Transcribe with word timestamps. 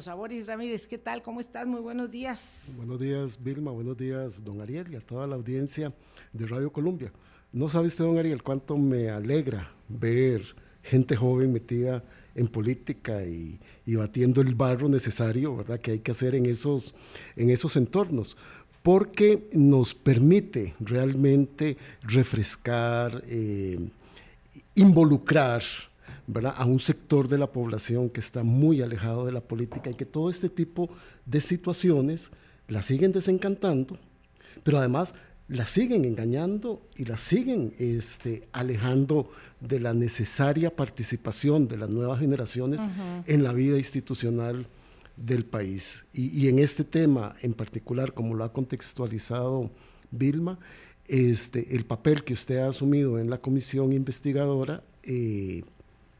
Saboris 0.00 0.46
Ramírez, 0.46 0.86
¿qué 0.86 0.96
tal? 0.96 1.22
¿Cómo 1.22 1.40
estás? 1.40 1.66
Muy 1.66 1.80
buenos 1.80 2.08
días. 2.08 2.40
Buenos 2.76 3.00
días, 3.00 3.42
Vilma. 3.42 3.72
Buenos 3.72 3.96
días, 3.96 4.44
don 4.44 4.60
Ariel, 4.60 4.92
y 4.92 4.94
a 4.94 5.00
toda 5.00 5.26
la 5.26 5.34
audiencia 5.34 5.92
de 6.32 6.46
Radio 6.46 6.72
Colombia. 6.72 7.12
No 7.52 7.68
sabe 7.68 7.88
usted, 7.88 8.04
don 8.04 8.16
Ariel, 8.16 8.44
cuánto 8.44 8.76
me 8.76 9.10
alegra 9.10 9.72
ver 9.88 10.54
gente 10.84 11.16
joven 11.16 11.52
metida 11.52 12.04
en 12.36 12.46
política 12.46 13.24
y, 13.24 13.58
batiendo 13.86 14.40
el 14.40 14.54
barro 14.54 14.88
necesario, 14.88 15.56
¿verdad? 15.56 15.80
Que 15.80 15.90
hay 15.90 15.98
que 15.98 16.12
hacer 16.12 16.36
en 16.36 16.46
esos, 16.46 16.94
en 17.34 17.50
esos 17.50 17.74
entornos, 17.74 18.36
porque 18.84 19.48
nos 19.52 19.94
permite 19.94 20.76
realmente 20.78 21.76
refrescar, 22.02 23.24
eh, 23.26 23.80
involucrar 24.76 25.64
a 26.54 26.64
un 26.66 26.80
sector 26.80 27.28
de 27.28 27.38
la 27.38 27.50
población 27.50 28.10
que 28.10 28.20
está 28.20 28.42
muy 28.42 28.82
alejado 28.82 29.24
de 29.24 29.32
la 29.32 29.40
política 29.40 29.90
y 29.90 29.94
que 29.94 30.04
todo 30.04 30.30
este 30.30 30.48
tipo 30.48 30.90
de 31.24 31.40
situaciones 31.40 32.30
la 32.68 32.82
siguen 32.82 33.12
desencantando, 33.12 33.98
pero 34.62 34.78
además 34.78 35.14
la 35.48 35.64
siguen 35.64 36.04
engañando 36.04 36.82
y 36.94 37.06
la 37.06 37.16
siguen 37.16 37.72
este, 37.78 38.46
alejando 38.52 39.30
de 39.60 39.80
la 39.80 39.94
necesaria 39.94 40.76
participación 40.76 41.68
de 41.68 41.78
las 41.78 41.88
nuevas 41.88 42.20
generaciones 42.20 42.80
en 43.26 43.42
la 43.42 43.54
vida 43.54 43.78
institucional 43.78 44.66
del 45.16 45.46
país. 45.46 46.04
Y, 46.12 46.48
en 46.48 46.58
este 46.58 46.84
tema 46.84 47.34
en 47.40 47.54
particular, 47.54 48.12
como 48.12 48.34
lo 48.34 48.44
ha 48.44 48.52
contextualizado 48.52 49.70
Vilma, 50.10 50.58
este, 51.06 51.74
el 51.74 51.86
papel 51.86 52.22
que 52.24 52.34
usted 52.34 52.58
ha 52.58 52.68
asumido 52.68 53.18
en 53.18 53.30
la 53.30 53.38
comisión 53.38 53.94
investigadora 53.94 54.82
eh, 55.02 55.62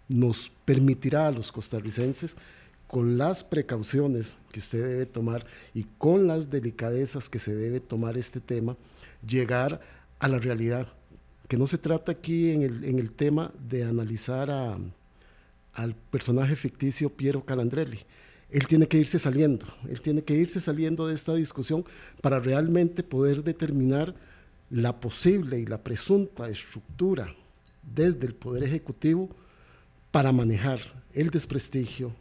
nos 0.09 0.51
permitirá 0.65 1.27
a 1.27 1.33
los 1.33 1.53
costarricenses, 1.53 2.37
con 2.87 3.19
las 3.19 3.45
precauciones 3.45 4.39
que 4.51 4.61
usted 4.61 4.83
debe 4.83 5.07
tomar 5.07 5.45
y 5.75 5.85
con 5.99 6.27
las 6.27 6.51
delicadezas 6.51 7.29
que 7.29 7.39
se 7.39 7.55
debe 7.55 7.81
tomar 7.81 8.17
este 8.17 8.41
tema, 8.41 8.77
llegar 9.27 9.81
a 10.19 10.29
la 10.29 10.39
realidad. 10.39 10.89
Que 11.49 11.59
no 11.59 11.67
se 11.67 11.79
trata 11.79 12.13
aquí 12.13 12.51
en 12.51 12.63
el, 12.63 13.11
tema 13.13 13.53
de 13.69 13.85
analizar 13.85 14.51
al 14.51 15.95
personaje 16.11 16.57
ficticio 16.57 17.11
Piero 17.11 17.45
Calandrelli. 17.45 18.01
Él 18.51 18.67
tiene 18.67 18.89
que 18.89 18.97
irse 18.97 19.19
saliendo, 19.19 19.67
él 19.91 20.01
tiene 20.01 20.23
que 20.23 20.35
irse 20.35 20.59
saliendo 20.59 21.07
de 21.07 21.15
esta 21.15 21.35
discusión 21.35 21.85
para 22.23 22.41
realmente 22.41 23.03
poder 23.03 23.45
determinar 23.45 24.15
la 24.71 24.99
posible 25.01 25.59
y 25.59 25.67
la 25.67 25.83
presunta 25.83 26.49
estructura 26.49 27.35
desde 27.83 28.27
el 28.27 28.35
Poder 28.35 28.65
Ejecutivo 28.65 29.29
para 30.11 30.33
manejar 30.33 30.81
el 31.13 31.31
desprestigio, 31.31 32.13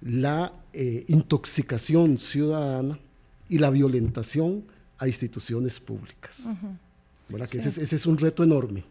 la 0.00 0.52
eh, 0.72 1.04
intoxicación 1.08 2.18
ciudadana 2.18 2.98
y 3.48 3.58
la 3.58 3.70
violentación 3.70 4.64
a 4.98 5.06
instituciones 5.06 5.80
públicas. 5.80 6.44
ese, 7.52 7.96
es 7.96 8.06
un 8.06 8.18
reto 8.18 8.42
enorme. 8.42 8.84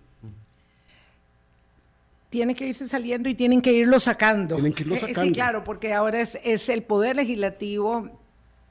Tiene 2.29 2.55
que 2.55 2.67
irse 2.67 2.87
saliendo 2.87 3.27
y 3.27 3.35
tienen 3.35 3.61
que 3.61 3.73
irlo 3.73 3.99
sacando. 3.99 4.55
Tienen 4.55 4.73
que 4.73 4.83
irlo 4.83 4.95
sacando. 4.95 5.23
sí, 5.23 5.31
claro, 5.31 5.63
porque 5.63 5.93
ahora 5.93 6.21
es, 6.21 6.39
es 6.43 6.69
el 6.69 6.83
poder 6.83 7.17
legislativo 7.17 8.09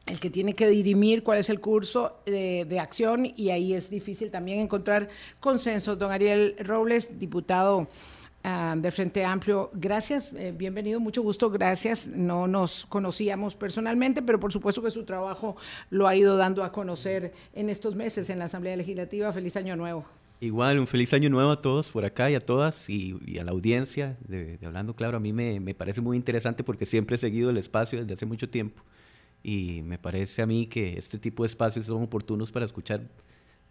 el 0.06 0.18
que 0.18 0.30
tiene 0.30 0.54
que 0.54 0.68
dirimir 0.68 1.22
cuál 1.22 1.38
es 1.38 1.50
el 1.50 1.60
curso 1.60 2.20
de, 2.24 2.64
de, 2.64 2.80
acción 2.80 3.32
y 3.36 3.50
ahí 3.50 3.74
es 3.74 3.90
difícil 3.90 4.30
también 4.30 4.60
encontrar 4.60 5.08
consensos. 5.40 5.98
Don 5.98 6.10
Ariel 6.10 6.56
Robles, 6.58 7.18
diputado 7.18 7.88
De 8.42 8.90
Frente 8.90 9.22
Amplio. 9.22 9.70
Gracias, 9.74 10.30
eh, 10.34 10.54
bienvenido, 10.56 10.98
mucho 10.98 11.20
gusto, 11.22 11.50
gracias. 11.50 12.06
No 12.06 12.46
nos 12.46 12.86
conocíamos 12.86 13.54
personalmente, 13.54 14.22
pero 14.22 14.40
por 14.40 14.50
supuesto 14.50 14.80
que 14.80 14.90
su 14.90 15.04
trabajo 15.04 15.56
lo 15.90 16.08
ha 16.08 16.16
ido 16.16 16.38
dando 16.38 16.64
a 16.64 16.72
conocer 16.72 17.34
en 17.52 17.68
estos 17.68 17.94
meses 17.94 18.30
en 18.30 18.38
la 18.38 18.46
Asamblea 18.46 18.76
Legislativa. 18.76 19.30
Feliz 19.32 19.56
año 19.56 19.76
nuevo. 19.76 20.06
Igual, 20.40 20.78
un 20.78 20.86
feliz 20.86 21.12
año 21.12 21.28
nuevo 21.28 21.50
a 21.50 21.60
todos 21.60 21.92
por 21.92 22.06
acá 22.06 22.30
y 22.30 22.34
a 22.34 22.40
todas 22.40 22.88
y, 22.88 23.38
a 23.38 23.44
la 23.44 23.50
audiencia 23.50 24.16
de, 24.26 24.58
Hablando 24.64 24.94
Claro. 24.94 25.18
A 25.18 25.20
mí 25.20 25.34
me, 25.34 25.60
me 25.60 25.74
parece 25.74 26.00
muy 26.00 26.16
interesante 26.16 26.64
porque 26.64 26.86
siempre 26.86 27.16
he 27.16 27.18
seguido 27.18 27.50
el 27.50 27.58
espacio 27.58 28.00
desde 28.00 28.14
hace 28.14 28.24
mucho 28.24 28.48
tiempo 28.48 28.82
y 29.42 29.82
me 29.82 29.98
parece 29.98 30.40
a 30.40 30.46
mí 30.46 30.66
que 30.66 30.96
este 30.96 31.18
tipo 31.18 31.42
de 31.42 31.48
espacios 31.48 31.86
son 31.86 32.02
oportunos 32.02 32.50
para 32.50 32.64
escuchar 32.64 33.02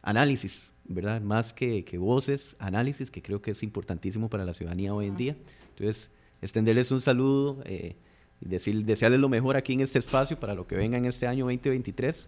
análisis, 0.03 0.71
¿verdad? 0.89 1.21
Más 1.21 1.53
que, 1.53 1.85
que, 1.85 1.97
voces, 1.97 2.55
análisis, 2.59 3.11
que 3.11 3.21
creo 3.21 3.41
que 3.41 3.51
es 3.51 3.63
importantísimo 3.63 4.29
para 4.29 4.43
la 4.43 4.53
ciudadanía 4.53 4.93
hoy 4.93 5.05
en 5.05 5.15
día. 5.15 5.37
Entonces, 5.69 6.09
extenderles 6.41 6.91
un 6.91 6.99
saludo 6.99 7.61
eh, 7.65 7.95
y 8.41 8.49
decir, 8.49 8.83
desearles 8.83 9.19
lo 9.19 9.29
mejor 9.29 9.55
aquí 9.55 9.73
en 9.73 9.81
este 9.81 9.99
espacio 9.99 10.39
para 10.39 10.55
lo 10.55 10.67
que 10.67 10.75
venga 10.75 10.97
en 10.97 11.05
este 11.05 11.27
año 11.27 11.45
2023 11.45 12.27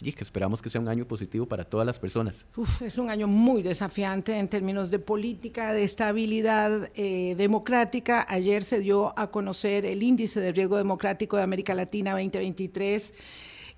y 0.00 0.12
que 0.12 0.22
esperamos 0.22 0.62
que 0.62 0.70
sea 0.70 0.80
un 0.80 0.88
año 0.88 1.06
positivo 1.06 1.46
para 1.46 1.64
todas 1.64 1.86
las 1.86 1.98
personas. 1.98 2.46
es 2.80 2.98
un 2.98 3.10
año 3.10 3.26
muy 3.26 3.62
desafiante 3.62 4.38
en 4.38 4.48
términos 4.48 4.90
de 4.90 4.98
política, 4.98 5.72
de 5.72 5.84
estabilidad 5.84 6.90
eh, 6.94 7.34
democrática. 7.36 8.24
Ayer 8.28 8.62
se 8.62 8.80
dio 8.80 9.18
a 9.18 9.30
conocer 9.30 9.84
el 9.84 10.02
índice 10.02 10.40
de 10.40 10.52
riesgo 10.52 10.76
democrático 10.76 11.36
de 11.36 11.42
América 11.42 11.74
Latina 11.74 12.12
2023 12.12 13.12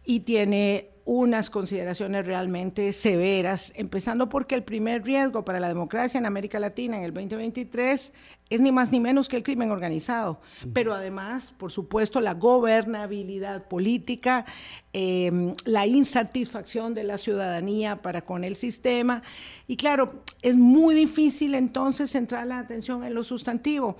y 0.04 0.20
tiene 0.20 0.90
unas 1.12 1.50
consideraciones 1.50 2.24
realmente 2.24 2.92
severas, 2.92 3.72
empezando 3.74 4.28
porque 4.28 4.54
el 4.54 4.62
primer 4.62 5.02
riesgo 5.02 5.44
para 5.44 5.58
la 5.58 5.66
democracia 5.66 6.18
en 6.18 6.24
América 6.24 6.60
Latina 6.60 6.98
en 6.98 7.02
el 7.02 7.12
2023 7.12 8.12
es 8.48 8.60
ni 8.60 8.70
más 8.70 8.92
ni 8.92 9.00
menos 9.00 9.28
que 9.28 9.36
el 9.36 9.42
crimen 9.42 9.72
organizado, 9.72 10.40
pero 10.72 10.94
además, 10.94 11.50
por 11.50 11.72
supuesto, 11.72 12.20
la 12.20 12.34
gobernabilidad 12.34 13.66
política, 13.66 14.46
em, 14.92 15.56
la 15.64 15.84
insatisfacción 15.84 16.94
de 16.94 17.02
la 17.02 17.18
ciudadanía 17.18 18.02
para 18.02 18.22
con 18.22 18.44
el 18.44 18.54
sistema, 18.54 19.24
y 19.66 19.76
claro, 19.76 20.22
es 20.42 20.54
muy 20.54 20.94
difícil 20.94 21.56
entonces 21.56 22.12
centrar 22.12 22.46
la 22.46 22.60
atención 22.60 23.02
en 23.02 23.14
lo 23.14 23.24
sustantivo 23.24 23.96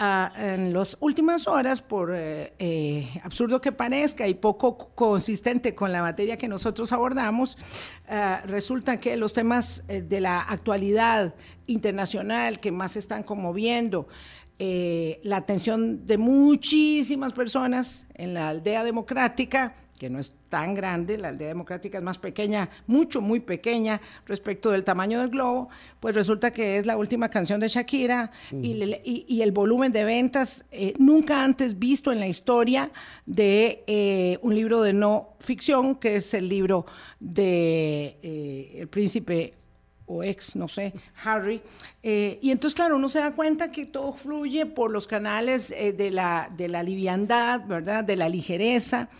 en 0.00 0.72
las 0.72 0.96
últimas 1.00 1.46
horas, 1.46 1.82
por 1.82 2.14
eh, 2.14 2.54
eh, 2.58 3.06
absurdo 3.22 3.60
que 3.60 3.70
parezca 3.70 4.26
y 4.26 4.34
poco 4.34 4.92
consistente 4.94 5.74
con 5.74 5.92
la 5.92 6.00
materia 6.00 6.38
que 6.38 6.48
nosotros 6.48 6.90
abordamos, 6.92 7.58
eh, 8.08 8.36
resulta 8.46 8.98
que 8.98 9.16
los 9.18 9.34
temas 9.34 9.84
de 9.86 10.20
la 10.20 10.40
actualidad 10.40 11.34
internacional 11.66 12.60
que 12.60 12.72
más 12.72 12.96
están 12.96 13.22
conmoviendo, 13.22 14.08
la 14.58 15.38
atención 15.38 16.04
de 16.04 16.18
muchísimas 16.18 17.32
personas 17.32 18.06
en 18.14 18.34
la 18.34 18.50
aldea 18.50 18.84
democrática, 18.84 19.74
que 20.00 20.08
no 20.08 20.18
es 20.18 20.34
tan 20.48 20.72
grande, 20.72 21.18
la 21.18 21.28
aldea 21.28 21.48
democrática 21.48 21.98
es 21.98 22.02
más 22.02 22.16
pequeña, 22.16 22.70
mucho, 22.86 23.20
muy 23.20 23.38
pequeña 23.38 24.00
respecto 24.24 24.70
del 24.70 24.82
tamaño 24.82 25.20
del 25.20 25.28
globo, 25.28 25.68
pues 26.00 26.14
resulta 26.14 26.54
que 26.54 26.78
es 26.78 26.86
la 26.86 26.96
última 26.96 27.28
canción 27.28 27.60
de 27.60 27.68
Shakira 27.68 28.30
y, 28.50 29.42
el 29.42 29.52
volumen 29.52 29.92
de 29.92 30.04
ventas 30.04 30.64
eh, 30.70 30.94
nunca 30.98 31.44
antes 31.44 31.78
visto 31.78 32.12
en 32.12 32.18
la 32.18 32.26
historia 32.26 32.90
de 33.26 33.84
eh, 33.86 34.38
un 34.40 34.54
libro 34.54 34.80
de 34.80 34.94
no 34.94 35.34
ficción, 35.38 35.96
que 35.96 36.16
es 36.16 36.32
el 36.32 36.48
libro 36.48 36.86
de 37.18 38.16
eh, 38.22 38.76
El 38.78 38.88
Príncipe 38.88 39.52
o 40.06 40.22
ex, 40.22 40.56
no 40.56 40.66
sé, 40.66 40.94
Harry. 41.24 41.60
y 42.02 42.50
entonces, 42.50 42.74
claro, 42.74 42.96
uno 42.96 43.10
se 43.10 43.18
da 43.18 43.32
cuenta 43.32 43.70
que 43.70 43.84
todo 43.84 44.14
fluye 44.14 44.64
por 44.64 44.90
los 44.90 45.06
canales 45.06 45.68
de, 45.68 46.10
la, 46.10 46.50
de 46.56 46.68
la 46.68 46.82
liviandad, 46.82 47.66
¿verdad? 47.66 48.02
De 48.02 48.16
la 48.16 48.30
ligereza. 48.30 49.10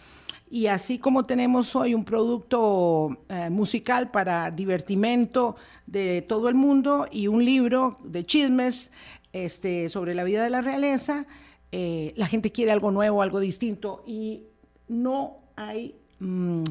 Y 0.53 0.67
así 0.67 0.99
como 0.99 1.23
tenemos 1.27 1.77
hoy 1.77 1.95
un 1.95 2.05
producto 2.05 3.17
eh, 3.29 3.51
musical 3.51 4.11
para 4.11 4.51
divertimento 4.51 5.55
de 5.87 6.23
todo 6.23 6.49
el 6.49 6.57
mundo 6.57 7.07
y 7.09 7.29
un 7.29 7.45
libro 7.45 7.97
de 8.03 8.27
chismes 8.27 8.91
este, 9.33 9.89
sobre 9.89 10.13
la 10.13 10.25
vida 10.25 10.43
de 10.43 10.51
la 10.51 10.61
realeza, 10.61 11.29
eh, 11.71 12.13
la 12.17 12.27
gente 12.27 12.51
quiere 12.51 12.73
algo 12.73 12.91
nuevo, 12.91 13.23
algo 13.23 13.39
distinto 13.39 14.03
y 14.09 14.43
no 14.89 15.37
hay 15.55 15.95
mm, 16.19 16.65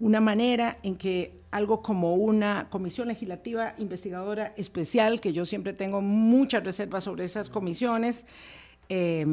una 0.00 0.20
manera 0.20 0.76
en 0.82 0.96
que 0.96 1.40
algo 1.50 1.80
como 1.80 2.16
una 2.16 2.68
comisión 2.68 3.08
legislativa 3.08 3.74
investigadora 3.78 4.52
especial, 4.58 5.22
que 5.22 5.32
yo 5.32 5.46
siempre 5.46 5.72
tengo 5.72 6.02
muchas 6.02 6.62
reservas 6.62 7.04
sobre 7.04 7.24
esas 7.24 7.48
comisiones, 7.48 8.26
eh, 8.90 9.24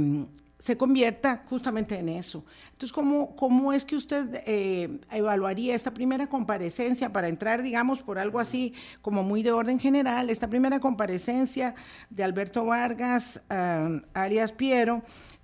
se 0.62 0.78
convierta 0.78 1.44
justamente 1.50 1.98
en 1.98 2.08
eso. 2.08 2.46
Entonces, 2.74 2.94
¿cómo, 2.94 3.36
cómo 3.36 3.74
es 3.74 3.84
que 3.84 3.96
usted 3.96 4.44
eh, 4.46 5.00
evaluaría 5.10 5.74
esta 5.74 5.92
primera 5.92 6.28
comparecencia 6.28 7.12
para 7.12 7.30
entrar, 7.30 7.64
digamos, 7.64 8.04
por 8.04 8.20
algo 8.20 8.40
así 8.40 8.76
como 9.02 9.24
muy 9.24 9.42
de 9.42 9.52
orden 9.52 9.80
general, 9.80 10.30
esta 10.30 10.48
primera 10.48 10.80
comparecencia 10.80 11.74
de 12.12 12.24
Alberto 12.24 12.64
Vargas, 12.64 13.42
uh, 13.50 14.02
alias 14.14 14.52
Piero, 14.52 15.02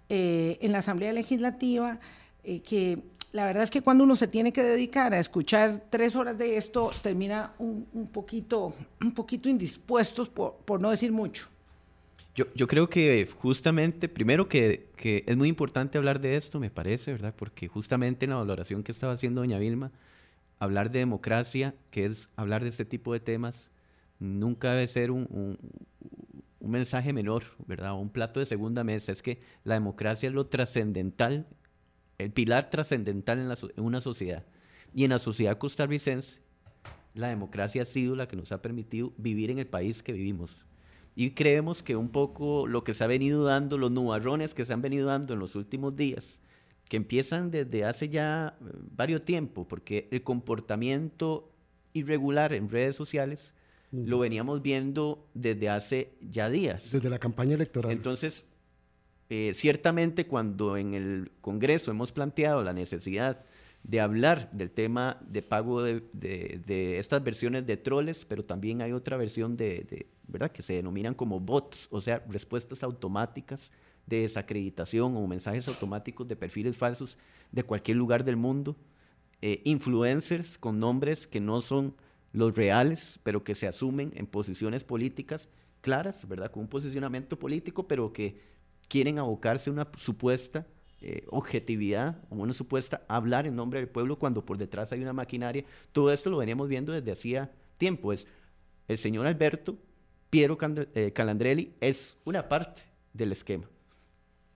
eh, 0.07 0.59
en 0.61 0.71
la 0.71 0.79
Asamblea 0.79 1.13
Legislativa, 1.13 1.99
eh, 2.43 2.61
que 2.61 3.01
la 3.31 3.45
verdad 3.45 3.63
es 3.63 3.71
que 3.71 3.81
cuando 3.81 4.03
uno 4.03 4.15
se 4.15 4.27
tiene 4.27 4.53
que 4.53 4.61
dedicar 4.61 5.15
a 5.15 5.19
escuchar 5.19 5.81
tres 5.89 6.15
horas 6.15 6.37
de 6.37 6.57
esto, 6.57 6.91
termina 7.01 7.53
un, 7.57 8.07
poquito, 8.13 8.71
un 9.01 9.13
poquito 9.15 9.49
indispuestos, 9.49 10.29
por 10.29 10.79
no 10.79 10.91
decir 10.91 11.11
mucho. 11.11 11.47
Yo, 12.37 12.45
yo 12.53 12.67
creo 12.67 12.87
que 12.87 13.27
justamente, 13.39 14.07
primero 14.07 14.47
que, 14.47 14.91
es 15.25 15.37
muy 15.37 15.49
importante 15.49 15.97
hablar 15.97 16.21
de 16.21 16.35
esto, 16.35 16.59
me 16.59 16.69
parece, 16.69 17.11
¿verdad? 17.11 17.33
Porque 17.35 17.67
justamente 17.67 18.25
en 18.25 18.29
la 18.29 18.37
valoración 18.37 18.83
que 18.83 18.91
estaba 18.91 19.13
haciendo 19.13 19.41
doña 19.41 19.57
Vilma, 19.57 19.91
hablar 20.59 20.91
de 20.91 20.99
democracia, 20.99 21.73
que 21.89 22.05
es 22.05 22.29
hablar 22.35 22.61
de 22.61 22.69
este 22.69 22.85
tipo 22.85 23.11
de 23.11 23.19
temas, 23.19 23.71
nunca 24.19 24.73
debe 24.73 24.85
ser 24.85 25.09
un, 25.09 25.57
mensaje 26.59 27.11
menor, 27.11 27.43
¿verdad? 27.65 27.93
O 27.93 27.95
un 27.97 28.11
plato 28.11 28.39
de 28.39 28.45
segunda 28.45 28.83
mesa. 28.83 29.11
Es 29.11 29.23
que 29.23 29.41
la 29.63 29.73
democracia 29.73 30.29
es 30.29 30.35
lo 30.35 30.45
trascendental, 30.45 31.47
el 32.19 32.29
pilar 32.29 32.69
trascendental 32.69 33.39
en, 33.39 33.51
en 33.77 33.83
una 33.83 33.99
sociedad. 33.99 34.45
Y 34.93 35.05
en 35.05 35.09
la 35.09 35.17
sociedad 35.17 35.57
costarricense, 35.57 36.39
la 37.15 37.29
democracia 37.29 37.81
ha 37.81 37.85
sido 37.85 38.15
la 38.15 38.27
que 38.27 38.35
nos 38.35 38.51
ha 38.51 38.61
permitido 38.61 39.11
vivir 39.17 39.49
en 39.49 39.57
el 39.57 39.65
país 39.65 40.03
que 40.03 40.13
vivimos. 40.13 40.67
Y 41.19 41.31
creemos 41.31 41.81
que 41.81 41.95
un 41.95 42.09
poco 42.09 42.67
lo 42.67 42.83
que 42.83 42.93
se 42.93 43.03
ha 43.03 43.07
venido 43.07 43.43
dando, 43.43 43.79
los 43.79 43.89
nubarrones 43.89 44.53
que 44.53 44.63
se 44.65 44.73
han 44.73 44.83
venido 44.83 45.07
dando 45.07 45.33
en 45.33 45.39
los 45.39 45.55
últimos 45.55 45.95
días, 45.95 46.41
que 46.87 46.95
empiezan 46.95 47.49
desde 47.49 47.85
hace 47.85 48.09
ya 48.09 48.55
eh, 48.61 48.65
varios 48.95 49.25
tiempo, 49.25 49.67
porque 49.67 50.07
el 50.11 50.21
comportamiento 50.21 51.51
irregular 51.93 52.53
en 52.53 52.69
redes 52.69 52.95
sociales 52.95 53.55
lo 53.91 54.19
veníamos 54.19 54.61
viendo 54.61 55.27
desde 55.33 55.69
hace 55.69 56.13
ya 56.21 56.51
días. 56.51 56.91
Desde 56.91 57.09
la 57.09 57.17
campaña 57.17 57.55
electoral. 57.55 57.91
Entonces, 57.93 58.45
eh, 59.31 59.53
ciertamente 59.55 60.27
cuando 60.27 60.77
en 60.77 60.93
el 60.93 61.31
Congreso 61.41 61.89
hemos 61.89 62.11
planteado 62.11 62.61
la 62.61 62.73
necesidad 62.73 63.43
de 63.87 64.01
hablar 64.01 64.51
del 64.51 64.69
tema 64.69 65.17
de 65.25 65.41
pago 65.41 65.81
de, 65.81 66.03
de, 66.11 66.99
estas 66.99 67.23
versiones 67.23 67.65
de 67.65 67.77
troles, 67.77 68.25
pero 68.25 68.43
también 68.43 68.81
hay 68.81 68.91
otra 68.91 69.15
versión 69.15 69.55
de, 69.55 69.87
de, 69.89 70.07
¿verdad? 70.27 70.51
Que 70.51 70.61
se 70.61 70.73
denominan 70.73 71.13
como 71.13 71.39
bots, 71.39 71.87
o 71.89 72.01
sea, 72.01 72.21
respuestas 72.27 72.83
automáticas 72.83 73.71
de 74.05 74.21
desacreditación 74.21 75.15
o 75.15 75.25
mensajes 75.25 75.69
automáticos 75.69 76.27
de 76.27 76.35
perfiles 76.35 76.75
falsos 76.75 77.17
de 77.53 77.63
cualquier 77.63 77.95
lugar 77.95 78.25
del 78.25 78.35
mundo, 78.35 78.75
eh, 79.41 79.61
influencers 79.63 80.57
con 80.57 80.79
nombres 80.81 81.25
que 81.25 81.39
no 81.39 81.61
son 81.61 81.95
los 82.33 82.57
reales, 82.57 83.21
pero 83.23 83.45
que 83.45 83.55
se 83.55 83.67
asumen 83.67 84.11
en 84.15 84.27
posiciones 84.27 84.83
políticas 84.83 85.47
claras, 85.79 86.27
¿verdad? 86.27 86.51
Con 86.51 86.63
un 86.63 86.69
posicionamiento 86.69 87.39
político, 87.39 87.87
pero 87.87 88.11
que 88.11 88.41
quieren 88.89 89.17
abocarse 89.17 89.69
a 89.69 89.73
una 89.73 89.87
supuesta 89.95 90.67
eh, 91.01 91.25
objetividad, 91.29 92.23
o 92.29 92.35
una 92.35 92.53
supuesta 92.53 93.03
hablar 93.07 93.45
en 93.45 93.55
nombre 93.55 93.79
del 93.79 93.87
pueblo 93.87 94.17
cuando 94.17 94.43
por 94.43 94.57
detrás 94.57 94.91
hay 94.91 95.01
una 95.01 95.13
maquinaria. 95.13 95.63
Todo 95.91 96.11
esto 96.11 96.29
lo 96.29 96.37
veníamos 96.37 96.67
viendo 96.67 96.91
desde 96.91 97.11
hacía 97.11 97.51
tiempo. 97.77 98.13
Es 98.13 98.27
el 98.87 98.97
señor 98.97 99.27
Alberto 99.27 99.77
Piero 100.29 100.57
eh, 100.93 101.11
Calandrelli 101.13 101.73
es 101.79 102.17
una 102.25 102.49
parte 102.49 102.81
del 103.13 103.31
esquema, 103.31 103.69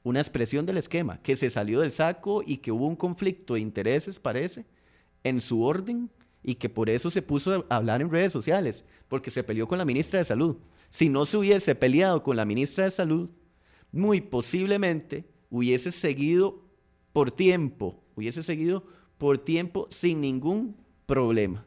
una 0.04 0.20
expresión 0.20 0.66
del 0.66 0.78
esquema 0.78 1.22
que 1.22 1.36
se 1.36 1.50
salió 1.50 1.80
del 1.80 1.92
saco 1.92 2.44
y 2.46 2.58
que 2.58 2.72
hubo 2.72 2.88
un 2.88 2.96
conflicto 2.96 3.54
de 3.54 3.62
intereses, 3.62 4.20
parece, 4.20 4.66
en 5.24 5.40
su 5.40 5.64
orden 5.64 6.10
y 6.44 6.56
que 6.56 6.70
por 6.70 6.90
eso 6.90 7.10
se 7.10 7.22
puso 7.22 7.66
a 7.70 7.76
hablar 7.76 8.02
en 8.02 8.10
redes 8.10 8.34
sociales, 8.34 8.84
porque 9.08 9.32
se 9.32 9.44
peleó 9.44 9.68
con 9.68 9.78
la 9.78 9.86
ministra 9.86 10.20
de 10.20 10.26
Salud. 10.26 10.58
Si 10.90 11.08
no 11.08 11.26
se 11.26 11.38
hubiese 11.38 11.76
peleado 11.76 12.22
con 12.22 12.36
la 12.36 12.46
ministra 12.46 12.84
de 12.84 12.90
Salud, 12.90 13.30
muy 13.92 14.20
posiblemente 14.20 15.26
hubiese 15.52 15.92
seguido 15.92 16.64
por 17.14 17.32
tiempo, 17.32 18.02
hubiese 18.16 18.42
seguido 18.42 18.84
por 19.20 19.38
tiempo 19.38 19.88
sin 19.92 20.22
ningún 20.22 20.76
problema. 21.06 21.66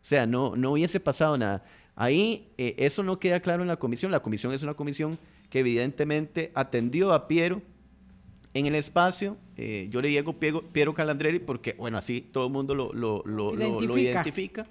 O 0.00 0.04
sea, 0.08 0.26
no, 0.26 0.56
no 0.56 0.72
hubiese 0.72 0.98
pasado 0.98 1.38
nada. 1.38 1.64
Ahí 1.94 2.48
eh, 2.58 2.74
eso 2.78 3.02
no 3.02 3.20
queda 3.20 3.40
claro 3.40 3.62
en 3.62 3.68
la 3.68 3.76
comisión. 3.76 4.10
La 4.10 4.20
comisión 4.20 4.52
es 4.52 4.62
una 4.62 4.74
comisión 4.74 5.18
que 5.50 5.60
evidentemente 5.60 6.50
atendió 6.54 7.12
a 7.12 7.28
Piero 7.28 7.62
en 8.54 8.66
el 8.66 8.74
espacio. 8.74 9.36
Eh, 9.56 9.88
yo 9.90 10.00
le 10.00 10.08
digo 10.08 10.32
Piero, 10.38 10.62
Piero, 10.62 10.94
Calandrelli 10.94 11.38
porque, 11.38 11.74
bueno, 11.74 11.98
así 11.98 12.20
todo 12.20 12.46
el 12.46 12.52
mundo 12.52 12.74
lo, 12.74 12.92
lo, 12.92 13.22
lo 13.26 13.54
identifica. 13.54 13.86
Lo, 13.86 13.98
identifica. 13.98 14.66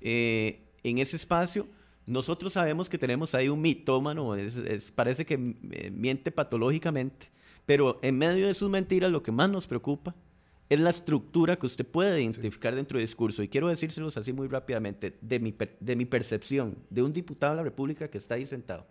Eh, 0.00 0.60
en 0.82 0.98
ese 0.98 1.16
espacio, 1.16 1.66
nosotros 2.06 2.52
sabemos 2.52 2.88
que 2.88 2.98
tenemos 2.98 3.34
ahí 3.34 3.48
un 3.48 3.60
mitómano, 3.60 4.36
es, 4.36 4.56
es, 4.56 4.92
parece 4.92 5.26
que 5.26 5.36
miente 5.36 6.30
patológicamente, 6.30 7.28
pero 7.66 7.98
en 8.02 8.16
medio 8.16 8.46
de 8.46 8.54
sus 8.54 8.70
mentiras 8.70 9.10
lo 9.10 9.22
que 9.22 9.32
más 9.32 9.50
nos 9.50 9.66
preocupa 9.66 10.14
es 10.68 10.80
la 10.80 10.90
estructura 10.90 11.56
que 11.56 11.66
usted 11.66 11.86
puede 11.86 12.20
identificar 12.20 12.72
sí. 12.72 12.76
dentro 12.76 12.98
del 12.98 13.06
discurso. 13.06 13.42
Y 13.42 13.48
quiero 13.48 13.68
decírselos 13.68 14.16
así 14.16 14.32
muy 14.32 14.48
rápidamente, 14.48 15.16
de 15.20 15.38
mi, 15.38 15.54
de 15.80 15.96
mi 15.96 16.06
percepción 16.06 16.78
de 16.90 17.02
un 17.02 17.12
diputado 17.12 17.52
de 17.52 17.56
la 17.58 17.62
República 17.62 18.08
que 18.08 18.18
está 18.18 18.34
ahí 18.34 18.44
sentado, 18.44 18.86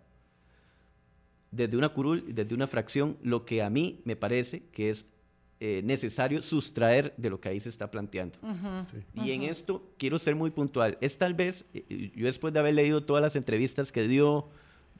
desde 1.50 1.76
una 1.76 1.88
curul, 1.90 2.24
desde 2.34 2.54
una 2.54 2.66
fracción, 2.66 3.16
lo 3.22 3.44
que 3.44 3.62
a 3.62 3.70
mí 3.70 4.00
me 4.04 4.16
parece 4.16 4.62
que 4.72 4.90
es 4.90 5.06
eh, 5.58 5.80
necesario 5.84 6.42
sustraer 6.42 7.14
de 7.16 7.30
lo 7.30 7.40
que 7.40 7.48
ahí 7.48 7.60
se 7.60 7.70
está 7.70 7.90
planteando. 7.90 8.38
Uh 8.42 8.48
-huh. 8.48 8.86
sí. 8.90 8.96
Y 9.14 9.20
uh 9.20 9.24
-huh. 9.24 9.30
en 9.32 9.42
esto 9.44 9.90
quiero 9.96 10.18
ser 10.18 10.34
muy 10.34 10.50
puntual. 10.50 10.98
Es 11.00 11.16
tal 11.16 11.32
vez, 11.32 11.64
eh, 11.72 12.12
yo 12.14 12.26
después 12.26 12.52
de 12.52 12.60
haber 12.60 12.74
leído 12.74 13.04
todas 13.04 13.22
las 13.22 13.36
entrevistas 13.36 13.90
que 13.90 14.06
dio, 14.06 14.50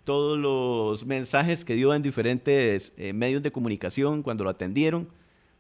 todos 0.07 0.39
los 0.39 1.05
mensajes 1.05 1.65
que 1.65 1.75
dio 1.75 1.93
en 1.93 2.01
diferentes 2.01 2.95
eh, 2.97 3.13
medios 3.13 3.43
de 3.43 3.51
comunicación 3.51 4.23
cuando 4.23 4.45
lo 4.45 4.51
atendieron, 4.51 5.09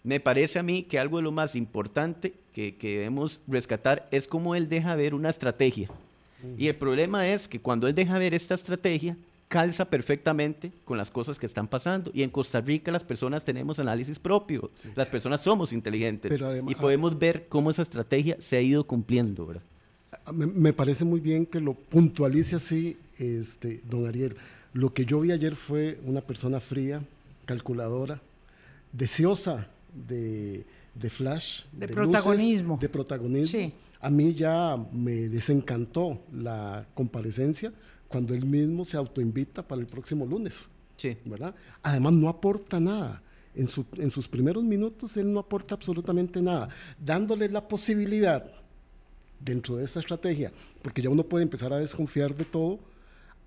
me 0.04 0.20
parece 0.20 0.60
a 0.60 0.62
mí 0.62 0.84
que 0.84 1.00
algo 1.00 1.16
de 1.16 1.24
lo 1.24 1.32
más 1.32 1.56
importante 1.56 2.32
que, 2.52 2.76
que 2.76 2.98
debemos 2.98 3.40
rescatar 3.48 4.06
es 4.12 4.28
cómo 4.28 4.54
él 4.54 4.68
deja 4.68 4.94
ver 4.94 5.14
una 5.14 5.30
estrategia. 5.30 5.88
Uh 5.90 6.46
-huh. 6.46 6.54
Y 6.58 6.68
el 6.68 6.76
problema 6.76 7.28
es 7.28 7.48
que 7.48 7.60
cuando 7.60 7.88
él 7.88 7.94
deja 7.96 8.16
ver 8.18 8.34
esta 8.34 8.54
estrategia, 8.54 9.16
calza 9.48 9.84
perfectamente 9.90 10.70
con 10.84 10.96
las 10.96 11.10
cosas 11.10 11.40
que 11.40 11.46
están 11.46 11.66
pasando. 11.66 12.12
Y 12.14 12.22
en 12.22 12.30
Costa 12.30 12.60
Rica 12.60 12.92
las 12.92 13.02
personas 13.02 13.44
tenemos 13.44 13.80
análisis 13.80 14.20
propio, 14.20 14.70
sí. 14.74 14.90
las 14.94 15.08
personas 15.08 15.40
somos 15.42 15.72
inteligentes 15.72 16.40
además, 16.40 16.70
y 16.70 16.74
podemos 16.76 17.18
ver 17.18 17.48
cómo 17.48 17.70
esa 17.70 17.82
estrategia 17.82 18.36
se 18.38 18.56
ha 18.56 18.60
ido 18.60 18.84
cumpliendo. 18.84 19.44
¿verdad? 19.44 19.62
Me, 20.32 20.46
me, 20.46 20.72
parece 20.72 21.04
muy 21.04 21.20
bien 21.20 21.46
que 21.46 21.60
lo 21.60 21.74
puntualice 21.74 22.56
así, 22.56 22.96
este, 23.18 23.80
don 23.88 24.06
Ariel. 24.06 24.36
Lo 24.72 24.92
que 24.92 25.04
yo 25.04 25.20
vi 25.20 25.32
ayer 25.32 25.56
fue 25.56 26.00
una 26.04 26.20
persona 26.20 26.60
fría, 26.60 27.02
calculadora, 27.44 28.20
deseosa 28.92 29.68
de, 30.08 30.64
de 30.94 31.10
flash, 31.10 31.62
de, 31.72 31.86
de 31.86 31.94
protagonismo. 31.94 32.74
Luces, 32.74 32.82
de 32.82 32.88
protagonismo. 32.88 33.46
Sí. 33.46 33.72
A 34.00 34.10
mí 34.10 34.34
ya 34.34 34.76
me 34.92 35.28
desencantó 35.28 36.20
la 36.32 36.86
comparecencia 36.94 37.72
cuando 38.08 38.34
él 38.34 38.44
mismo 38.44 38.84
se 38.84 38.96
autoinvita 38.96 39.66
para 39.66 39.80
el 39.80 39.86
próximo 39.86 40.26
lunes. 40.26 40.68
Sí. 40.96 41.16
¿verdad? 41.24 41.54
Además, 41.82 42.14
no 42.14 42.28
aporta 42.28 42.80
nada. 42.80 43.22
En, 43.54 43.68
su, 43.68 43.86
en, 43.96 44.10
sus 44.10 44.28
primeros 44.28 44.62
minutos, 44.62 45.16
él 45.16 45.32
no 45.32 45.40
aporta 45.40 45.74
absolutamente 45.74 46.42
nada, 46.42 46.68
dándole 47.02 47.48
la 47.48 47.66
posibilidad 47.66 48.52
dentro 49.40 49.76
de 49.76 49.84
esa 49.84 50.00
estrategia, 50.00 50.52
porque 50.82 51.02
ya 51.02 51.10
uno 51.10 51.24
puede 51.24 51.44
empezar 51.44 51.72
a 51.72 51.78
desconfiar 51.78 52.34
de 52.34 52.44
todo, 52.44 52.78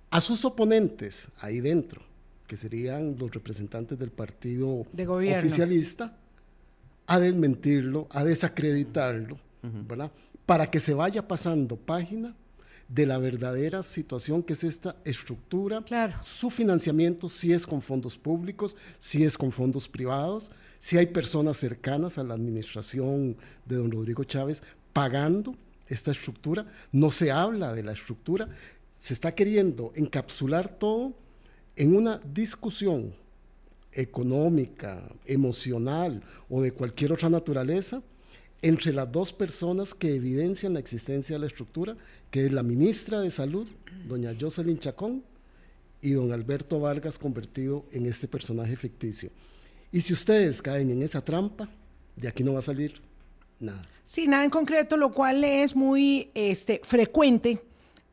a 0.10 0.22
sus 0.22 0.44
oponentes 0.46 1.30
ahí 1.40 1.60
dentro, 1.60 2.02
que 2.48 2.58
serían 2.58 3.18
los 3.18 3.32
representantes 3.32 3.98
del 4.00 4.12
partido 4.12 4.86
de 4.92 5.08
oficialista, 5.08 6.18
a 7.06 7.20
desmentirlo, 7.20 8.08
a 8.10 8.24
desacreditarlo, 8.24 9.36
uh 9.64 9.68
-huh. 9.68 9.88
¿verdad? 9.88 10.12
Para 10.46 10.70
que 10.70 10.80
se 10.80 10.94
vaya 10.94 11.28
pasando 11.28 11.76
página 11.76 12.36
de 12.88 13.06
la 13.06 13.20
verdadera 13.20 13.84
situación 13.84 14.42
que 14.42 14.54
es 14.54 14.64
esta 14.64 14.96
estructura, 15.06 15.84
claro. 15.84 16.16
su 16.22 16.50
financiamiento, 16.50 17.30
si 17.30 17.54
es 17.54 17.68
con 17.68 17.82
fondos 17.84 18.18
públicos, 18.18 18.76
si 18.98 19.24
es 19.24 19.38
con 19.38 19.52
fondos 19.52 19.88
privados, 19.88 20.50
si 20.80 20.98
hay 20.98 21.06
personas 21.06 21.58
cercanas 21.58 22.18
a 22.18 22.24
la 22.24 22.34
administración 22.34 23.38
de 23.66 23.76
don 23.76 23.92
Rodrigo 23.92 24.24
Chávez 24.24 24.64
pagando 24.92 25.56
esta 25.90 26.12
estructura, 26.12 26.66
no 26.92 27.12
se 27.12 27.32
habla 27.32 27.74
de 27.74 27.84
la 27.84 27.92
estructura, 27.92 28.48
se 29.00 29.14
está 29.14 29.34
queriendo 29.36 29.92
encapsular 29.96 30.78
todo 30.78 31.14
en 31.76 31.96
una 31.96 32.20
discusión 32.20 33.14
económica, 33.92 35.04
emocional 35.26 36.22
o 36.50 36.62
de 36.62 36.72
cualquier 36.72 37.14
otra 37.14 37.30
naturaleza, 37.30 38.02
entre 38.62 38.92
las 38.92 39.12
dos 39.12 39.32
personas 39.32 39.94
que 39.94 40.16
evidencian 40.16 40.74
la 40.74 40.80
existencia 40.80 41.36
de 41.36 41.40
la 41.40 41.48
estructura, 41.48 41.96
que 42.30 42.46
es 42.46 42.52
la 42.52 42.62
ministra 42.62 43.22
de 43.22 43.32
Salud, 43.32 43.68
doña 44.08 44.36
Jocelyn 44.40 44.80
Chacón, 44.80 45.24
y 46.02 46.12
don 46.12 46.32
Alberto 46.32 46.80
Vargas 46.80 47.18
convertido 47.18 47.86
en 47.92 48.06
este 48.06 48.28
personaje 48.28 48.76
ficticio. 48.76 49.32
Y 49.92 50.02
si 50.02 50.14
ustedes 50.14 50.62
caen 50.62 50.92
en 50.92 51.02
esa 51.02 51.24
trampa, 51.24 51.70
de 52.16 52.28
aquí 52.28 52.44
no 52.44 52.54
va 52.54 52.60
a 52.60 52.64
salir 52.64 53.02
nada. 53.60 53.86
Sí, 54.06 54.28
nada 54.28 54.44
en 54.44 54.50
concreto, 54.50 54.98
lo 54.98 55.12
cual 55.12 55.44
es 55.44 55.76
muy 55.76 56.32
este, 56.34 56.82
frecuente 56.84 57.64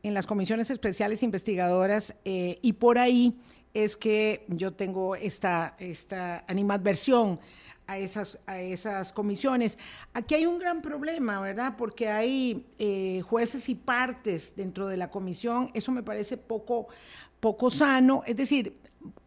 en 0.03 0.13
las 0.13 0.25
comisiones 0.27 0.69
especiales 0.69 1.23
investigadoras 1.23 2.15
eh, 2.23 2.59
y 2.61 2.73
por 2.73 2.99
ahí 2.99 3.35
es 3.73 3.97
que 3.97 4.45
yo 4.47 4.73
tengo 4.73 5.15
esta, 5.15 5.75
esta 5.79 6.45
animadversión 6.47 7.39
a 7.87 7.97
esas, 7.97 8.39
a 8.45 8.59
esas 8.59 9.13
comisiones. 9.13 9.77
Aquí 10.13 10.35
hay 10.35 10.45
un 10.45 10.59
gran 10.59 10.81
problema, 10.81 11.39
¿verdad? 11.39 11.75
Porque 11.77 12.09
hay 12.09 12.65
eh, 12.77 13.21
jueces 13.21 13.69
y 13.69 13.75
partes 13.75 14.55
dentro 14.55 14.87
de 14.87 14.97
la 14.97 15.09
comisión. 15.09 15.71
Eso 15.73 15.91
me 15.91 16.03
parece 16.03 16.37
poco, 16.37 16.87
poco 17.39 17.69
sano. 17.69 18.23
Es 18.25 18.35
decir, 18.35 18.73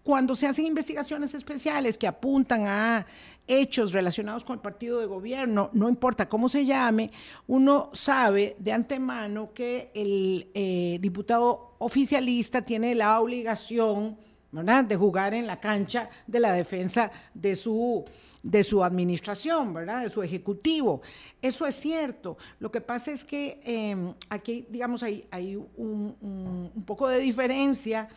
cuando 0.03 0.37
se 0.37 0.47
hacen 0.47 0.67
investigaciones 0.67 1.35
especiales 1.35 1.97
que 1.97 2.07
apuntan 2.07 2.67
a 2.67 3.07
hechos 3.51 3.93
relacionados 3.93 4.45
con 4.45 4.55
el 4.55 4.61
partido 4.61 5.01
de 5.01 5.07
gobierno, 5.07 5.71
no 5.73 5.89
importa 5.89 6.29
cómo 6.29 6.49
se 6.49 6.65
llame, 6.65 7.11
uno 7.49 7.91
sabe 7.93 8.57
de 8.59 8.73
antemano 8.73 9.53
que 9.53 9.91
el 9.95 10.51
eh, 10.55 10.99
diputado 11.01 11.75
oficialista 11.79 12.63
tiene 12.63 12.95
la 12.95 13.21
obligación 13.21 14.17
de 14.53 14.97
jugar 14.97 15.33
en 15.35 15.47
la 15.47 15.61
cancha 15.61 16.11
de 16.27 16.41
la 16.41 16.53
defensa 16.53 17.11
de 17.33 17.55
su, 17.55 18.05
de 18.43 18.65
su 18.65 18.83
administración, 18.83 19.73
¿verdad? 19.73 20.03
de 20.03 20.11
su 20.11 20.23
ejecutivo. 20.23 21.03
Eso 21.41 21.67
es 21.67 21.77
cierto. 21.77 22.37
Lo 22.59 22.71
que 22.71 22.81
pasa 22.81 23.13
es 23.13 23.25
que 23.25 23.61
em, 23.65 24.13
aquí, 24.29 24.67
digamos, 24.69 25.05
hay, 25.05 25.27
hay 25.31 25.57
un, 25.57 26.73
poco 26.85 27.07
de 27.09 27.21
diferencia 27.21 28.09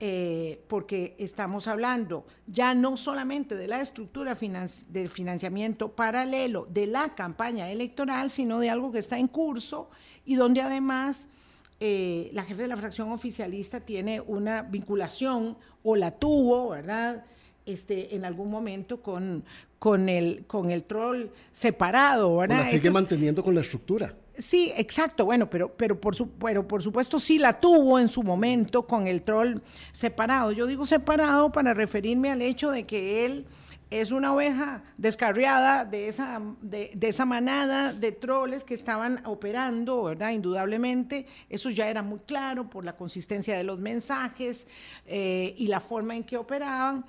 eh, 0.00 0.62
porque 0.68 1.16
estamos 1.18 1.66
hablando 1.66 2.24
ya 2.46 2.72
no 2.72 2.96
solamente 2.96 3.56
de 3.56 3.66
la 3.66 3.80
estructura 3.80 4.36
de 4.36 5.08
financiamiento 5.08 5.88
paralelo 5.90 6.66
de 6.70 6.86
la 6.86 7.16
campaña 7.16 7.68
electoral, 7.72 8.30
sino 8.30 8.60
de 8.60 8.70
algo 8.70 8.92
que 8.92 9.00
está 9.00 9.18
en 9.18 9.26
curso 9.26 9.90
y 10.24 10.36
donde 10.36 10.60
además 10.60 11.28
eh, 11.80 12.30
la 12.32 12.44
jefe 12.44 12.62
de 12.62 12.68
la 12.68 12.76
fracción 12.76 13.10
oficialista 13.10 13.80
tiene 13.80 14.20
una 14.20 14.62
vinculación 14.62 15.56
o 15.82 15.96
la 15.96 16.12
tuvo, 16.12 16.68
¿verdad? 16.68 17.24
Este, 17.66 18.14
en 18.14 18.24
algún 18.24 18.50
momento 18.50 19.02
con, 19.02 19.44
con, 19.80 20.08
el, 20.08 20.44
con 20.46 20.70
el 20.70 20.84
troll 20.84 21.26
separado, 21.50 22.36
¿verdad? 22.36 22.64
la 22.64 22.70
sigue 22.70 22.90
manteniendo 22.90 23.42
con 23.42 23.54
la 23.54 23.62
estructura. 23.62 24.14
Sí, 24.38 24.72
exacto, 24.76 25.24
bueno, 25.24 25.50
pero, 25.50 25.76
pero, 25.76 26.00
por 26.00 26.14
su, 26.14 26.30
pero 26.30 26.66
por 26.66 26.80
supuesto 26.80 27.18
sí 27.18 27.38
la 27.38 27.58
tuvo 27.58 27.98
en 27.98 28.08
su 28.08 28.22
momento 28.22 28.86
con 28.86 29.08
el 29.08 29.22
troll 29.22 29.58
separado. 29.92 30.52
Yo 30.52 30.66
digo 30.66 30.86
separado 30.86 31.50
para 31.50 31.74
referirme 31.74 32.30
al 32.30 32.40
hecho 32.40 32.70
de 32.70 32.84
que 32.84 33.26
él 33.26 33.46
es 33.90 34.12
una 34.12 34.32
oveja 34.32 34.84
descarriada 34.96 35.84
de 35.84 36.06
esa, 36.06 36.40
de, 36.60 36.96
esa 37.00 37.24
manada 37.24 37.92
de 37.92 38.12
troles 38.12 38.62
que 38.62 38.74
estaban 38.74 39.22
operando, 39.24 40.04
¿verdad? 40.04 40.30
Indudablemente, 40.30 41.26
eso 41.48 41.68
ya 41.70 41.88
era 41.88 42.02
muy 42.02 42.20
claro 42.20 42.70
por 42.70 42.84
la 42.84 42.96
consistencia 42.96 43.56
de 43.56 43.64
los 43.64 43.80
mensajes 43.80 44.68
eh, 45.06 45.52
y 45.56 45.66
la 45.66 45.80
forma 45.80 46.14
en 46.14 46.22
que 46.22 46.36
operaban. 46.36 47.04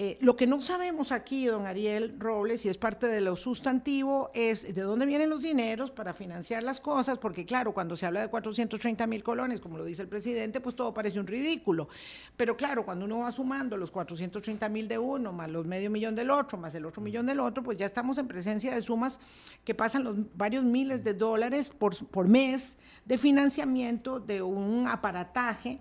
Eh, 0.00 0.18
lo 0.20 0.34
que 0.34 0.48
no 0.48 0.60
sabemos 0.60 1.12
aquí, 1.12 1.46
don 1.46 1.66
Ariel 1.66 2.16
Robles, 2.18 2.64
y 2.64 2.68
es 2.68 2.78
parte 2.78 3.06
de 3.06 3.20
lo 3.20 3.36
sustantivo, 3.36 4.28
es 4.34 4.74
de 4.74 4.82
dónde 4.82 5.06
vienen 5.06 5.30
los 5.30 5.40
dineros 5.40 5.92
para 5.92 6.12
financiar 6.12 6.64
las 6.64 6.80
cosas, 6.80 7.18
porque 7.18 7.46
claro, 7.46 7.72
cuando 7.72 7.94
se 7.94 8.04
habla 8.04 8.20
de 8.20 8.28
430 8.28 9.06
mil 9.06 9.22
colones, 9.22 9.60
como 9.60 9.78
lo 9.78 9.84
dice 9.84 10.02
el 10.02 10.08
presidente, 10.08 10.60
pues 10.60 10.74
todo 10.74 10.92
parece 10.92 11.20
un 11.20 11.28
ridículo. 11.28 11.88
Pero 12.36 12.56
claro, 12.56 12.84
cuando 12.84 13.04
uno 13.04 13.18
va 13.18 13.30
sumando 13.30 13.76
los 13.76 13.92
430 13.92 14.68
mil 14.68 14.88
de 14.88 14.98
uno, 14.98 15.32
más 15.32 15.48
los 15.48 15.64
medio 15.64 15.90
millón 15.90 16.16
del 16.16 16.32
otro, 16.32 16.58
más 16.58 16.74
el 16.74 16.86
otro 16.86 17.00
millón 17.00 17.26
del 17.26 17.38
otro, 17.38 17.62
pues 17.62 17.78
ya 17.78 17.86
estamos 17.86 18.18
en 18.18 18.26
presencia 18.26 18.74
de 18.74 18.82
sumas 18.82 19.20
que 19.64 19.76
pasan 19.76 20.02
los 20.02 20.16
varios 20.36 20.64
miles 20.64 21.04
de 21.04 21.14
dólares 21.14 21.70
por, 21.70 21.94
por 22.08 22.26
mes 22.26 22.78
de 23.04 23.16
financiamiento 23.16 24.18
de 24.18 24.42
un 24.42 24.88
aparataje 24.88 25.78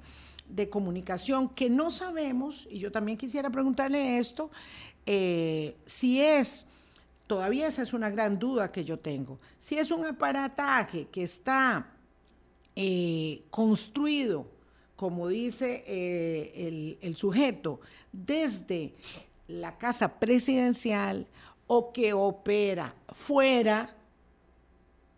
de 0.55 0.69
comunicación 0.69 1.49
que 1.49 1.69
no 1.69 1.89
sabemos, 1.89 2.67
y 2.69 2.77
yo 2.77 2.91
también 2.91 3.17
quisiera 3.17 3.49
preguntarle 3.49 4.19
esto, 4.19 4.51
eh, 5.05 5.75
si 5.85 6.21
es, 6.21 6.67
todavía 7.25 7.67
esa 7.67 7.81
es 7.81 7.93
una 7.93 8.09
gran 8.11 8.37
duda 8.37 8.71
que 8.71 8.85
yo 8.85 8.99
tengo, 8.99 9.39
si 9.57 9.77
es 9.77 9.89
un 9.89 10.05
aparataje 10.05 11.07
que 11.11 11.23
está 11.23 11.87
eh, 12.75 13.41
construido, 13.49 14.45
como 14.95 15.27
dice 15.27 15.83
eh, 15.87 16.53
el, 16.67 16.97
el 17.01 17.15
sujeto, 17.15 17.79
desde 18.11 18.93
la 19.47 19.77
casa 19.77 20.19
presidencial 20.19 21.25
o 21.65 21.91
que 21.91 22.13
opera 22.13 22.93
fuera, 23.09 23.89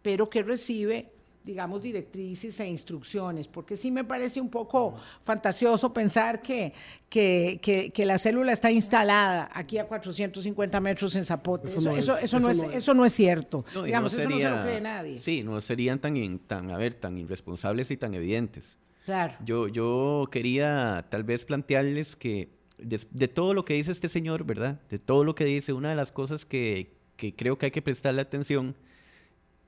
pero 0.01 0.29
que 0.29 0.43
recibe 0.43 1.11
digamos, 1.45 1.81
directrices 1.81 2.59
e 2.59 2.67
instrucciones, 2.67 3.47
porque 3.47 3.77
sí 3.77 3.91
me 3.91 4.03
parece 4.03 4.41
un 4.41 4.49
poco 4.49 4.95
fantasioso 5.21 5.93
pensar 5.93 6.41
que, 6.41 6.73
que, 7.07 7.59
que, 7.93 8.05
la 8.05 8.17
célula 8.17 8.51
está 8.51 8.71
instalada 8.71 9.49
aquí 9.53 9.77
a 9.77 9.87
450 9.87 10.81
metros 10.81 11.15
en 11.15 11.23
Zapote. 11.23 11.67
Eso, 11.67 11.81
no, 11.81 11.91
es, 11.91 12.63
eso 12.63 12.93
no 12.93 13.05
es 13.05 13.13
cierto. 13.13 13.63
digamos, 13.85 14.13
eso 14.13 14.27
no 14.27 14.39
se 14.39 14.49
lo 14.49 14.61
cree 14.63 14.81
nadie. 14.81 15.21
Sí, 15.21 15.43
no 15.43 15.61
serían 15.61 15.99
tan, 15.99 16.39
tan, 16.39 16.71
a 16.71 16.77
ver, 16.77 16.95
tan 16.95 17.17
irresponsables 17.17 17.91
y 17.91 17.97
tan 17.97 18.15
evidentes. 18.15 18.77
Claro. 19.05 19.35
Yo, 19.45 19.67
yo 19.67 20.27
quería 20.31 21.05
tal 21.09 21.23
vez 21.23 21.45
plantearles 21.45 22.15
que 22.15 22.49
de, 22.79 22.99
de, 23.11 23.27
todo 23.27 23.53
lo 23.53 23.63
que 23.65 23.75
dice 23.75 23.91
este 23.91 24.07
señor, 24.07 24.45
¿verdad? 24.45 24.81
De 24.89 24.97
todo 24.97 25.23
lo 25.23 25.35
que 25.35 25.45
dice, 25.45 25.73
una 25.73 25.89
de 25.89 25.95
las 25.95 26.11
cosas 26.11 26.43
que, 26.43 26.95
que 27.15 27.35
creo 27.35 27.59
que 27.59 27.67
hay 27.67 27.71
que 27.71 27.83
prestarle 27.83 28.21
atención 28.21 28.75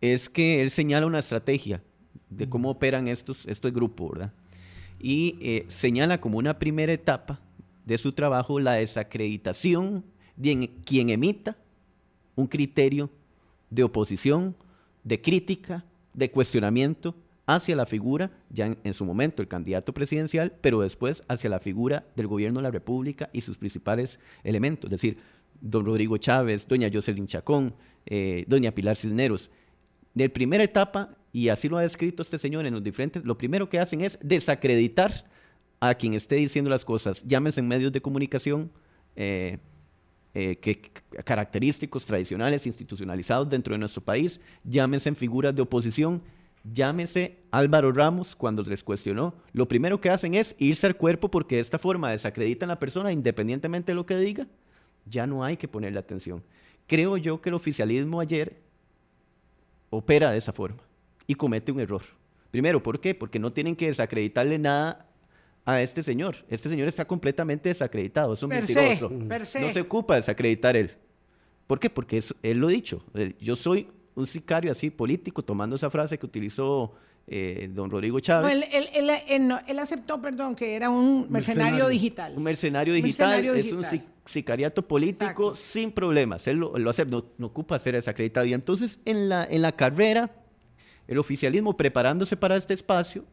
es 0.01 0.30
que 0.30 0.62
él 0.62 0.70
señala 0.70 1.06
una 1.06 1.20
estrategia 1.20 1.82
de 2.30 2.50
cómo 2.50 2.70
operan 2.70 3.08
estos, 3.08 3.46
estos 3.46 3.74
grupos, 3.74 4.12
¿verdad? 4.12 4.34
Y 5.00 5.38
eh, 5.42 5.66
señala 5.70 6.20
como 6.20 6.38
una 6.38 6.60
primera 6.60 6.92
etapa 6.92 7.39
de 7.86 7.98
su 7.98 8.12
trabajo 8.12 8.60
la 8.60 8.74
desacreditación 8.74 10.04
de 10.36 10.70
quien 10.84 11.10
emita 11.10 11.58
un 12.36 12.48
criterio 12.48 13.10
de 13.70 13.84
oposición, 13.84 14.56
de 15.04 15.22
crítica, 15.22 15.86
de 16.13 16.32
cuestionamiento 16.32 17.16
hacia 17.46 17.75
la 17.75 17.86
figura, 17.86 18.32
ya 18.50 18.75
en, 18.84 18.94
su 18.94 19.06
momento 19.06 19.42
el 19.42 19.48
candidato 19.48 19.94
presidencial, 19.94 20.54
pero 20.62 20.82
después 20.82 21.24
hacia 21.30 21.50
la 21.50 21.60
figura 21.60 22.06
del 22.16 22.27
gobierno 22.27 22.60
de 22.60 22.63
la 22.63 22.72
República 22.72 23.30
y 23.32 23.42
sus 23.42 23.58
principales 23.58 24.20
elementos, 24.44 24.86
es 24.89 25.01
decir, 25.01 25.18
don 25.62 25.86
Rodrigo 25.86 26.18
Chávez, 26.18 26.68
doña 26.68 26.89
Jocelyn 26.92 27.25
Chacón, 27.25 27.74
eh, 28.06 28.44
doña 28.48 28.72
Pilar 28.72 28.98
Cisneros, 28.98 29.50
de 30.17 30.29
primera 30.29 30.63
etapa, 30.63 31.15
y 31.31 31.50
así 31.50 31.69
lo 31.69 31.77
ha 31.77 31.83
descrito 31.83 32.24
este 32.24 32.39
señor 32.39 32.65
en 32.65 32.74
los 32.74 32.83
diferentes, 32.83 33.24
lo 33.24 33.38
primero 33.38 33.69
que 33.69 33.77
hacen 33.77 34.01
es 34.01 34.17
desacreditar 34.21 35.25
a 35.79 35.93
quien 35.93 36.15
esté 36.15 36.36
diciendo 36.36 36.71
las 36.71 36.83
cosas, 36.83 37.24
llámese 37.24 37.62
en 37.62 37.67
medios 37.67 37.91
de 37.91 38.01
comunicación, 38.01 38.71
eh, 39.15 39.59
eh, 40.33 40.55
que, 40.55 40.81
característicos 41.24 42.05
tradicionales, 42.05 42.65
institucionalizados 42.65 43.47
dentro 43.47 43.75
de 43.75 43.77
nuestro 43.77 44.01
país, 44.01 44.41
llámese 44.63 45.09
en 45.09 45.15
figuras 45.15 45.53
de 45.53 45.62
oposición, 45.62 46.24
llámese 46.63 47.38
Álvaro 47.51 47.91
Ramos 47.91 48.36
cuando 48.36 48.63
les 48.63 48.83
cuestionó, 48.83 49.36
lo 49.53 49.67
primero 49.67 50.01
que 50.01 50.09
hacen 50.09 50.33
es 50.33 50.55
irse 50.57 50.88
al 50.88 50.97
cuerpo 50.97 51.29
porque 51.29 51.57
de 51.57 51.62
esta 51.62 51.77
forma 51.77 52.09
desacreditan 52.09 52.71
a 52.71 52.74
la 52.74 52.79
persona 52.79 53.12
independientemente 53.12 53.91
de 53.91 53.95
lo 53.95 54.07
que 54.07 54.17
diga, 54.17 54.47
ya 55.05 55.27
no 55.27 55.43
hay 55.43 55.57
que 55.57 55.67
ponerle 55.67 56.00
atención. 56.00 56.43
Creo 56.88 57.17
yo 57.17 57.39
que 57.39 57.50
el 57.50 57.55
oficialismo 57.55 58.19
ayer 58.19 58.66
opera 59.89 60.32
de 60.32 60.38
esa 60.38 60.53
forma 60.53 60.82
y 61.25 61.36
comete 61.36 61.72
un 61.72 61.79
error. 61.79 62.03
Primero, 62.51 62.82
¿por 62.82 63.00
qué? 63.00 63.13
Porque 63.13 63.39
no 63.39 63.51
tienen 63.51 63.75
que 63.75 63.88
desacreditarle 63.88 64.58
nada 64.58 65.06
a 65.65 65.82
este 65.82 66.01
señor. 66.01 66.46
Este 66.50 66.70
señor 66.70 66.88
está 66.88 67.06
completamente 67.06 67.70
desacreditado, 67.70 68.34
es 68.34 68.44
un 68.44 68.50
mentiroso. 68.50 69.10
No 69.10 69.70
se 69.72 69.82
ocupa 69.82 70.15
de 70.15 70.22
desacreditar 70.22 70.77
él. 70.77 70.91
¿Por 71.67 71.79
qué? 71.79 71.89
Porque 71.89 72.24
él 72.41 72.58
lo 72.58 72.67
ha 72.67 72.72
dicho. 72.72 73.03
Yo 73.41 73.56
soy 73.56 73.89
un 74.15 74.25
sicario 74.25 74.72
así 74.72 74.89
político, 74.89 75.44
tomando 75.44 75.75
esa 75.75 75.89
frase 75.89 76.17
que 76.17 76.25
utilizó 76.25 76.94
eh, 77.27 77.70
don 77.72 77.91
Rodrigo 77.91 78.20
Chávez. 78.22 78.65
él, 78.72 79.79
aceptó, 79.79 80.22
perdón, 80.22 80.56
que 80.56 80.75
era 80.75 80.89
un 80.89 81.27
mercenario, 81.29 81.89
digital. 81.89 82.34
Un 82.38 82.44
mercenario 82.44 82.94
digital, 82.94 83.46
es 83.46 83.74
un 83.74 83.84
sicariato 84.27 84.88
político 84.88 85.55
sin 85.55 85.91
problemas. 85.91 86.48
Él 86.48 86.57
lo, 86.57 86.89
acepta, 86.89 87.24
no, 87.38 87.48
ocupa 87.48 87.79
ser 87.79 87.96
desacreditado. 87.96 88.46
Y 88.46 88.53
entonces 88.53 89.00
en 89.05 89.29
la, 89.29 89.46
en 89.46 89.62
la 89.62 89.72
carrera, 89.72 90.31
el 91.07 91.17
oficialismo 91.17 91.75
preparándose 91.75 92.38
para 92.38 92.55
este 92.55 92.74
espacio, 92.74 93.25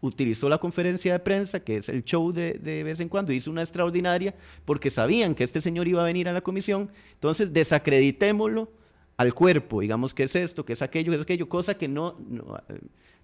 utilizó 0.00 0.48
la 0.48 0.58
conferencia 0.58 1.12
de 1.12 1.18
prensa, 1.18 1.60
que 1.60 1.78
es 1.78 1.88
el 1.88 2.04
show 2.04 2.30
de, 2.32 2.54
de, 2.54 2.84
vez 2.84 3.00
en 3.00 3.08
cuando, 3.08 3.32
hizo 3.32 3.50
una 3.50 3.62
extraordinaria, 3.62 4.34
porque 4.64 4.90
sabían 4.90 5.34
que 5.34 5.44
este 5.44 5.60
señor 5.60 5.88
iba 5.88 6.02
a 6.02 6.04
venir 6.04 6.28
a 6.28 6.32
la 6.32 6.42
comisión, 6.42 6.90
entonces 7.14 7.52
desacreditémoslo 7.52 8.70
al 9.16 9.32
cuerpo, 9.32 9.80
digamos 9.80 10.12
que 10.12 10.24
es 10.24 10.36
esto, 10.36 10.64
que 10.64 10.74
es 10.74 10.82
aquello, 10.82 11.12
que 11.12 11.16
es 11.16 11.22
aquello, 11.22 11.48
cosa 11.48 11.74
que 11.74 11.88
no, 11.88 12.16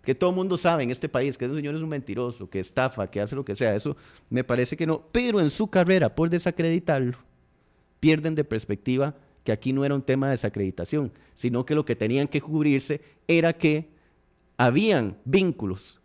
que 0.03 0.15
todo 0.15 0.31
el 0.31 0.37
mundo 0.37 0.57
sabe 0.57 0.83
en 0.83 0.91
este 0.91 1.09
país, 1.09 1.37
que 1.37 1.45
ese 1.45 1.55
señor 1.55 1.75
es 1.75 1.83
un 1.83 1.89
mentiroso, 1.89 2.49
que 2.49 2.61
estafa, 2.61 3.11
que 3.11 3.21
hace 3.21 3.37
lo 3.37 3.45
que 3.45 3.55
sea, 3.55 3.75
eso 3.75 3.97
me 4.29 4.45
parece 4.45 4.77
que 4.77 4.87
no, 4.87 5.03
pero 5.13 5.41
en 5.41 5.51
su 5.51 5.69
carrera, 5.69 6.15
por 6.15 6.31
desacreditarlo, 6.31 7.19
pierden 8.01 8.35
de 8.35 8.45
perspectiva 8.45 9.15
que 9.45 9.53
aquí 9.53 9.73
no 9.73 9.85
era 9.85 9.95
un 9.95 10.03
tema 10.03 10.27
de 10.27 10.33
desacreditación, 10.33 11.13
sino 11.35 11.65
que 11.65 11.75
lo 11.75 11.85
que 11.85 11.97
tenían 11.97 12.29
que 12.29 12.41
cubrirse 12.41 13.01
era 13.29 13.53
que 13.53 13.91
habían 14.57 15.17
vínculos 15.25 16.01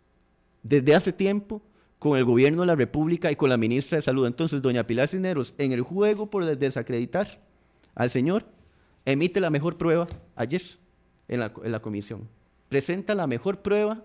desde 0.62 0.94
hace 0.94 1.12
tiempo 1.12 1.62
con 1.98 2.16
el 2.16 2.24
gobierno 2.24 2.62
de 2.62 2.66
la 2.66 2.74
República 2.74 3.30
y 3.30 3.36
con 3.36 3.50
la 3.50 3.56
ministra 3.56 3.96
de 3.96 4.02
Salud. 4.02 4.26
Entonces, 4.26 4.62
doña 4.62 4.86
Pilar 4.86 5.08
Cineros, 5.08 5.54
en 5.58 5.72
el 5.72 5.82
juego 5.82 6.30
por 6.30 6.44
desacreditar 6.44 7.40
al 7.94 8.10
señor, 8.10 8.44
emite 9.04 9.40
la 9.40 9.50
mejor 9.50 9.76
prueba 9.76 10.06
ayer 10.34 10.62
en 11.28 11.40
la, 11.40 11.80
comisión. 11.80 12.28
Presenta 12.68 13.14
la 13.14 13.26
mejor 13.26 13.62
prueba 13.62 14.04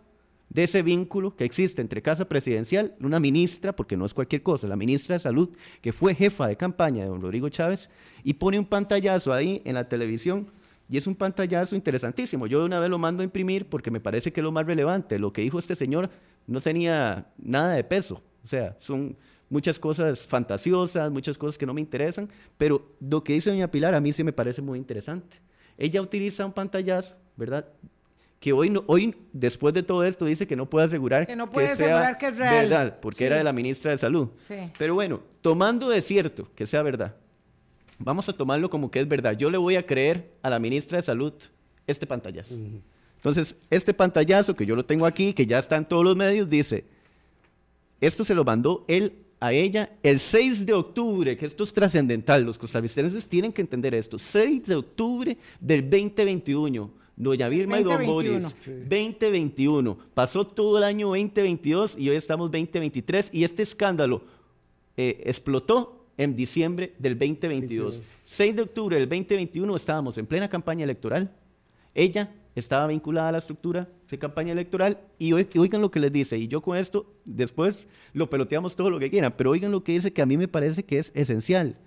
de 0.50 0.64
ese 0.64 0.82
vínculo 0.84 1.36
que 1.36 1.46
existe 1.46 1.82
entre 1.82 2.02
Casa 2.02 2.28
Presidencial, 2.28 2.94
una 3.00 3.20
ministra, 3.20 3.74
porque 3.74 3.96
no 3.96 4.06
es 4.06 4.14
cualquier 4.14 4.44
cosa, 4.44 4.68
la 4.68 4.76
ministra 4.76 5.16
de 5.16 5.20
Salud, 5.20 5.50
que 5.82 5.94
fue 5.94 6.14
jefa 6.14 6.48
de 6.48 6.58
campaña 6.58 7.04
de 7.04 7.10
don 7.10 7.22
Rodrigo 7.22 7.48
Chávez, 7.48 7.90
y 8.24 8.34
pone 8.34 8.60
un 8.60 8.66
pantallazo 8.66 9.32
ahí 9.32 9.62
en 9.64 9.76
la 9.76 9.88
televisión, 9.88 10.52
y 10.90 10.98
es 10.98 11.08
un 11.08 11.16
pantallazo 11.16 11.78
interesantísimo. 11.78 12.48
Yo 12.48 12.60
de 12.60 12.66
una 12.66 12.82
vez 12.82 12.90
lo 12.90 12.98
mando 12.98 13.22
a 13.22 13.24
imprimir 13.24 13.66
porque 13.68 13.90
me 13.90 14.02
parece 14.02 14.34
que 14.34 14.42
es 14.42 14.44
lo 14.44 14.52
más 14.52 14.66
relevante. 14.66 15.18
Lo 15.20 15.32
que 15.32 15.42
dijo 15.42 15.58
este 15.58 15.74
señor 15.74 16.10
no 16.48 16.60
tenía 16.60 17.32
nada 17.38 17.76
de 17.76 17.86
peso, 17.86 18.22
o 18.44 18.48
sea, 18.48 18.76
son 18.78 19.16
muchas 19.50 19.80
cosas 19.80 20.28
fantasiosas, 20.28 21.10
muchas 21.10 21.38
cosas 21.38 21.58
que 21.58 21.66
no 21.66 21.74
me 21.74 21.80
interesan, 21.80 22.28
pero 22.58 22.94
lo 23.00 23.24
que 23.24 23.34
dice 23.34 23.52
doña 23.52 23.72
Pilar 23.72 23.96
a 23.96 24.02
mí 24.02 24.12
sí 24.12 24.24
me 24.24 24.34
parece 24.34 24.62
muy 24.62 24.78
interesante. 24.78 25.38
Ella 25.78 26.02
utiliza 26.02 26.46
un 26.46 26.52
pantallazo, 26.52 27.16
¿verdad? 27.38 27.68
Que 28.42 28.54
hoy, 28.54 28.74
hoy, 28.88 29.16
después 29.34 29.72
de 29.72 29.84
todo 29.84 30.04
esto, 30.04 30.26
dice 30.26 30.48
que 30.48 30.56
no 30.56 30.68
puede 30.68 30.88
asegurar 30.88 31.28
que, 31.28 31.36
no 31.36 31.48
puede 31.48 31.70
asegurar 31.70 32.18
que 32.18 32.26
es 32.26 32.38
real. 32.40 32.68
verdad, 32.68 33.00
porque 33.00 33.28
era 33.28 33.38
de 33.38 33.44
la 33.44 33.54
ministra 33.54 33.92
de 33.92 34.00
Salud. 34.00 34.30
Sí. 34.40 34.56
Pero 34.80 34.96
bueno, 34.96 35.22
tomando 35.44 35.88
de 35.88 36.02
cierto 36.02 36.50
que 36.56 36.66
sea 36.66 36.82
verdad, 36.82 37.16
vamos 38.00 38.28
a 38.30 38.34
tomarlo 38.34 38.68
como 38.72 38.90
que 38.90 39.00
es 39.00 39.08
verdad. 39.08 39.38
Yo 39.38 39.52
le 39.52 39.60
voy 39.60 39.76
a 39.76 39.86
creer 39.86 40.32
a 40.42 40.50
la 40.50 40.58
ministra 40.58 40.98
de 40.98 41.04
Salud 41.04 41.34
este 41.86 42.08
pantallazo. 42.08 42.56
Entonces, 43.18 43.56
este 43.70 43.94
pantallazo 43.94 44.56
que 44.56 44.66
yo 44.66 44.76
lo 44.76 44.84
tengo 44.84 45.06
aquí, 45.06 45.34
que 45.34 45.46
ya 45.46 45.60
está 45.60 45.76
en 45.76 45.86
todos 45.86 46.04
los 46.04 46.16
medios, 46.16 46.50
dice, 46.50 46.84
esto 48.00 48.24
se 48.24 48.34
lo 48.34 48.44
mandó 48.44 48.86
él 48.88 49.20
a 49.40 49.54
ella 49.54 49.92
el 50.02 50.20
6 50.20 50.66
de 50.66 50.74
octubre, 50.74 51.38
que 51.38 51.46
esto 51.46 51.64
es 51.64 51.74
trascendental, 51.74 52.42
los 52.42 52.58
costarricenses 52.58 53.28
tienen 53.28 53.54
que 53.54 53.62
entender 53.62 53.94
esto, 53.94 54.18
6 54.18 54.66
de 54.66 54.76
octubre 54.78 55.38
del 55.60 55.88
2021 55.88 57.01
Doña 57.22 57.50
Vilma 57.50 57.80
y 57.80 57.84
Don 57.84 58.04
Boris. 58.04 58.44
2021. 58.66 59.98
Pasó 60.16 60.46
todo 60.46 60.80
el 60.80 60.84
año 60.84 61.10
2022 61.10 61.96
y 61.96 62.10
hoy 62.10 62.16
estamos 62.16 62.50
2023 62.50 63.30
y 63.32 63.44
este 63.44 63.62
escándalo 63.62 64.24
eh, 64.98 65.22
explotó 65.26 66.08
en 66.18 66.36
diciembre 66.36 66.96
del 66.98 67.20
2022. 67.20 68.02
6 68.24 68.56
de 68.56 68.62
octubre 68.64 68.98
del 68.98 69.08
2021 69.08 69.76
estábamos 69.76 70.18
en 70.18 70.26
plena 70.26 70.50
campaña 70.50 70.84
electoral. 70.84 71.32
Ella 71.94 72.34
estaba 72.56 72.88
vinculada 72.88 73.30
a 73.30 73.34
la 73.34 73.38
estructura 73.38 73.88
de 74.10 74.18
campaña 74.18 74.54
electoral 74.54 75.00
y 75.20 75.34
oigan 75.34 75.82
lo 75.82 75.92
que 75.92 76.00
les 76.00 76.12
dice. 76.12 76.40
Y 76.40 76.48
yo 76.48 76.60
con 76.62 76.76
esto 76.76 77.06
después 77.24 77.88
lo 78.14 78.32
peloteamos 78.32 78.76
todo 78.76 78.90
lo 78.90 78.98
que 78.98 79.12
quieran, 79.12 79.36
pero 79.38 79.52
oigan 79.52 79.72
lo 79.72 79.84
que 79.84 79.92
dice 79.92 80.12
que 80.12 80.24
a 80.24 80.26
mí 80.26 80.38
me 80.38 80.48
parece 80.48 80.84
que 80.84 80.98
es 80.98 81.12
esencial. 81.14 81.78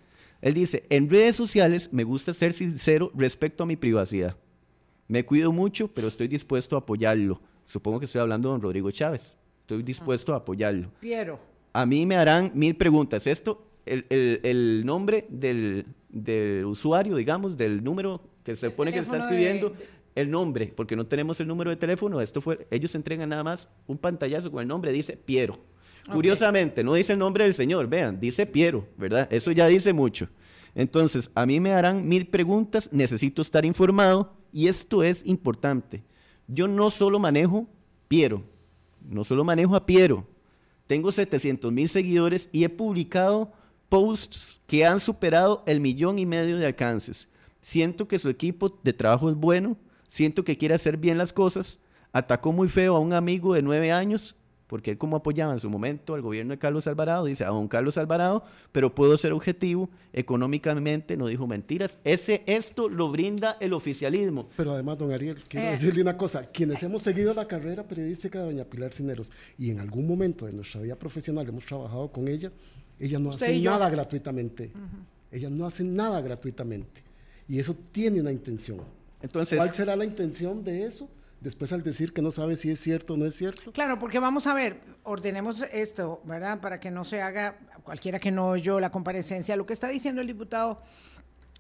Él 0.41 0.55
dice, 0.55 0.85
en 0.91 1.11
redes 1.11 1.35
sociales 1.35 1.88
me 1.93 2.05
gusta 2.05 2.33
ser 2.33 2.53
sincero 2.53 3.11
respecto 3.17 3.64
a 3.64 3.67
mi 3.67 3.75
privacidad. 3.75 4.37
Me 5.09 5.25
cuido 5.25 5.53
mucho, 5.53 5.89
pero 5.89 6.09
estoy 6.09 6.29
dispuesto 6.29 6.77
a 6.77 6.81
apoyarlo. 6.81 7.41
Supongo 7.65 8.01
que 8.01 8.07
estoy 8.07 8.21
hablando 8.21 8.49
de 8.49 8.53
don 8.53 8.63
Rodrigo 8.63 8.91
Chávez. 8.91 9.37
Estoy 9.61 9.83
dispuesto 9.83 10.33
a 10.33 10.37
apoyarlo. 10.37 10.91
Piero. 11.01 11.39
A 11.73 11.87
mí 11.87 12.07
me 12.07 12.17
harán 12.17 12.53
mil 12.55 12.77
preguntas. 12.77 13.27
Esto, 13.27 13.67
el, 13.87 14.83
nombre 14.85 15.27
del, 15.29 15.87
usuario, 16.67 17.17
digamos, 17.17 17.57
del 17.57 17.83
número 17.83 18.21
que 18.45 18.55
se 18.57 18.69
supone 18.69 18.93
que 18.93 18.99
se 18.99 19.05
está 19.05 19.19
escribiendo, 19.19 19.75
el 20.15 20.31
nombre, 20.31 20.73
porque 20.75 20.95
no 20.95 21.07
tenemos 21.07 21.41
el 21.41 21.49
número 21.49 21.71
de 21.71 21.77
teléfono. 21.77 22.21
Esto 22.21 22.41
fue, 22.41 22.67
ellos 22.71 22.95
entregan 22.95 23.29
nada 23.29 23.43
más 23.43 23.71
un 23.87 23.99
pantallazo 23.99 24.51
con 24.51 24.63
el 24.63 24.69
nombre, 24.69 24.93
dice 24.93 25.17
Piero. 25.17 25.59
Curiosamente, 26.13 26.85
no 26.85 26.95
dice 26.95 27.15
el 27.15 27.19
nombre 27.19 27.45
del 27.45 27.55
señor, 27.55 27.89
vean, 27.89 28.21
dice 28.21 28.45
Piero, 28.45 28.87
¿verdad? 28.99 29.27
Eso 29.31 29.51
ya 29.51 29.67
dice 29.67 29.93
mucho. 29.93 30.29
Entonces, 30.75 31.31
a 31.35 31.47
mí 31.47 31.61
me 31.61 31.73
harán 31.73 32.07
mil 32.07 32.27
preguntas, 32.27 32.91
necesito 32.93 33.41
estar 33.41 33.65
informado 33.65 34.35
y 34.55 34.69
esto 34.69 35.03
es 35.03 35.27
importante. 35.27 36.05
Yo 36.47 36.69
no 36.69 36.89
solo 36.89 37.19
manejo 37.19 37.67
Piero, 38.07 38.45
no 39.03 39.25
solo 39.25 39.45
manejo 39.45 39.75
a 39.75 39.85
Piero, 39.85 40.25
tengo 40.87 41.11
700 41.11 41.73
mil 41.73 41.89
seguidores 41.89 42.49
y 42.53 42.63
he 42.63 42.69
publicado 42.69 43.53
posts 43.89 44.63
que 44.69 44.87
han 44.87 45.01
superado 45.01 45.65
el 45.67 45.81
millón 45.81 46.21
y 46.21 46.25
medio 46.25 46.57
de 46.57 46.67
alcances. 46.67 47.29
Siento 47.61 48.07
que 48.07 48.21
su 48.21 48.29
equipo 48.29 48.79
de 48.85 48.93
trabajo 48.93 49.29
es 49.29 49.35
bueno, 49.35 49.77
siento 50.07 50.45
que 50.45 50.57
quiere 50.57 50.75
hacer 50.75 50.99
bien 50.99 51.19
las 51.19 51.33
cosas. 51.33 51.81
Atacó 52.13 52.53
muy 52.53 52.69
feo 52.69 52.95
a 52.95 53.01
un 53.01 53.12
amigo 53.12 53.55
de 53.55 53.62
nueve 53.62 53.90
años 53.90 54.37
porque 54.75 54.91
él 54.91 54.99
como 54.99 55.15
apoyaba 55.15 55.53
en 55.53 55.61
su 55.61 55.71
momento 55.71 56.17
al 56.17 56.21
gobierno 56.21 56.53
de 56.53 56.59
Carlos 56.59 56.89
Alvarado, 56.89 57.27
dice 57.27 57.45
a 57.45 57.51
don 57.51 57.69
Carlos 57.69 57.97
Alvarado, 57.97 58.43
pero 58.73 58.93
puedo 58.93 59.17
ser 59.17 59.31
objetivo 59.31 59.89
económicamente, 60.13 61.17
no 61.17 61.29
dijo 61.29 61.47
mentiras. 61.47 61.99
Ese, 62.03 62.43
esto 62.47 62.89
lo 62.89 63.09
brinda 63.09 63.57
el 63.61 63.73
oficialismo. 63.73 64.49
Pero 64.57 64.73
además, 64.73 64.99
don 64.99 65.13
Ariel, 65.13 65.45
quiero 65.47 65.69
eh. 65.69 65.71
decirle 65.71 66.03
una 66.03 66.17
cosa, 66.17 66.47
quienes 66.47 66.83
hemos 66.83 67.03
seguido 67.03 67.33
la 67.35 67.47
carrera 67.47 67.85
periodística 67.85 68.41
de 68.41 68.47
doña 68.47 68.65
Pilar 68.65 68.93
Cineros 68.93 69.31
y 69.57 69.71
en 69.71 69.79
algún 69.79 70.09
momento 70.09 70.47
de 70.47 70.53
nuestra 70.53 70.81
vida 70.81 70.97
profesional 70.97 71.49
hemos 71.49 71.65
trabajado 71.65 72.11
con 72.11 72.27
ella, 72.27 72.51
ella 72.99 73.21
no 73.21 73.31
hace 73.31 73.61
nada 73.61 73.89
gratuitamente. 73.89 74.73
Ella 75.31 75.51
no 75.51 75.67
hace 75.67 75.85
nada 75.85 76.21
gratuitamente. 76.21 77.01
Y 77.47 77.61
eso 77.61 77.77
tiene 77.93 78.21
una 78.21 78.33
intención. 78.33 78.81
Entonces, 79.23 79.57
¿Cuál 79.57 79.73
será 79.73 79.95
la 79.95 80.05
intención 80.05 80.65
de 80.65 80.83
eso? 80.83 81.09
Después 81.44 81.72
al 81.72 81.83
decir 81.83 82.12
que 82.12 82.22
no 82.22 82.30
sabe 82.30 82.57
si 82.57 82.70
es 82.70 82.80
cierto 82.80 83.14
o 83.14 83.16
no 83.16 83.26
es 83.26 83.37
cierto. 83.37 83.70
Claro, 83.70 83.98
porque 83.98 84.18
vamos 84.18 84.46
a 84.46 84.54
ver, 84.54 84.80
ordenemos 85.02 85.61
esto, 85.61 86.22
¿verdad? 86.24 86.59
Para 86.61 86.80
que 86.80 86.90
no 86.90 87.04
se 87.04 87.20
haga, 87.20 87.59
cualquiera 87.85 88.18
que 88.18 88.33
no 88.33 88.48
oyó 88.48 88.80
la 88.80 88.90
comparecencia, 88.90 89.54
lo 89.54 89.66
que 89.66 89.74
está 89.74 89.88
diciendo 89.88 90.22
el 90.22 90.26
diputado 90.26 90.80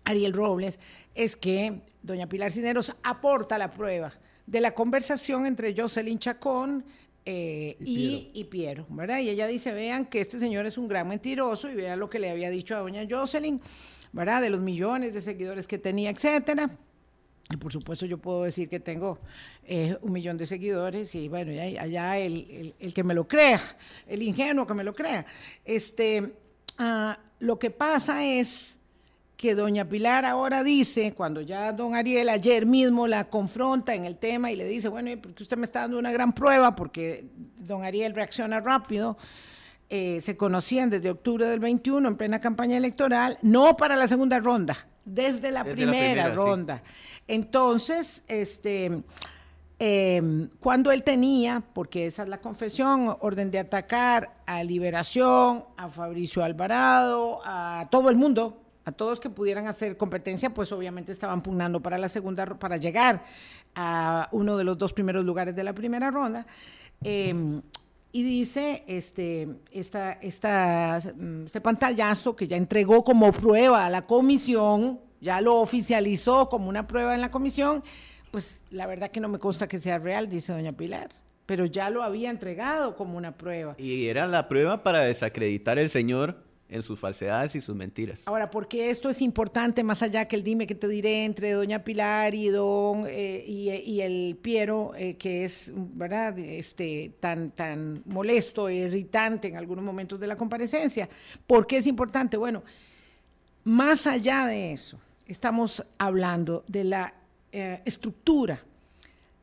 Ariel 0.04 0.32
Robles 0.32 0.80
es 1.14 1.36
que 1.36 1.82
doña 2.02 2.28
Pilar 2.28 2.50
Cineros 2.50 2.96
aporta 3.02 3.58
la 3.58 3.70
prueba 3.70 4.10
de 4.46 4.60
la 4.60 4.74
conversación 4.74 5.44
entre 5.44 5.74
Jocelyn 5.76 6.18
Chacón 6.18 6.84
eh, 7.26 7.76
y, 7.78 8.30
y, 8.32 8.44
Piero. 8.44 8.86
¿verdad? 8.88 9.18
Y 9.18 9.28
ella 9.28 9.46
dice, 9.46 9.72
vean 9.72 10.06
que 10.06 10.22
este 10.22 10.38
señor 10.38 10.64
es 10.64 10.78
un 10.78 10.88
gran 10.88 11.06
mentiroso 11.08 11.70
y 11.70 11.74
vean 11.74 11.98
lo 11.98 12.08
que 12.08 12.18
le 12.18 12.30
había 12.30 12.48
dicho 12.48 12.74
a 12.74 12.80
doña 12.80 13.06
Jocelyn, 13.08 13.60
¿verdad? 14.12 14.40
De 14.40 14.48
los 14.48 14.60
millones 14.60 15.12
de 15.12 15.20
seguidores 15.20 15.68
que 15.68 15.76
tenía, 15.76 16.08
etcétera. 16.08 16.70
Y 17.50 17.56
por 17.56 17.70
supuesto 17.70 18.06
yo 18.06 18.18
puedo 18.18 18.44
decir 18.44 18.68
que 18.68 18.80
tengo 18.80 19.18
eh, 19.64 19.96
un 20.00 20.12
millón 20.12 20.38
de 20.38 20.46
seguidores 20.46 21.14
y 21.14 21.28
bueno, 21.28 21.52
allá 21.78 22.18
el, 22.18 22.74
que 22.94 23.04
me 23.04 23.12
lo 23.12 23.28
crea, 23.28 23.60
el 24.06 24.22
ingenuo 24.22 24.66
que 24.66 24.74
me 24.74 24.82
lo 24.82 24.94
crea. 24.94 25.26
Este, 25.64 26.32
ah, 26.78 27.18
lo 27.40 27.58
que 27.58 27.70
pasa 27.70 28.24
es 28.24 28.74
que 29.36 29.54
doña 29.54 29.86
Pilar 29.86 30.24
ahora 30.24 30.62
dice, 30.62 31.12
cuando 31.12 31.42
ya 31.42 31.72
don 31.72 31.94
Ariel 31.94 32.30
ayer 32.30 32.64
mismo 32.64 33.06
la 33.06 33.28
confronta 33.28 33.94
en 33.94 34.06
el 34.06 34.16
tema 34.16 34.50
y 34.50 34.56
le 34.56 34.66
dice, 34.66 34.88
bueno, 34.88 35.10
porque 35.20 35.42
usted 35.42 35.58
me 35.58 35.64
está 35.64 35.80
dando 35.80 35.98
una 35.98 36.12
gran 36.12 36.32
prueba, 36.32 36.74
porque 36.74 37.26
don 37.58 37.84
Ariel 37.84 38.14
reacciona 38.14 38.60
rápido, 38.60 39.18
eh, 39.90 40.20
se 40.22 40.36
conocían 40.36 40.88
desde 40.88 41.10
octubre 41.10 41.46
del 41.46 41.60
21 41.60 42.08
en 42.08 42.16
plena 42.16 42.40
campaña 42.40 42.78
electoral, 42.78 43.38
no 43.42 43.76
para 43.76 43.96
la 43.96 44.08
segunda 44.08 44.38
ronda, 44.38 44.88
desde 45.04 45.50
la 45.50 45.64
primera, 45.64 46.30
ronda. 46.30 46.82
Entonces, 47.28 48.22
este, 48.28 49.02
em, 49.78 50.48
cuando 50.60 50.92
él 50.92 51.02
tenía, 51.02 51.62
porque 51.72 52.06
esa 52.06 52.22
es 52.22 52.28
la 52.28 52.40
confesión, 52.40 53.16
orden 53.20 53.50
de 53.50 53.58
atacar 53.58 54.34
a 54.46 54.62
Liberación, 54.64 55.64
a 55.76 55.88
Fabricio 55.88 56.44
Alvarado, 56.44 57.40
a 57.44 57.88
todo 57.90 58.10
el 58.10 58.16
mundo, 58.16 58.60
a 58.84 58.92
todos 58.92 59.20
que 59.20 59.30
pudieran 59.30 59.66
hacer 59.66 59.96
competencia, 59.96 60.50
pues 60.50 60.70
obviamente 60.72 61.12
estaban 61.12 61.42
pugnando 61.42 61.80
para 61.80 61.96
la 61.98 62.08
segunda, 62.08 62.44
para 62.46 62.76
llegar 62.76 63.22
a 63.74 64.28
uno 64.32 64.56
de 64.56 64.64
los 64.64 64.76
dos 64.76 64.92
primeros 64.92 65.24
lugares 65.24 65.54
de 65.56 65.64
la 65.64 65.72
primera 65.72 66.10
ronda. 66.10 66.46
Em, 67.02 67.62
y 68.14 68.22
dice 68.22 68.84
este, 68.86 69.48
esta, 69.72 70.12
esta, 70.12 70.98
este 70.98 71.60
pantallazo 71.60 72.36
que 72.36 72.46
ya 72.46 72.56
entregó 72.56 73.02
como 73.02 73.32
prueba 73.32 73.84
a 73.84 73.90
la 73.90 74.06
comisión, 74.06 75.00
ya 75.20 75.40
lo 75.40 75.56
oficializó 75.56 76.48
como 76.48 76.68
una 76.68 76.86
prueba 76.86 77.16
en 77.16 77.20
la 77.20 77.28
comisión, 77.28 77.82
pues 78.30 78.60
la 78.70 78.86
verdad 78.86 79.10
que 79.10 79.18
no 79.18 79.28
me 79.28 79.40
consta 79.40 79.66
que 79.66 79.80
sea 79.80 79.98
real, 79.98 80.30
dice 80.30 80.52
doña 80.52 80.70
Pilar, 80.70 81.10
pero 81.44 81.64
ya 81.66 81.90
lo 81.90 82.04
había 82.04 82.30
entregado 82.30 82.94
como 82.94 83.18
una 83.18 83.36
prueba. 83.36 83.74
Y 83.78 84.06
era 84.06 84.28
la 84.28 84.46
prueba 84.46 84.84
para 84.84 85.00
desacreditar 85.00 85.80
el 85.80 85.88
señor 85.88 86.43
en 86.68 86.82
sus 86.82 86.98
falsedades 86.98 87.54
y 87.54 87.60
sus 87.60 87.76
mentiras. 87.76 88.22
Ahora, 88.26 88.50
porque 88.50 88.90
esto 88.90 89.10
es 89.10 89.20
importante, 89.22 89.84
más 89.84 90.02
allá 90.02 90.24
que 90.24 90.36
el 90.36 90.42
dime 90.42 90.66
que 90.66 90.74
te 90.74 90.88
diré 90.88 91.24
entre 91.24 91.52
doña 91.52 91.84
Pilar 91.84 92.34
y 92.34 92.48
don 92.48 93.04
eh, 93.06 93.44
y, 93.46 94.00
el 94.00 94.36
Piero, 94.40 94.92
eh, 94.96 95.16
que 95.16 95.44
es, 95.44 95.72
¿verdad?, 95.74 96.38
este, 96.38 97.12
tan, 97.20 97.50
tan 97.50 98.02
molesto 98.06 98.68
e 98.68 98.76
irritante 98.76 99.48
en 99.48 99.56
algunos 99.56 99.84
momentos 99.84 100.18
de 100.18 100.26
la 100.26 100.36
comparecencia. 100.36 101.08
¿Por 101.46 101.66
qué 101.66 101.78
es 101.78 101.86
importante? 101.86 102.36
Bueno, 102.36 102.62
más 103.64 104.06
allá 104.06 104.46
de 104.46 104.72
eso, 104.72 104.98
estamos 105.26 105.84
hablando 105.98 106.64
de 106.66 106.84
la 106.84 107.14
eh, 107.52 107.80
estructura, 107.84 108.60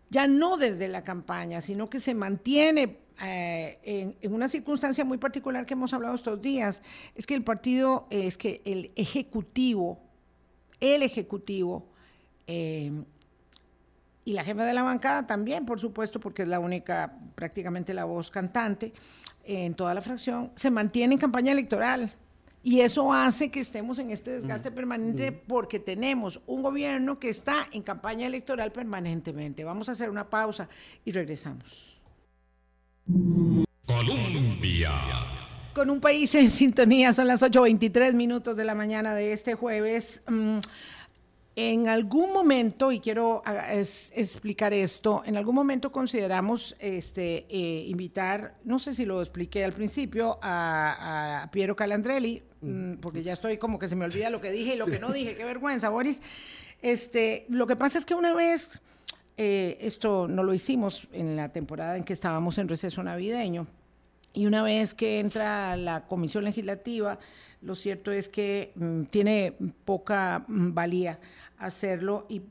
ya 0.09 0.27
no 0.27 0.57
desde 0.57 0.87
la 0.87 1.03
campaña, 1.03 1.61
sino 1.61 1.89
que 1.89 1.99
se 1.99 2.13
mantiene 2.13 2.97
eh, 3.23 4.15
en, 4.21 4.33
una 4.33 4.47
circunstancia 4.49 5.05
muy 5.05 5.17
particular 5.17 5.65
que 5.65 5.73
hemos 5.73 5.93
hablado 5.93 6.15
estos 6.15 6.41
días, 6.41 6.81
es 7.15 7.27
que 7.27 7.35
el 7.35 7.43
partido, 7.43 8.07
es 8.09 8.37
que 8.37 8.61
el 8.65 8.91
Ejecutivo, 8.95 9.99
el 10.79 11.03
Ejecutivo, 11.03 11.87
eh, 12.47 13.03
y 14.23 14.33
la 14.33 14.43
jefa 14.43 14.65
de 14.65 14.73
la 14.73 14.83
bancada 14.83 15.25
también, 15.25 15.65
por 15.65 15.79
supuesto, 15.79 16.19
porque 16.19 16.43
es 16.43 16.47
la 16.47 16.59
única, 16.59 17.17
prácticamente 17.35 17.93
la 17.93 18.05
voz 18.05 18.29
cantante 18.29 18.93
en 19.43 19.73
toda 19.73 19.93
la 19.93 20.01
fracción, 20.01 20.51
se 20.55 20.69
mantiene 20.69 21.15
en 21.15 21.19
campaña 21.19 21.51
electoral. 21.51 22.13
Y 22.63 22.81
eso 22.81 23.11
hace 23.11 23.49
que 23.49 23.59
estemos 23.59 23.97
en 23.97 24.11
este 24.11 24.31
desgaste 24.31 24.69
mm. 24.69 24.75
permanente 24.75 25.31
mm. 25.31 25.35
porque 25.47 25.79
tenemos 25.79 26.41
un 26.45 26.61
gobierno 26.61 27.17
que 27.17 27.29
está 27.29 27.65
en 27.71 27.81
campaña 27.81 28.27
electoral 28.27 28.71
permanentemente. 28.71 29.63
Vamos 29.63 29.89
a 29.89 29.93
hacer 29.93 30.11
una 30.11 30.29
pausa 30.29 30.69
y 31.03 31.11
regresamos. 31.11 31.90
Colombia. 33.85 34.91
Con 35.73 35.89
un 35.89 36.01
país 36.01 36.33
en 36.35 36.51
sintonía, 36.51 37.13
son 37.13 37.27
las 37.27 37.41
8.23 37.41 38.13
minutos 38.13 38.55
de 38.55 38.65
la 38.65 38.75
mañana 38.75 39.15
de 39.15 39.33
este 39.33 39.55
jueves. 39.55 40.23
Mm, 40.27 40.59
en 41.55 41.89
algún 41.89 42.31
momento, 42.31 42.93
y 42.93 43.01
quiero 43.01 43.43
explicar 44.15 44.73
esto, 44.73 45.21
en 45.25 45.35
algún 45.35 45.53
momento 45.53 45.91
consideramos 45.91 46.75
este, 46.79 47.45
eh, 47.49 47.85
invitar, 47.87 48.55
no 48.63 48.79
sé 48.79 48.95
si 48.95 49.05
lo 49.05 49.21
expliqué 49.21 49.65
al 49.65 49.73
principio, 49.73 50.39
a, 50.41 51.49
Piero 51.51 51.75
Calandrelli, 51.75 52.41
mm, 52.61 52.93
porque 52.95 53.21
ya 53.21 53.33
estoy 53.33 53.57
como 53.57 53.79
que 53.79 53.89
se 53.89 53.97
me 53.97 54.05
olvida 54.05 54.29
lo 54.29 54.39
que 54.39 54.51
dije 54.51 54.75
y 54.75 54.77
lo 54.77 54.85
que 54.85 54.99
no 54.99 55.11
dije, 55.11 55.35
qué 55.35 55.43
vergüenza, 55.43 55.89
Boris. 55.89 56.21
Este, 56.81 57.45
lo 57.49 57.67
que 57.67 57.75
pasa 57.75 57.97
es 57.97 58.05
que 58.05 58.15
una 58.15 58.33
vez, 58.33 58.81
eh, 59.43 59.79
esto 59.81 60.27
no 60.27 60.43
lo 60.43 60.53
hicimos 60.53 61.07
en 61.11 61.35
la 61.35 61.49
temporada 61.49 61.97
en 61.97 62.03
que 62.03 62.13
estábamos 62.13 62.59
en 62.59 62.67
receso 62.67 63.01
navideño, 63.01 63.65
y 64.33 64.45
una 64.45 64.61
vez 64.61 64.93
que 64.93 65.19
entra 65.19 65.75
la 65.77 66.05
comisión 66.05 66.43
legislativa, 66.43 67.17
lo 67.61 67.73
cierto 67.73 68.11
es 68.11 68.29
que 68.29 68.71
mm, 68.75 69.05
tiene 69.05 69.55
poca 69.83 70.45
mm, 70.47 70.75
valía 70.75 71.19
hacerlo 71.57 72.27
y, 72.29 72.43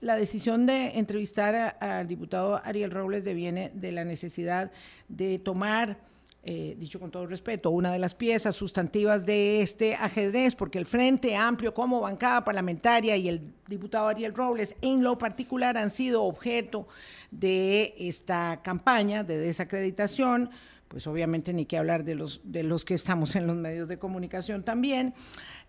la 0.00 0.16
decisión 0.16 0.66
de 0.66 0.98
entrevistar 0.98 1.76
al 1.80 2.08
diputado 2.08 2.60
Ariel 2.64 2.90
Robles 2.90 3.24
deviene 3.24 3.70
de 3.72 3.92
la 3.92 4.04
necesidad 4.04 4.70
de 5.08 5.38
tomar, 5.38 5.98
eh, 6.42 6.74
dicho 6.78 6.98
con 6.98 7.10
todo 7.10 7.26
respeto, 7.26 7.70
una 7.70 7.92
de 7.92 7.98
las 7.98 8.14
piezas 8.14 8.56
sustantivas 8.56 9.26
de 9.26 9.60
este 9.60 9.94
ajedrez, 9.94 10.54
porque 10.54 10.78
el 10.78 10.86
Frente 10.86 11.36
Amplio 11.36 11.74
como 11.74 12.00
bancada 12.00 12.44
parlamentaria 12.44 13.16
y 13.16 13.28
el 13.28 13.52
diputado 13.68 14.08
Ariel 14.08 14.34
Robles 14.34 14.74
en 14.80 15.02
lo 15.02 15.18
particular 15.18 15.76
han 15.76 15.90
sido 15.90 16.24
objeto 16.24 16.88
de 17.30 17.94
esta 17.98 18.62
campaña 18.62 19.22
de 19.22 19.38
desacreditación 19.38 20.50
pues 20.90 21.06
obviamente 21.06 21.52
ni 21.52 21.66
que 21.66 21.78
hablar 21.78 22.02
de 22.02 22.16
los, 22.16 22.40
de 22.42 22.64
los 22.64 22.84
que 22.84 22.94
estamos 22.94 23.36
en 23.36 23.46
los 23.46 23.54
medios 23.54 23.86
de 23.86 24.00
comunicación 24.00 24.64
también. 24.64 25.14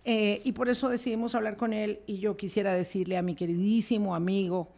Eh, 0.04 0.42
y 0.44 0.54
por 0.54 0.68
eso 0.68 0.90
decidimos 0.90 1.36
hablar 1.36 1.58
con 1.58 1.74
él 1.74 2.00
y 2.08 2.18
yo 2.18 2.36
quisiera 2.36 2.74
decirle 2.74 3.18
a 3.18 3.22
mi 3.22 3.36
queridísimo 3.36 4.16
amigo 4.16 4.70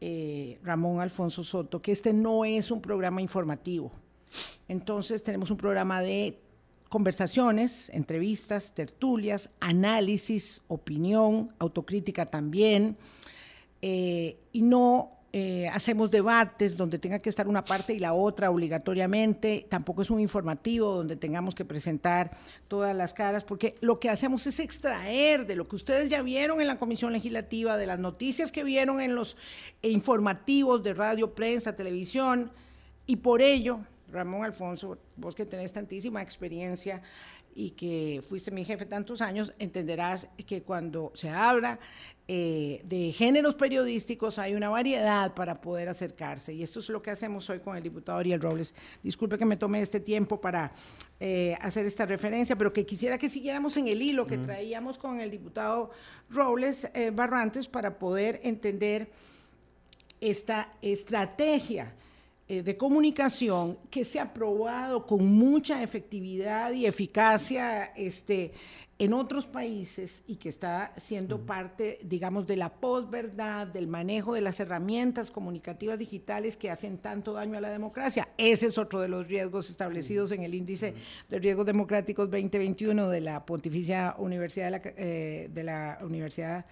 eh, 0.00 0.58
Ramón 0.64 1.00
Alfonso 1.00 1.44
Soto 1.44 1.80
que 1.80 1.92
este 1.92 2.12
no 2.12 2.44
es 2.44 2.72
un 2.72 2.80
programa 2.80 3.20
informativo. 3.20 3.92
Entonces 4.68 5.22
tenemos 5.22 5.50
un 5.50 5.56
programa 5.56 6.00
de 6.00 6.38
conversaciones, 6.88 7.90
entrevistas, 7.90 8.74
tertulias, 8.74 9.50
análisis, 9.60 10.62
opinión, 10.68 11.52
autocrítica 11.58 12.26
también, 12.26 12.96
eh, 13.82 14.36
y 14.52 14.62
no 14.62 15.16
eh, 15.38 15.68
hacemos 15.68 16.10
debates 16.10 16.78
donde 16.78 16.98
tenga 16.98 17.18
que 17.18 17.28
estar 17.28 17.46
una 17.46 17.62
parte 17.62 17.92
y 17.92 17.98
la 17.98 18.14
otra 18.14 18.50
obligatoriamente, 18.50 19.66
tampoco 19.68 20.00
es 20.00 20.10
un 20.10 20.18
informativo 20.18 20.94
donde 20.94 21.16
tengamos 21.16 21.54
que 21.54 21.66
presentar 21.66 22.30
todas 22.68 22.96
las 22.96 23.12
caras, 23.12 23.44
porque 23.44 23.74
lo 23.82 24.00
que 24.00 24.08
hacemos 24.08 24.46
es 24.46 24.60
extraer 24.60 25.46
de 25.46 25.56
lo 25.56 25.68
que 25.68 25.76
ustedes 25.76 26.08
ya 26.08 26.22
vieron 26.22 26.62
en 26.62 26.68
la 26.68 26.78
Comisión 26.78 27.12
Legislativa, 27.12 27.76
de 27.76 27.86
las 27.86 27.98
noticias 27.98 28.50
que 28.50 28.64
vieron 28.64 29.00
en 29.00 29.14
los 29.14 29.36
informativos 29.82 30.82
de 30.82 30.94
radio, 30.94 31.34
prensa, 31.34 31.74
televisión, 31.74 32.50
y 33.06 33.16
por 33.16 33.42
ello, 33.42 33.80
Ramón 34.16 34.44
Alfonso, 34.44 34.98
vos 35.16 35.34
que 35.34 35.46
tenés 35.46 35.72
tantísima 35.72 36.22
experiencia, 36.22 37.02
y 37.58 37.70
que 37.70 38.20
fuiste 38.28 38.50
mi 38.50 38.66
jefe 38.66 38.84
tantos 38.84 39.22
años, 39.22 39.54
entenderás 39.58 40.28
que 40.46 40.62
cuando 40.62 41.10
se 41.14 41.30
habla 41.30 41.80
eh, 42.28 42.82
de 42.84 43.12
géneros 43.12 43.54
periodísticos 43.54 44.38
hay 44.38 44.54
una 44.54 44.68
variedad 44.68 45.32
para 45.32 45.58
poder 45.58 45.88
acercarse. 45.88 46.52
Y 46.52 46.62
esto 46.62 46.80
es 46.80 46.90
lo 46.90 47.00
que 47.00 47.10
hacemos 47.10 47.48
hoy 47.48 47.60
con 47.60 47.74
el 47.74 47.82
diputado 47.82 48.18
Ariel 48.18 48.42
Robles. 48.42 48.74
Disculpe 49.02 49.38
que 49.38 49.46
me 49.46 49.56
tome 49.56 49.80
este 49.80 50.00
tiempo 50.00 50.38
para 50.38 50.70
eh, 51.18 51.56
hacer 51.62 51.86
esta 51.86 52.04
referencia, 52.04 52.56
pero 52.56 52.74
que 52.74 52.84
quisiera 52.84 53.16
que 53.16 53.30
siguiéramos 53.30 53.74
en 53.78 53.88
el 53.88 54.02
hilo 54.02 54.26
que 54.26 54.36
traíamos 54.36 54.98
con 54.98 55.18
el 55.18 55.30
diputado 55.30 55.90
Robles 56.28 56.90
eh, 56.92 57.10
Barrantes 57.10 57.68
para 57.68 57.98
poder 57.98 58.38
entender 58.42 59.10
esta 60.20 60.70
estrategia 60.82 61.94
de 62.48 62.76
comunicación 62.76 63.76
que 63.90 64.04
se 64.04 64.20
ha 64.20 64.32
probado 64.32 65.04
con 65.04 65.26
mucha 65.26 65.82
efectividad 65.82 66.70
y 66.70 66.86
eficacia 66.86 67.86
este, 67.96 68.52
en 68.98 69.12
otros 69.12 69.46
países 69.46 70.24
y 70.26 70.36
que 70.36 70.48
está 70.48 70.92
siendo 70.96 71.44
parte, 71.44 71.98
digamos, 72.02 72.46
de 72.46 72.56
la 72.56 72.72
posverdad, 72.72 73.66
del 73.66 73.88
manejo 73.88 74.32
de 74.32 74.40
las 74.40 74.58
herramientas 74.58 75.30
comunicativas 75.30 75.98
digitales 75.98 76.56
que 76.56 76.70
hacen 76.70 76.98
tanto 76.98 77.34
daño 77.34 77.58
a 77.58 77.60
la 77.60 77.70
democracia. 77.70 78.28
Ese 78.38 78.66
es 78.66 78.78
otro 78.78 79.00
de 79.00 79.08
los 79.08 79.28
riesgos 79.28 79.68
establecidos 79.68 80.32
en 80.32 80.44
el 80.44 80.54
índice 80.54 80.94
de 81.28 81.38
riesgos 81.38 81.66
democráticos 81.66 82.30
2021 82.30 83.10
de 83.10 83.20
la 83.20 83.44
Pontificia 83.44 84.14
Universidad 84.18 84.66
de 84.66 84.70
la, 84.70 84.80
eh, 84.84 85.50
de 85.52 85.62
la 85.62 85.98
Universidad 86.00 86.64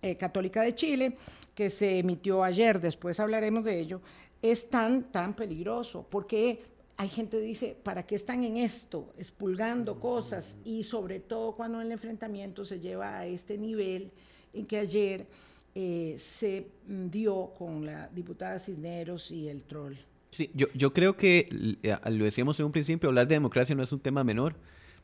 eh, 0.00 0.16
Católica 0.16 0.62
de 0.62 0.74
Chile, 0.74 1.16
que 1.54 1.70
se 1.70 1.98
emitió 1.98 2.44
ayer, 2.44 2.80
después 2.80 3.18
hablaremos 3.18 3.64
de 3.64 3.80
ello 3.80 4.00
es 4.44 4.68
tan, 4.68 5.10
tan 5.10 5.34
peligroso, 5.34 6.06
porque 6.10 6.60
hay 6.98 7.08
gente 7.08 7.38
que 7.38 7.42
dice, 7.42 7.76
¿para 7.82 8.06
qué 8.06 8.14
están 8.14 8.44
en 8.44 8.58
esto? 8.58 9.14
Expulgando 9.16 9.98
cosas 9.98 10.56
y 10.66 10.82
sobre 10.82 11.20
todo 11.20 11.52
cuando 11.52 11.80
el 11.80 11.90
enfrentamiento 11.90 12.66
se 12.66 12.78
lleva 12.78 13.20
a 13.20 13.26
este 13.26 13.56
nivel 13.56 14.10
en 14.52 14.66
que 14.66 14.78
ayer 14.78 15.26
eh, 15.74 16.16
se 16.18 16.68
dio 16.86 17.54
con 17.56 17.86
la 17.86 18.08
diputada 18.08 18.58
Cisneros 18.58 19.30
y 19.30 19.48
el 19.48 19.62
troll. 19.62 19.94
Sí, 20.28 20.50
yo, 20.52 20.66
yo 20.74 20.92
creo 20.92 21.16
que, 21.16 21.48
eh, 21.82 21.96
lo 22.10 22.24
decíamos 22.26 22.60
en 22.60 22.66
un 22.66 22.72
principio, 22.72 23.08
hablar 23.08 23.26
de 23.26 23.36
democracia 23.36 23.74
no 23.74 23.82
es 23.82 23.92
un 23.92 24.00
tema 24.00 24.24
menor. 24.24 24.56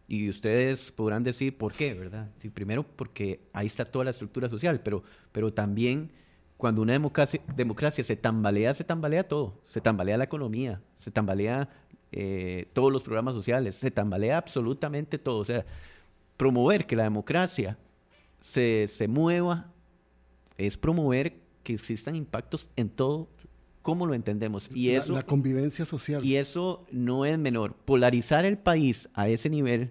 Y 0.06 0.28
ustedes 0.28 0.92
podrán 0.92 1.22
decir 1.22 1.56
por 1.56 1.72
qué, 1.72 1.94
¿verdad? 1.94 2.28
primero 2.52 2.84
porque 2.84 3.40
ahí 3.52 3.68
está 3.68 3.84
toda 3.84 4.04
la 4.04 4.10
estructura 4.10 4.48
social, 4.48 4.82
pero, 4.82 5.02
pero 5.32 5.54
también 5.54 6.10
cuando 6.60 6.82
una 6.82 6.92
democracia, 6.92 7.40
democracia, 7.56 8.04
se 8.04 8.14
tambalea, 8.14 8.72
se 8.74 8.84
tambalea 8.84 9.26
todo. 9.26 9.60
Se 9.64 9.80
tambalea 9.80 10.16
la 10.16 10.24
economía, 10.24 10.80
se 10.98 11.10
tambalea 11.10 11.68
eh, 12.12 12.68
todos 12.72 12.92
los 12.92 13.02
programas 13.02 13.34
sociales, 13.34 13.74
se 13.74 13.90
tambalea 13.90 14.38
absolutamente 14.38 15.18
todo. 15.18 15.38
O 15.38 15.44
sea, 15.44 15.66
promover 16.36 16.86
que 16.86 16.94
la 16.94 17.02
democracia 17.02 17.76
se, 18.40 18.86
se 18.88 19.08
mueva 19.08 19.72
es 20.58 20.76
promover 20.76 21.40
que 21.62 21.72
existan 21.72 22.14
impactos 22.14 22.68
en 22.76 22.90
todo 22.90 23.28
cómo 23.82 24.06
lo 24.06 24.14
entendemos. 24.14 24.70
Y 24.74 24.90
eso, 24.90 25.14
la, 25.14 25.22
convivencia 25.24 25.84
social. 25.84 26.24
Y 26.24 26.36
eso 26.36 26.86
no 26.92 27.24
es 27.24 27.38
menor. 27.38 27.74
Polarizar 27.74 28.44
el 28.44 28.58
país 28.58 29.08
a 29.14 29.28
ese 29.28 29.48
nivel 29.48 29.90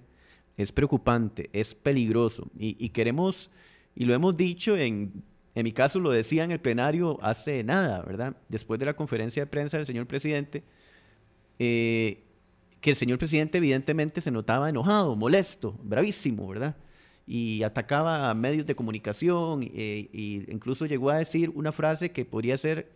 es 0.58 0.72
preocupante, 0.72 1.50
es 1.54 1.74
peligroso. 1.74 2.48
Y, 2.58 2.76
y 2.84 2.90
queremos, 2.90 3.50
y 3.96 4.06
lo 4.06 4.14
hemos 4.14 4.38
dicho 4.38 4.78
en 4.78 5.24
en 5.60 5.66
mi 5.66 5.74
caso 5.74 6.00
lo 6.00 6.10
decía 6.10 6.44
en 6.44 6.52
el 6.52 6.60
plenario 6.60 7.20
hace 7.22 7.64
nada, 7.64 8.02
¿verdad? 8.02 8.38
Después 8.48 8.80
de 8.80 8.86
la 8.86 8.96
conferencia 8.96 9.44
de 9.44 9.48
prensa 9.48 9.78
del 9.78 9.86
señor 9.86 10.08
presidente, 10.08 10.64
eh, 11.60 12.24
que 12.80 12.92
el 12.92 12.96
señor 12.96 13.18
presidente 13.18 13.58
evidentemente 13.58 14.22
se 14.22 14.32
notaba 14.32 14.70
enojado, 14.70 15.16
molesto, 15.18 15.78
bravísimo, 15.84 16.48
¿verdad? 16.48 16.78
Y 17.28 17.64
atacaba 17.64 18.30
a 18.30 18.34
medios 18.34 18.66
de 18.66 18.76
comunicación 18.76 19.64
e 19.64 20.10
incluso 20.48 20.86
llegó 20.86 21.10
a 21.10 21.18
decir 21.18 21.52
una 21.54 21.74
frase 21.74 22.12
que 22.12 22.24
podría 22.24 22.56
ser 22.58 22.92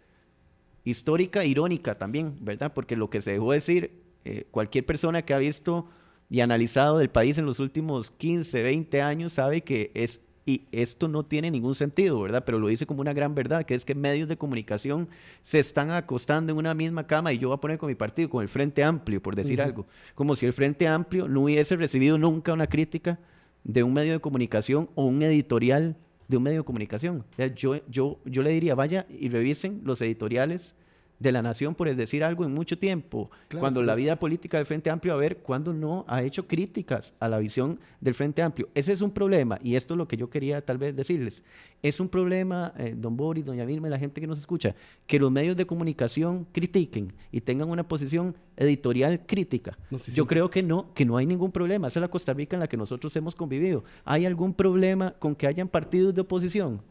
histórica, 0.85 1.43
irónica 1.43 1.97
también, 1.97 2.37
¿verdad? 2.39 2.73
Porque 2.73 2.95
lo 2.95 3.09
que 3.09 3.21
se 3.21 3.33
dejó 3.33 3.51
decir, 3.51 3.91
eh, 4.23 4.47
cualquier 4.51 4.85
persona 4.85 5.23
que 5.23 5.33
ha 5.33 5.37
visto 5.37 5.89
y 6.29 6.39
analizado 6.39 6.97
del 6.97 7.09
país 7.09 7.37
en 7.37 7.45
los 7.45 7.59
últimos 7.59 8.09
15, 8.09 8.63
20 8.63 9.01
años 9.01 9.33
sabe 9.33 9.61
que 9.61 9.91
es 9.93 10.21
y 10.45 10.63
esto 10.71 11.07
no 11.07 11.23
tiene 11.23 11.49
ningún 11.49 11.75
sentido, 11.75 12.21
¿verdad? 12.21 12.43
Pero 12.45 12.59
lo 12.59 12.67
dice 12.67 12.85
como 12.85 13.01
una 13.01 13.13
gran 13.13 13.33
verdad, 13.33 13.65
que 13.65 13.75
es 13.75 13.85
que 13.85 13.95
medios 13.95 14.27
de 14.27 14.37
comunicación 14.37 15.07
se 15.41 15.59
están 15.59 15.91
acostando 15.91 16.51
en 16.51 16.57
una 16.57 16.73
misma 16.73 17.07
cama 17.07 17.31
y 17.31 17.37
yo 17.37 17.49
voy 17.49 17.55
a 17.55 17.61
poner 17.61 17.77
con 17.77 17.87
mi 17.87 17.95
partido, 17.95 18.29
con 18.29 18.41
el 18.41 18.49
Frente 18.49 18.83
Amplio, 18.83 19.21
por 19.21 19.35
decir 19.35 19.61
algo, 19.61 19.85
como 20.15 20.35
si 20.35 20.45
el 20.45 20.53
Frente 20.53 20.87
Amplio 20.87 21.27
no 21.27 21.43
hubiese 21.43 21.75
recibido 21.75 22.17
nunca 22.17 22.51
una 22.53 22.67
crítica 22.67 23.19
de 23.63 23.83
un 23.83 23.93
medio 23.93 24.13
de 24.13 24.19
comunicación 24.19 24.89
o 24.95 25.05
un 25.05 25.21
editorial 25.21 25.95
de 26.27 26.37
un 26.37 26.43
medio 26.43 26.59
de 26.59 26.65
comunicación. 26.65 27.23
yo, 27.55 27.75
yo, 27.87 28.19
yo 28.25 28.41
le 28.41 28.49
diría, 28.49 28.75
vaya 28.75 29.05
y 29.09 29.29
revisen 29.29 29.81
los 29.83 30.01
editoriales 30.01 30.75
de 31.23 31.31
la 31.31 31.41
nación 31.41 31.73
por 31.73 31.93
decir 31.95 32.23
algo 32.23 32.43
en 32.43 32.53
mucho 32.53 32.77
tiempo, 32.77 33.31
cuando 33.57 33.81
la 33.81 33.95
vida 33.95 34.17
política 34.17 34.57
del 34.57 34.65
Frente 34.65 34.89
Amplio, 34.89 35.13
a 35.13 35.17
ver, 35.17 35.37
cuando 35.37 35.73
no 35.73 36.03
ha 36.07 36.21
hecho 36.21 36.47
críticas 36.47 37.15
a 37.19 37.29
la 37.29 37.39
visión 37.39 37.79
del 38.01 38.13
Frente 38.13 38.41
Amplio. 38.41 38.67
Ese 38.75 38.91
es 38.91 39.01
un 39.01 39.11
problema, 39.11 39.57
y 39.63 39.75
esto 39.75 39.93
es 39.93 39.97
lo 39.97 40.07
que 40.07 40.17
yo 40.17 40.29
quería 40.29 40.63
tal 40.63 40.77
vez 40.77 40.95
decirles. 40.95 41.41
Es 41.81 42.01
un 42.01 42.09
problema, 42.09 42.73
eh, 42.77 42.93
don 42.95 43.15
Boris, 43.15 43.45
doña 43.45 43.63
Vilma, 43.63 43.87
la 43.87 43.97
gente 43.97 44.19
que 44.19 44.27
nos 44.27 44.37
escucha, 44.37 44.75
que 45.07 45.17
los 45.17 45.31
medios 45.31 45.55
de 45.55 45.65
comunicación 45.65 46.45
critiquen 46.51 47.13
y 47.31 47.39
tengan 47.39 47.69
una 47.69 47.87
posición 47.87 48.35
editorial 48.57 49.25
crítica. 49.25 49.77
yo 50.13 50.27
creo 50.27 50.49
que 50.49 50.61
no, 50.61 50.93
que 50.93 51.05
no 51.05 51.15
hay 51.15 51.25
ningún 51.25 51.53
problema. 51.53 51.87
Esa 51.87 51.99
es 51.99 52.01
la 52.01 52.09
Costa 52.09 52.33
Rica 52.33 52.57
en 52.57 52.59
la 52.59 52.67
que 52.67 52.77
nosotros 52.77 53.15
hemos 53.15 53.33
convivido. 53.33 53.85
¿Hay 54.03 54.25
algún 54.25 54.53
problema 54.53 55.11
con 55.19 55.35
que 55.35 55.47
hayan 55.47 55.69
partidos 55.69 56.13
de 56.13 56.21
oposición? 56.21 56.81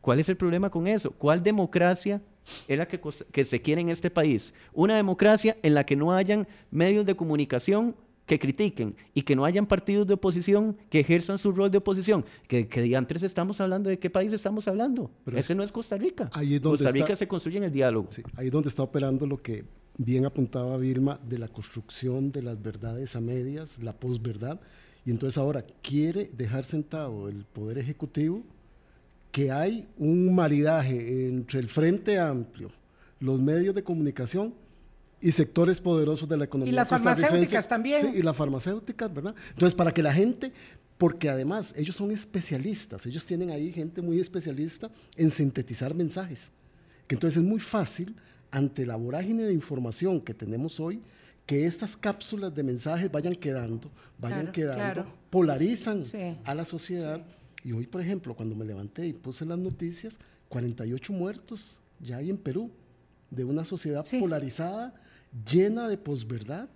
¿Cuál 0.00 0.18
es 0.18 0.28
el 0.28 0.36
problema 0.36 0.68
con 0.68 0.88
eso? 0.88 1.12
¿Cuál 1.12 1.42
democracia 1.42 2.20
es 2.66 2.78
la 2.78 2.86
que, 2.86 3.00
que, 3.32 3.44
se 3.44 3.60
quiere 3.60 3.80
en 3.80 3.88
este 3.88 4.10
país? 4.10 4.54
Una 4.72 4.96
democracia 4.96 5.56
en 5.62 5.74
la 5.74 5.84
que 5.84 5.96
no 5.96 6.12
hayan 6.12 6.46
medios 6.70 7.06
de 7.06 7.16
comunicación 7.16 7.94
que 8.28 8.38
critiquen 8.38 8.94
y 9.14 9.22
que 9.22 9.34
no 9.34 9.44
hayan 9.44 9.66
partidos 9.66 10.06
de 10.06 10.14
oposición 10.14 10.76
que 10.90 11.00
ejerzan 11.00 11.38
su 11.38 11.50
rol 11.50 11.70
de 11.70 11.78
oposición. 11.78 12.24
Que, 12.46 12.68
que 12.68 12.94
antes 12.94 13.22
estamos 13.22 13.60
hablando 13.60 13.88
de 13.88 13.98
qué 13.98 14.10
país 14.10 14.32
estamos 14.32 14.68
hablando. 14.68 15.10
Ese 15.34 15.54
no 15.54 15.62
es 15.64 15.72
Costa 15.72 15.96
Rica. 15.96 16.30
Costa 16.62 16.92
Rica 16.92 17.16
se 17.16 17.26
construye 17.26 17.56
en 17.56 17.64
el 17.64 17.72
diálogo. 17.72 18.08
ahí 18.36 18.46
es 18.46 18.52
donde 18.52 18.68
está 18.68 18.82
operando 18.82 19.26
lo 19.26 19.42
que 19.42 19.64
bien 19.96 20.26
apuntaba 20.26 20.76
Vilma 20.76 21.18
de 21.28 21.38
la 21.38 21.48
construcción 21.48 22.30
de 22.30 22.42
las 22.42 22.62
verdades 22.62 23.16
a 23.16 23.20
medias, 23.20 23.82
la 23.82 23.94
posverdad. 23.94 24.60
Y 25.04 25.10
entonces 25.10 25.38
ahora 25.38 25.64
quiere 25.82 26.30
dejar 26.36 26.64
sentado 26.64 27.28
el 27.28 27.46
Poder 27.46 27.78
Ejecutivo 27.78 28.42
que 29.38 29.52
hay 29.52 29.86
un 29.98 30.34
maridaje 30.34 31.28
entre 31.28 31.60
el 31.60 31.68
Frente 31.68 32.18
Amplio, 32.18 32.72
los 33.20 33.38
medios 33.38 33.72
de 33.72 33.84
comunicación 33.84 34.52
y 35.20 35.30
sectores 35.30 35.80
poderosos 35.80 36.28
de 36.28 36.36
la 36.36 36.46
economía. 36.46 36.72
Y 36.72 36.74
las 36.74 36.88
farmacéuticas 36.88 37.68
también. 37.68 38.00
Sí, 38.00 38.18
y 38.18 38.22
las 38.22 38.36
farmacéuticas, 38.36 39.14
¿verdad? 39.14 39.36
Entonces, 39.50 39.76
para 39.76 39.94
que 39.94 40.02
la 40.02 40.12
gente, 40.12 40.52
porque 40.96 41.28
además 41.28 41.72
ellos 41.76 41.94
son 41.94 42.10
especialistas, 42.10 43.06
ellos 43.06 43.24
tienen 43.24 43.50
ahí 43.50 43.70
gente 43.70 44.02
muy 44.02 44.18
especialista 44.18 44.90
en 45.16 45.30
sintetizar 45.30 45.94
mensajes, 45.94 46.50
que 47.06 47.14
entonces 47.14 47.40
es 47.40 47.48
muy 47.48 47.60
fácil, 47.60 48.16
ante 48.50 48.84
la 48.84 48.96
vorágine 48.96 49.44
de 49.44 49.52
información 49.52 50.20
que 50.20 50.34
tenemos 50.34 50.80
hoy, 50.80 51.00
que 51.46 51.64
estas 51.64 51.96
cápsulas 51.96 52.52
de 52.52 52.64
mensajes 52.64 53.08
vayan 53.08 53.36
quedando, 53.36 53.88
vayan 54.18 54.50
quedando, 54.50 55.06
polarizan 55.30 56.02
a 56.44 56.54
la 56.56 56.64
sociedad. 56.64 57.24
Y 57.64 57.72
hoy, 57.72 57.86
por 57.86 58.00
ejemplo, 58.00 58.34
cuando 58.34 58.54
me 58.54 58.64
levanté 58.64 59.06
y 59.06 59.12
puse 59.12 59.44
las 59.44 59.58
noticias, 59.58 60.18
48 60.48 61.12
muertos 61.12 61.78
ya 62.00 62.18
hay 62.18 62.30
en 62.30 62.38
Perú, 62.38 62.70
de 63.30 63.44
una 63.44 63.64
sociedad 63.64 64.06
polarizada, 64.20 64.94
llena 65.50 65.88
de 65.88 65.98
posverdad. 65.98 66.68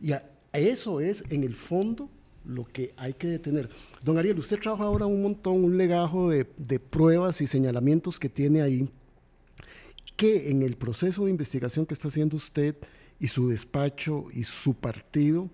Y 0.00 0.12
eso 0.52 1.00
es, 1.00 1.24
en 1.30 1.44
el 1.44 1.54
fondo, 1.54 2.08
lo 2.44 2.64
que 2.64 2.92
hay 2.96 3.14
que 3.14 3.28
detener. 3.28 3.68
Don 4.02 4.18
Ariel, 4.18 4.38
usted 4.38 4.58
trabaja 4.58 4.84
ahora 4.84 5.06
un 5.06 5.22
montón, 5.22 5.64
un 5.64 5.76
legajo 5.76 6.30
de, 6.30 6.46
de 6.56 6.78
pruebas 6.78 7.40
y 7.40 7.46
señalamientos 7.46 8.18
que 8.18 8.28
tiene 8.28 8.62
ahí, 8.62 8.88
que 10.16 10.50
en 10.50 10.62
el 10.62 10.76
proceso 10.76 11.24
de 11.24 11.30
investigación 11.30 11.86
que 11.86 11.94
está 11.94 12.08
haciendo 12.08 12.36
usted 12.36 12.76
y 13.18 13.28
su 13.28 13.48
despacho 13.48 14.26
y 14.32 14.44
su 14.44 14.74
partido, 14.74 15.50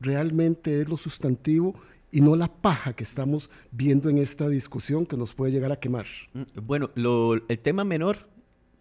realmente 0.00 0.80
es 0.80 0.88
lo 0.88 0.96
sustantivo 0.96 1.74
y 2.16 2.22
no 2.22 2.34
la 2.34 2.48
paja 2.48 2.94
que 2.94 3.04
estamos 3.04 3.50
viendo 3.70 4.08
en 4.08 4.16
esta 4.16 4.48
discusión 4.48 5.04
que 5.04 5.18
nos 5.18 5.34
puede 5.34 5.52
llegar 5.52 5.70
a 5.70 5.76
quemar. 5.76 6.06
Mm, 6.32 6.42
bueno, 6.62 6.90
el 6.96 7.58
tema 7.58 7.84
menor 7.84 8.30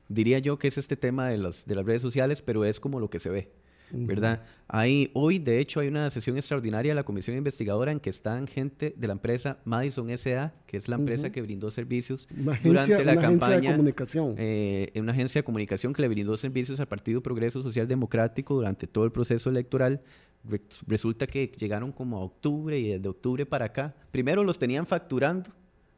diría 0.07 0.39
yo 0.39 0.57
que 0.57 0.69
es 0.69 0.77
este 0.77 0.95
tema 0.95 1.27
de, 1.27 1.37
los, 1.37 1.65
de 1.65 1.75
las 1.75 1.85
redes 1.85 2.01
sociales, 2.01 2.41
pero 2.41 2.63
es 2.63 2.79
como 2.79 2.97
lo 3.01 3.09
que 3.09 3.19
se 3.19 3.29
ve. 3.29 3.51
¿verdad? 3.91 4.43
Hay, 4.67 5.11
hoy, 5.13 5.37
de 5.37 5.59
hecho, 5.59 5.79
hay 5.79 5.87
una 5.89 6.09
sesión 6.09 6.37
extraordinaria 6.37 6.91
de 6.91 6.95
la 6.95 7.03
comisión 7.03 7.37
investigadora 7.37 7.91
en 7.91 7.99
que 7.99 8.09
están 8.09 8.47
gente 8.47 8.93
de 8.97 9.07
la 9.07 9.13
empresa 9.13 9.59
Madison 9.63 10.09
S.A., 10.09 10.53
que 10.65 10.77
es 10.77 10.87
la 10.87 10.95
empresa 10.95 11.31
que 11.31 11.41
brindó 11.41 11.69
servicios 11.71 12.27
durante 12.63 13.03
la 13.05 13.15
campaña. 13.15 13.55
Agencia 13.55 13.69
de 13.69 13.75
comunicación. 13.75 14.35
Eh, 14.37 14.91
una 14.95 15.11
agencia 15.11 15.39
de 15.39 15.45
comunicación 15.45 15.93
que 15.93 16.01
le 16.01 16.07
brindó 16.07 16.35
servicios 16.37 16.79
al 16.79 16.87
Partido 16.87 17.21
Progreso 17.21 17.61
Social 17.61 17.87
Democrático 17.87 18.55
durante 18.55 18.87
todo 18.87 19.05
el 19.05 19.11
proceso 19.11 19.49
electoral. 19.49 20.01
Resulta 20.88 21.27
que 21.27 21.47
llegaron 21.58 21.91
como 21.91 22.17
a 22.17 22.21
octubre 22.21 22.77
y 22.77 22.89
desde 22.89 23.08
octubre 23.08 23.45
para 23.45 23.65
acá, 23.65 23.95
primero 24.12 24.43
los 24.43 24.60
tenían 24.60 24.86
facturando 24.86 25.51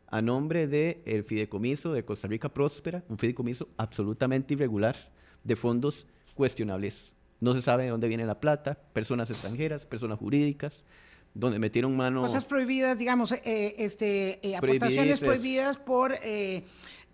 a 0.07 0.21
nombre 0.21 0.67
del 0.67 0.97
el 1.05 1.23
fideicomiso 1.23 1.91
de 1.93 2.05
Costa 2.05 2.27
Rica 2.27 2.49
Próspera, 2.49 3.03
un 3.09 3.17
fideicomiso 3.17 3.67
absolutamente 3.77 4.53
irregular 4.53 4.95
de 5.43 5.55
fondos 5.55 6.07
cuestionables. 6.33 7.15
No 7.39 7.53
se 7.53 7.61
sabe 7.61 7.83
de 7.83 7.89
dónde 7.89 8.07
viene 8.07 8.25
la 8.25 8.39
plata, 8.39 8.75
personas 8.93 9.29
extranjeras, 9.29 9.85
personas 9.85 10.17
jurídicas, 10.17 10.85
donde 11.33 11.59
metieron 11.59 11.95
mano... 11.95 12.21
Cosas 12.21 12.45
prohibidas, 12.45 12.97
digamos, 12.97 13.31
eh, 13.31 13.75
este, 13.77 14.39
eh, 14.47 14.55
aportaciones 14.55 15.19
prohibidas 15.19 15.77
por 15.77 16.13
eh, 16.23 16.63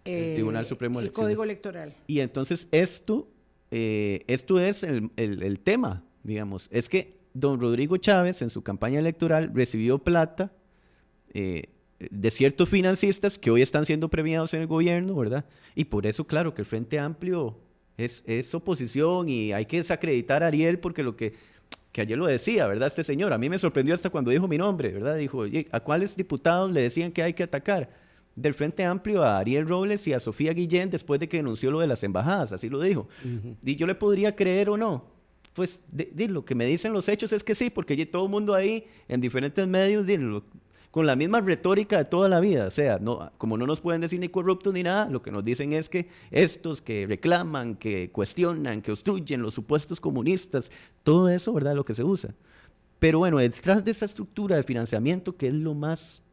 el 0.06 0.36
Tribunal 0.36 0.65
Supremo 0.65 1.02
el 1.02 1.12
Código 1.12 1.43
Electoral. 1.43 1.93
Y 2.08 2.19
entonces 2.19 2.67
esto, 2.72 3.28
esto 3.72 4.60
es 4.60 4.84
el, 4.84 5.12
el 5.17 5.60
tema, 5.60 6.04
digamos, 6.24 6.69
es 6.72 6.88
que 6.88 7.22
don 7.34 7.60
Rodrigo 7.60 7.98
Chávez 7.98 8.41
en 8.41 8.50
su 8.50 8.62
campaña 8.62 9.00
electoral 9.00 9.52
recibió 9.54 10.00
plata 10.00 10.52
de 11.34 12.32
ciertos 12.32 12.69
financistas 12.69 13.38
que 13.38 13.52
hoy 13.52 13.62
están 13.62 13.86
siendo 13.86 14.10
premiados 14.10 14.54
en 14.54 14.62
el 14.62 14.67
gobierno, 14.67 15.15
¿verdad? 15.15 15.46
Y 15.76 15.86
por 15.86 16.06
eso, 16.06 16.26
claro, 16.26 16.54
que 16.54 16.62
el 16.62 16.65
Frente 16.65 17.00
Amplio 17.00 17.58
es, 17.98 18.24
es 18.26 18.54
oposición 18.54 19.30
y 19.30 19.54
hay 19.54 19.65
que 19.65 19.78
desacreditar 19.78 20.43
a 20.43 20.48
Ariel 20.48 20.80
porque 20.80 21.04
lo 21.04 21.15
que, 21.15 21.34
que 21.91 22.02
ayer 22.02 22.17
lo 22.17 22.26
decía, 22.26 22.67
¿verdad? 22.67 22.88
Este 22.88 23.04
señor, 23.04 23.34
a 23.34 23.38
mí 23.38 23.50
me 23.50 23.58
sorprendió 23.58 23.93
hasta 23.93 24.10
cuando 24.10 24.32
dijo 24.32 24.48
mi 24.48 24.58
nombre, 24.58 24.91
¿verdad? 24.91 25.17
Dijo, 25.17 25.43
¿a 25.72 25.80
cuáles 25.80 26.15
diputados 26.15 26.72
le 26.72 26.82
decían 26.82 27.12
que 27.12 27.24
hay 27.24 27.34
que 27.34 27.43
atacar? 27.43 27.89
Del 28.36 28.56
Frente 28.56 28.84
Amplio 28.84 29.22
a 29.22 29.38
Ariel 29.38 29.67
Robles 29.67 30.08
y 30.08 30.13
a 30.13 30.19
Sofía 30.19 30.54
Guillén 30.54 30.89
después 30.89 31.19
de 31.19 31.30
que 31.30 31.38
denunció 31.38 31.69
lo 31.69 31.80
de 31.80 31.88
las 31.88 32.04
embajadas, 32.04 32.52
así 32.52 32.67
lo 32.67 32.82
dijo. 32.82 33.08
Y 33.63 33.76
yo 33.76 33.86
le 33.86 33.93
podría 33.93 34.36
creer 34.36 34.72
o 34.72 34.78
no, 34.78 35.06
pues 35.54 35.82
de, 35.92 36.28
lo 36.28 36.46
que 36.46 36.56
me 36.56 36.66
dicen 36.66 36.94
los 36.94 37.08
hechos 37.08 37.32
es 37.32 37.44
que 37.44 37.56
sí, 37.56 37.70
porque 37.70 38.06
todo 38.06 38.26
el 38.26 38.32
mundo 38.32 38.54
ahí 38.54 38.86
en 39.08 39.22
diferentes 39.22 39.68
medios 39.68 40.06
lo, 40.06 40.44
con 40.94 41.06
la 41.06 41.16
misma 41.16 41.42
retórica 41.42 41.98
de 41.98 42.06
toda 42.06 42.30
la 42.30 42.39
vida. 42.39 42.68
O 42.68 42.72
sea, 42.72 43.00
no, 43.00 43.32
como 43.38 43.58
no 43.58 43.66
nos 43.66 43.82
pueden 43.82 44.02
decir 44.02 44.20
ni 44.20 44.30
corruptos 44.30 44.74
ni 44.74 44.84
nada, 44.84 45.10
lo 45.10 45.22
que 45.22 45.32
nos 45.32 45.44
dicen 45.44 45.74
es 45.74 45.89
que 45.89 46.08
estos 46.32 46.82
que 46.82 47.08
reclaman, 47.08 47.76
que 47.76 48.12
cuestionan, 48.12 48.82
que 48.82 48.92
obstruyen 48.92 49.42
los 49.42 49.54
supuestos 49.54 50.00
comunistas, 50.00 50.72
todo 51.04 51.30
eso, 51.30 51.54
¿verdad?, 51.54 51.76
lo 51.76 51.86
que 51.86 51.94
se 51.94 52.04
usa. 52.04 52.36
Pero 53.00 53.20
bueno, 53.20 53.38
detrás 53.38 53.84
de 53.84 53.92
esa 53.92 54.06
estructura 54.06 54.56
de 54.56 54.63
financiamiento, 54.63 55.36
que 55.36 55.48
es 55.48 55.54
lo 55.54 55.74
más 55.74 56.24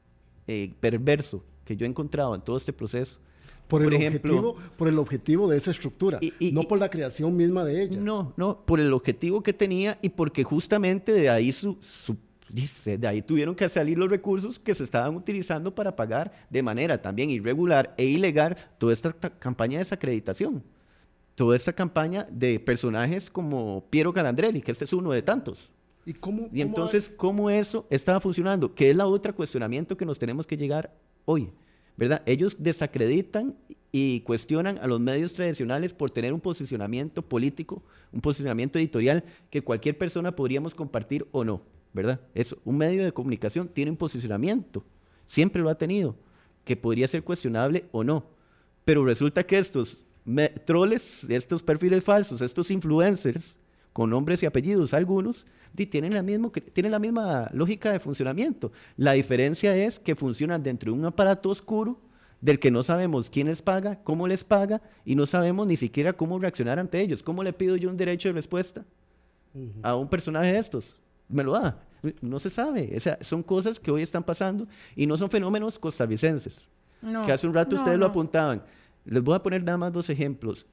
eh, 0.47 0.73
perverso 0.79 1.43
que 1.65 1.77
yo 1.77 1.87
he 1.87 1.89
encontrado 1.89 2.35
en 2.35 2.43
todo 2.43 2.57
este 2.57 2.73
proceso, 2.73 3.19
por, 3.71 3.83
el, 3.83 3.95
objetivo, 3.95 4.57
por 4.77 4.89
el 4.89 4.99
objetivo 4.99 5.49
de 5.49 5.57
esa 5.57 5.71
estructura, 5.71 6.19
no 6.53 6.63
por 6.63 6.79
la 6.79 6.91
creación 6.91 7.37
misma 7.37 7.65
de 7.65 7.83
ella. 7.83 7.99
No, 7.99 8.35
no, 8.37 8.67
por 8.67 8.81
el 8.81 8.93
objetivo 8.93 9.43
que 9.43 9.53
tenía 9.53 9.99
y 10.03 10.11
porque 10.11 10.45
justamente 10.45 11.13
de 11.13 11.31
ahí 11.31 11.53
su, 11.53 11.79
su 11.81 12.17
de 12.53 13.07
ahí 13.07 13.23
tuvieron 13.23 13.55
que 13.55 13.69
salir 13.69 13.97
los 13.97 14.11
recursos 14.11 14.59
que 14.59 14.75
se 14.75 14.83
estaban 14.83 15.15
utilizando 15.15 15.73
para 15.73 15.95
pagar 15.95 16.33
de 16.51 16.63
manera 16.63 17.01
también 17.01 17.31
irregular 17.31 17.95
e 17.97 18.07
ilegal 18.07 18.57
toda 18.79 18.93
esta 18.93 19.13
campaña 19.13 19.75
de 19.75 19.85
desacreditación. 19.85 20.65
Toda 21.37 21.55
esta 21.55 21.73
campaña 21.73 22.27
de 22.31 22.59
personajes 22.59 23.31
como 23.31 23.85
Piero 23.89 24.13
Calandrelli, 24.13 24.61
que 24.61 24.73
este 24.73 24.85
es 24.85 24.93
uno 24.93 25.13
de 25.13 25.23
tantos. 25.23 25.73
¿Y, 26.05 26.13
cómo, 26.15 26.49
y 26.53 26.61
entonces, 26.61 27.09
¿cómo 27.09 27.49
eso 27.51 27.87
estaba 27.89 28.21
funcionando? 28.21 28.75
Que 28.75 28.91
es 28.91 28.97
la 28.97 29.07
otra 29.07 29.33
cuestionamiento 29.33 29.97
que 29.97 30.05
nos 30.05 30.19
tenemos 30.19 30.47
que 30.47 30.57
llegar 30.57 30.93
hoy. 31.25 31.53
¿Verdad? 32.01 32.23
Ellos 32.27 32.57
desacreditan 32.59 33.55
y 33.93 34.21
cuestionan 34.21 34.79
a 34.79 34.87
los 34.89 34.99
medios 34.99 35.35
tradicionales 35.35 35.93
por 35.93 36.11
tener 36.11 36.33
un 36.33 36.41
posicionamiento 36.41 37.23
político, 37.23 37.83
un 38.11 38.23
posicionamiento 38.23 38.79
editorial 38.79 39.23
que 39.51 39.63
cualquier 39.63 39.99
persona 39.99 40.35
podríamos 40.35 40.75
compartir 40.75 41.27
o 41.31 41.45
no. 41.45 41.63
¿verdad? 41.93 42.21
Es 42.35 42.57
un 42.65 42.79
medio 42.79 43.05
de 43.05 43.13
comunicación 43.13 43.69
tiene 43.69 43.91
un 43.91 43.97
posicionamiento, 43.97 44.83
siempre 45.27 45.61
lo 45.61 45.69
ha 45.69 45.75
tenido, 45.77 46.17
que 46.65 46.77
podría 46.77 47.07
ser 47.07 47.23
cuestionable 47.23 47.85
o 47.93 48.03
no. 48.03 48.25
Pero 48.85 49.05
resulta 49.05 49.43
que 49.43 49.59
estos 49.59 50.03
troles, 50.65 51.29
estos 51.29 51.63
perfiles 51.63 52.03
falsos, 52.03 52.41
estos 52.41 52.71
influencers, 52.71 53.57
con 54.01 54.09
nombres 54.09 54.43
y 54.43 54.47
apellidos 54.47 54.95
algunos, 54.95 55.45
tienen 55.91 56.15
la, 56.15 56.23
mismo, 56.23 56.51
tienen 56.73 56.93
la 56.93 56.99
misma 56.99 57.51
lógica 57.53 57.93
de 57.93 58.01
funcionamiento. 58.01 58.73
La 58.97 59.13
diferencia 59.13 59.77
es 59.77 60.01
que 60.01 60.15
funcionan 60.15 60.63
dentro 60.63 60.91
de 60.91 60.99
un 60.99 61.05
aparato 61.05 61.51
oscuro 61.51 62.01
del 62.41 62.59
que 62.59 62.71
no 62.71 62.83
sabemos 62.83 63.29
quién 63.29 63.49
les 63.49 63.61
paga, 63.61 64.03
cómo 64.03 64.27
les 64.27 64.43
paga 64.43 64.81
y 65.05 65.17
no 65.17 65.27
sabemos 65.27 65.67
ni 65.67 65.77
siquiera 65.77 66.15
cómo 66.15 66.39
reaccionar 66.39 66.79
ante 66.79 66.99
ellos. 66.99 67.23
¿Cómo 67.23 67.43
le 67.43 67.53
pido 67.53 67.77
yo 67.77 67.91
un 67.91 67.99
derecho 67.99 68.31
de 68.31 68.33
respuesta 68.33 68.87
a 69.83 69.97
un 69.97 70.09
personaje 70.09 70.51
de 70.51 70.59
estos? 70.59 70.97
me 71.29 71.45
lo 71.45 71.53
da. 71.53 71.85
No 72.23 72.41
se 72.41 72.49
sabe. 72.49 72.95
O 72.97 73.01
sea, 73.01 73.19
son 73.21 73.43
cosas 73.43 73.79
que 73.79 73.91
hoy 73.91 74.01
están 74.01 74.25
pasando 74.25 74.67
y 74.97 75.07
no 75.07 75.19
son 75.19 75.29
fenómenos 75.29 75.79
costarricenses. 75.79 76.67
que 77.03 77.33
hace 77.33 77.47
un 77.47 77.53
rato 77.53 77.77
ustedes 77.77 77.99
lo 77.99 78.07
apuntaban. 78.07 78.63
Les 79.05 79.23
voy 79.23 79.35
a 79.35 79.43
poner 79.43 79.63
nada 79.63 79.77
más 79.77 79.93
dos 79.93 80.09
ejemplos. 80.09 80.67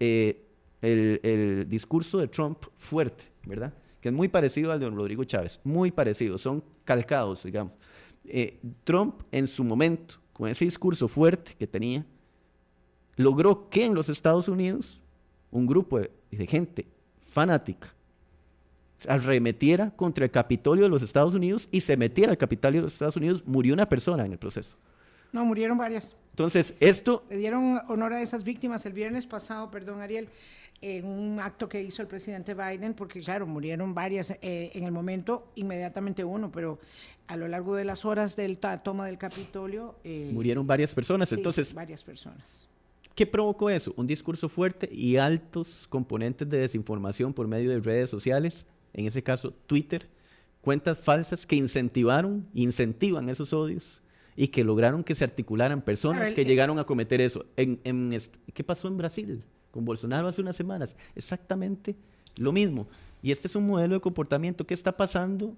eh, 0.00 0.40
el, 0.82 1.66
discurso 1.68 2.18
de 2.18 2.28
Trump 2.28 2.64
fuerte, 2.74 3.24
¿verdad? 3.44 3.72
Que 4.00 4.08
es 4.08 4.14
muy 4.14 4.28
parecido 4.28 4.72
al 4.72 4.78
de 4.78 4.86
don 4.86 4.96
Rodrigo 4.96 5.24
Chávez, 5.24 5.60
muy 5.64 5.90
parecido, 5.90 6.38
son 6.38 6.62
calcados, 6.84 7.44
digamos. 7.44 7.74
Eh, 8.24 8.60
Trump 8.84 9.22
en 9.32 9.46
su 9.46 9.64
momento, 9.64 10.16
con 10.32 10.48
ese 10.48 10.64
discurso 10.64 11.08
fuerte 11.08 11.54
que 11.58 11.66
tenía, 11.66 12.04
logró 13.16 13.68
que 13.70 13.84
en 13.84 13.94
los 13.94 14.08
Estados 14.08 14.48
Unidos 14.48 15.02
un 15.50 15.66
grupo 15.66 16.00
de, 16.00 16.10
de 16.30 16.46
gente 16.46 16.86
fanática 17.30 17.94
arremetiera 19.08 19.90
contra 19.90 20.24
el 20.24 20.30
Capitolio 20.30 20.84
de 20.84 20.90
los 20.90 21.02
Estados 21.02 21.34
Unidos 21.34 21.68
y 21.70 21.80
se 21.80 21.96
metiera 21.96 22.32
al 22.32 22.38
Capitolio 22.38 22.80
de 22.80 22.84
los 22.84 22.94
Estados 22.94 23.16
Unidos, 23.16 23.42
murió 23.46 23.74
una 23.74 23.88
persona 23.88 24.24
en 24.24 24.32
el 24.32 24.38
proceso. 24.38 24.76
No, 25.34 25.44
murieron 25.44 25.76
varias. 25.76 26.16
Entonces, 26.30 26.76
esto... 26.78 27.24
Le 27.28 27.38
dieron 27.38 27.80
honor 27.88 28.12
a 28.12 28.22
esas 28.22 28.44
víctimas 28.44 28.86
el 28.86 28.92
viernes 28.92 29.26
pasado, 29.26 29.68
perdón 29.68 30.00
Ariel, 30.00 30.28
en 30.80 31.04
un 31.06 31.40
acto 31.40 31.68
que 31.68 31.82
hizo 31.82 32.02
el 32.02 32.08
presidente 32.08 32.54
Biden, 32.54 32.94
porque 32.94 33.20
claro, 33.20 33.44
murieron 33.44 33.94
varias 33.94 34.30
eh, 34.30 34.70
en 34.74 34.84
el 34.84 34.92
momento, 34.92 35.48
inmediatamente 35.56 36.22
uno, 36.22 36.52
pero 36.52 36.78
a 37.26 37.36
lo 37.36 37.48
largo 37.48 37.74
de 37.74 37.84
las 37.84 38.04
horas 38.04 38.36
del 38.36 38.58
toma 38.58 39.06
del 39.06 39.18
Capitolio... 39.18 39.96
Eh, 40.04 40.30
murieron 40.32 40.64
varias 40.68 40.94
personas, 40.94 41.30
sí, 41.30 41.34
entonces... 41.34 41.74
Varias 41.74 42.04
personas. 42.04 42.68
¿Qué 43.16 43.26
provocó 43.26 43.70
eso? 43.70 43.92
Un 43.96 44.06
discurso 44.06 44.48
fuerte 44.48 44.88
y 44.92 45.16
altos 45.16 45.88
componentes 45.88 46.48
de 46.48 46.58
desinformación 46.58 47.34
por 47.34 47.48
medio 47.48 47.70
de 47.70 47.80
redes 47.80 48.08
sociales 48.08 48.68
en 48.92 49.06
ese 49.06 49.20
caso 49.20 49.50
Twitter, 49.50 50.08
cuentas 50.60 50.96
falsas 50.96 51.44
que 51.44 51.56
incentivaron, 51.56 52.46
incentivan 52.54 53.28
esos 53.28 53.52
odios 53.52 54.00
y 54.36 54.48
que 54.48 54.64
lograron 54.64 55.04
que 55.04 55.14
se 55.14 55.24
articularan 55.24 55.82
personas 55.82 56.32
que 56.32 56.44
llegaron 56.44 56.78
a 56.78 56.84
cometer 56.84 57.20
eso. 57.20 57.44
En, 57.56 58.18
¿Qué 58.52 58.64
pasó 58.64 58.88
en 58.88 58.96
Brasil 58.96 59.42
con 59.70 59.84
Bolsonaro 59.84 60.28
hace 60.28 60.42
unas 60.42 60.56
semanas? 60.56 60.96
Exactamente 61.14 61.94
lo 62.36 62.52
mismo. 62.52 62.88
Y 63.22 63.30
este 63.30 63.48
es 63.48 63.56
un 63.56 63.66
modelo 63.66 63.94
de 63.94 64.00
comportamiento 64.00 64.66
que 64.66 64.74
está 64.74 64.96
pasando 64.96 65.56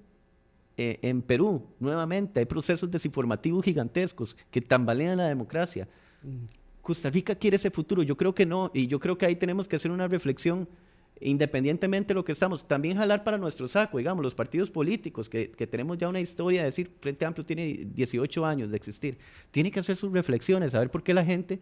eh, 0.77 0.99
en 1.03 1.23
Perú 1.23 1.67
nuevamente. 1.81 2.41
Hay 2.41 2.47
procesos 2.47 2.91
desinformativos 2.91 3.65
gigantescos 3.65 4.37
que 4.51 4.61
tambalean 4.61 5.17
la 5.17 5.29
democracia. 5.29 5.89
Mm. 6.23 6.45
Costa 6.83 7.11
Rica 7.11 7.35
quiere 7.35 7.57
ese 7.57 7.71
futuro. 7.71 8.03
Yo 8.03 8.17
creo 8.17 8.35
que 8.35 8.47
no. 8.47 8.71
Y 8.73 8.87
yo 8.87 9.01
creo 9.01 9.19
que 9.19 9.27
ahí 9.27 9.37
tenemos 9.37 9.67
que 9.67 9.77
hacer 9.77 9.91
una 9.91 10.07
reflexión 10.07 10.69
independientemente 11.21 12.09
de 12.09 12.15
lo 12.15 12.25
que 12.25 12.33
estamos, 12.33 12.67
también 12.67 12.97
jalar 12.97 13.25
para 13.25 13.39
nuestro 13.39 13.69
saco, 13.69 13.99
digamos, 13.99 14.23
los 14.23 14.35
partidos 14.35 14.71
políticos, 14.71 15.29
que, 15.29 15.49
tenemos 15.49 15.99
ya 15.99 16.09
una 16.09 16.21
historia, 16.21 16.61
de 16.61 16.67
decir, 16.67 16.91
Frente 17.01 17.25
Amplio 17.25 17.45
tiene 17.45 17.87
18 17.95 18.45
años 18.45 18.71
de 18.71 18.77
existir, 18.77 19.19
tiene 19.51 19.71
que 19.71 19.81
hacer 19.81 19.97
sus 19.97 20.13
reflexiones, 20.13 20.73
saber 20.73 20.91
por 20.91 21.03
qué 21.03 21.15
la 21.15 21.25
gente, 21.25 21.61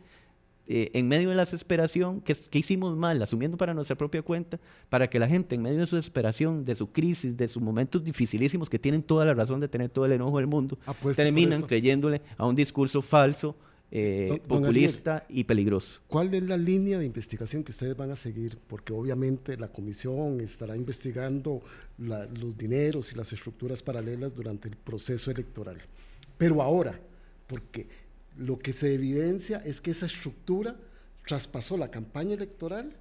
eh, 0.67 0.91
en 0.95 1.07
medio 1.07 1.29
de 1.29 1.37
la 1.37 1.43
desesperación, 1.43 2.21
¿qué, 2.23 2.35
hicimos 2.53 2.97
mal? 2.97 3.21
Asumiendo 3.23 3.57
para 3.57 3.75
nuestra 3.75 3.97
propia 3.97 4.23
cuenta, 4.23 4.59
para 4.89 5.09
que 5.09 5.19
la 5.19 5.29
gente, 5.29 5.55
en 5.55 5.63
medio 5.63 5.79
de 5.79 5.87
su 5.87 5.97
desesperación, 5.97 6.65
de 6.65 6.75
su 6.75 6.91
crisis, 6.91 7.37
de 7.37 7.47
sus 7.49 7.63
momentos 7.63 8.03
dificilísimos, 8.03 8.71
que 8.71 8.79
tienen 8.79 9.03
toda 9.03 9.25
la 9.25 9.35
razón 9.35 9.61
de 9.61 9.69
tener 9.69 9.91
todo 9.91 10.07
el 10.07 10.13
enojo 10.13 10.39
del 10.39 10.47
mundo, 10.47 10.79
terminan 11.15 11.63
creyéndole 11.63 12.23
a 12.37 12.47
un 12.47 12.57
discurso 12.57 13.03
falso, 13.03 13.55
eh, 13.97 14.43
populista 14.49 15.25
y 15.29 15.45
peligroso. 15.45 16.01
¿Cuál 16.09 16.35
es 16.35 16.43
la 16.43 16.57
línea 16.57 16.99
de 16.99 17.07
investigación 17.07 17.63
que 17.63 17.71
ustedes 17.71 17.97
van 17.97 18.11
a 18.11 18.17
seguir? 18.17 18.59
Porque 18.67 18.93
obviamente 18.93 19.57
la 19.57 19.69
comisión 19.69 20.41
estará 20.41 20.77
investigando 20.77 21.63
los 21.97 22.59
dineros 22.59 23.13
y 23.13 23.15
las 23.15 23.33
estructuras 23.33 23.85
paralelas 23.85 24.35
durante 24.35 24.67
el 24.67 24.77
proceso 24.77 25.31
electoral. 25.31 25.79
Pero 26.37 26.61
ahora, 26.61 26.99
porque 27.47 27.87
lo 28.37 28.59
que 28.59 28.73
se 28.73 28.93
evidencia 28.95 29.59
es 29.59 29.81
que 29.81 29.93
esa 29.93 30.07
estructura 30.07 30.77
traspasó 31.25 31.77
la 31.77 31.93
campaña 31.93 32.35
electoral 32.35 32.97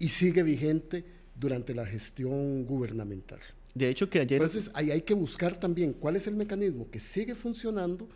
y 0.00 0.08
sigue 0.08 0.42
vigente 0.42 1.04
durante 1.38 1.72
la 1.72 1.86
gestión 1.86 2.66
gubernamental. 2.66 3.38
De 3.76 3.88
hecho 3.88 4.10
que 4.10 4.18
ayer... 4.18 4.42
Entonces 4.42 4.72
ahí 4.74 4.90
hay 4.90 5.02
que 5.02 5.14
buscar 5.14 5.60
también 5.60 5.92
cuál 5.92 6.16
es 6.16 6.26
el 6.26 6.34
mecanismo 6.34 6.90
que 6.90 6.98
sigue 6.98 7.36
funcionando 7.36 8.08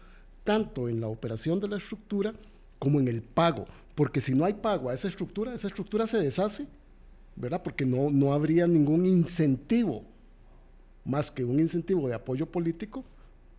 tanto 0.51 0.89
en 0.89 1.01
la 1.01 1.07
operación 1.07 1.61
de 1.61 1.69
la 1.69 1.77
estructura 1.77 2.35
como 2.81 2.99
en 2.99 3.07
el 3.07 3.23
pago, 3.23 3.67
porque 3.95 4.21
si 4.21 4.35
no 4.35 4.45
hay 4.45 4.55
pago 4.55 4.91
a 4.91 4.95
esa 4.95 5.07
estructura, 5.07 5.55
esa 5.55 5.69
estructura 5.69 6.09
se 6.09 6.19
deshace, 6.19 6.67
¿verdad? 7.37 7.63
Porque 7.63 7.87
no, 7.87 8.11
no 8.11 8.33
habría 8.33 8.67
ningún 8.67 9.07
incentivo, 9.07 10.03
más 11.05 11.31
que 11.31 11.45
un 11.45 11.61
incentivo 11.61 12.09
de 12.09 12.15
apoyo 12.15 12.47
político 12.47 13.05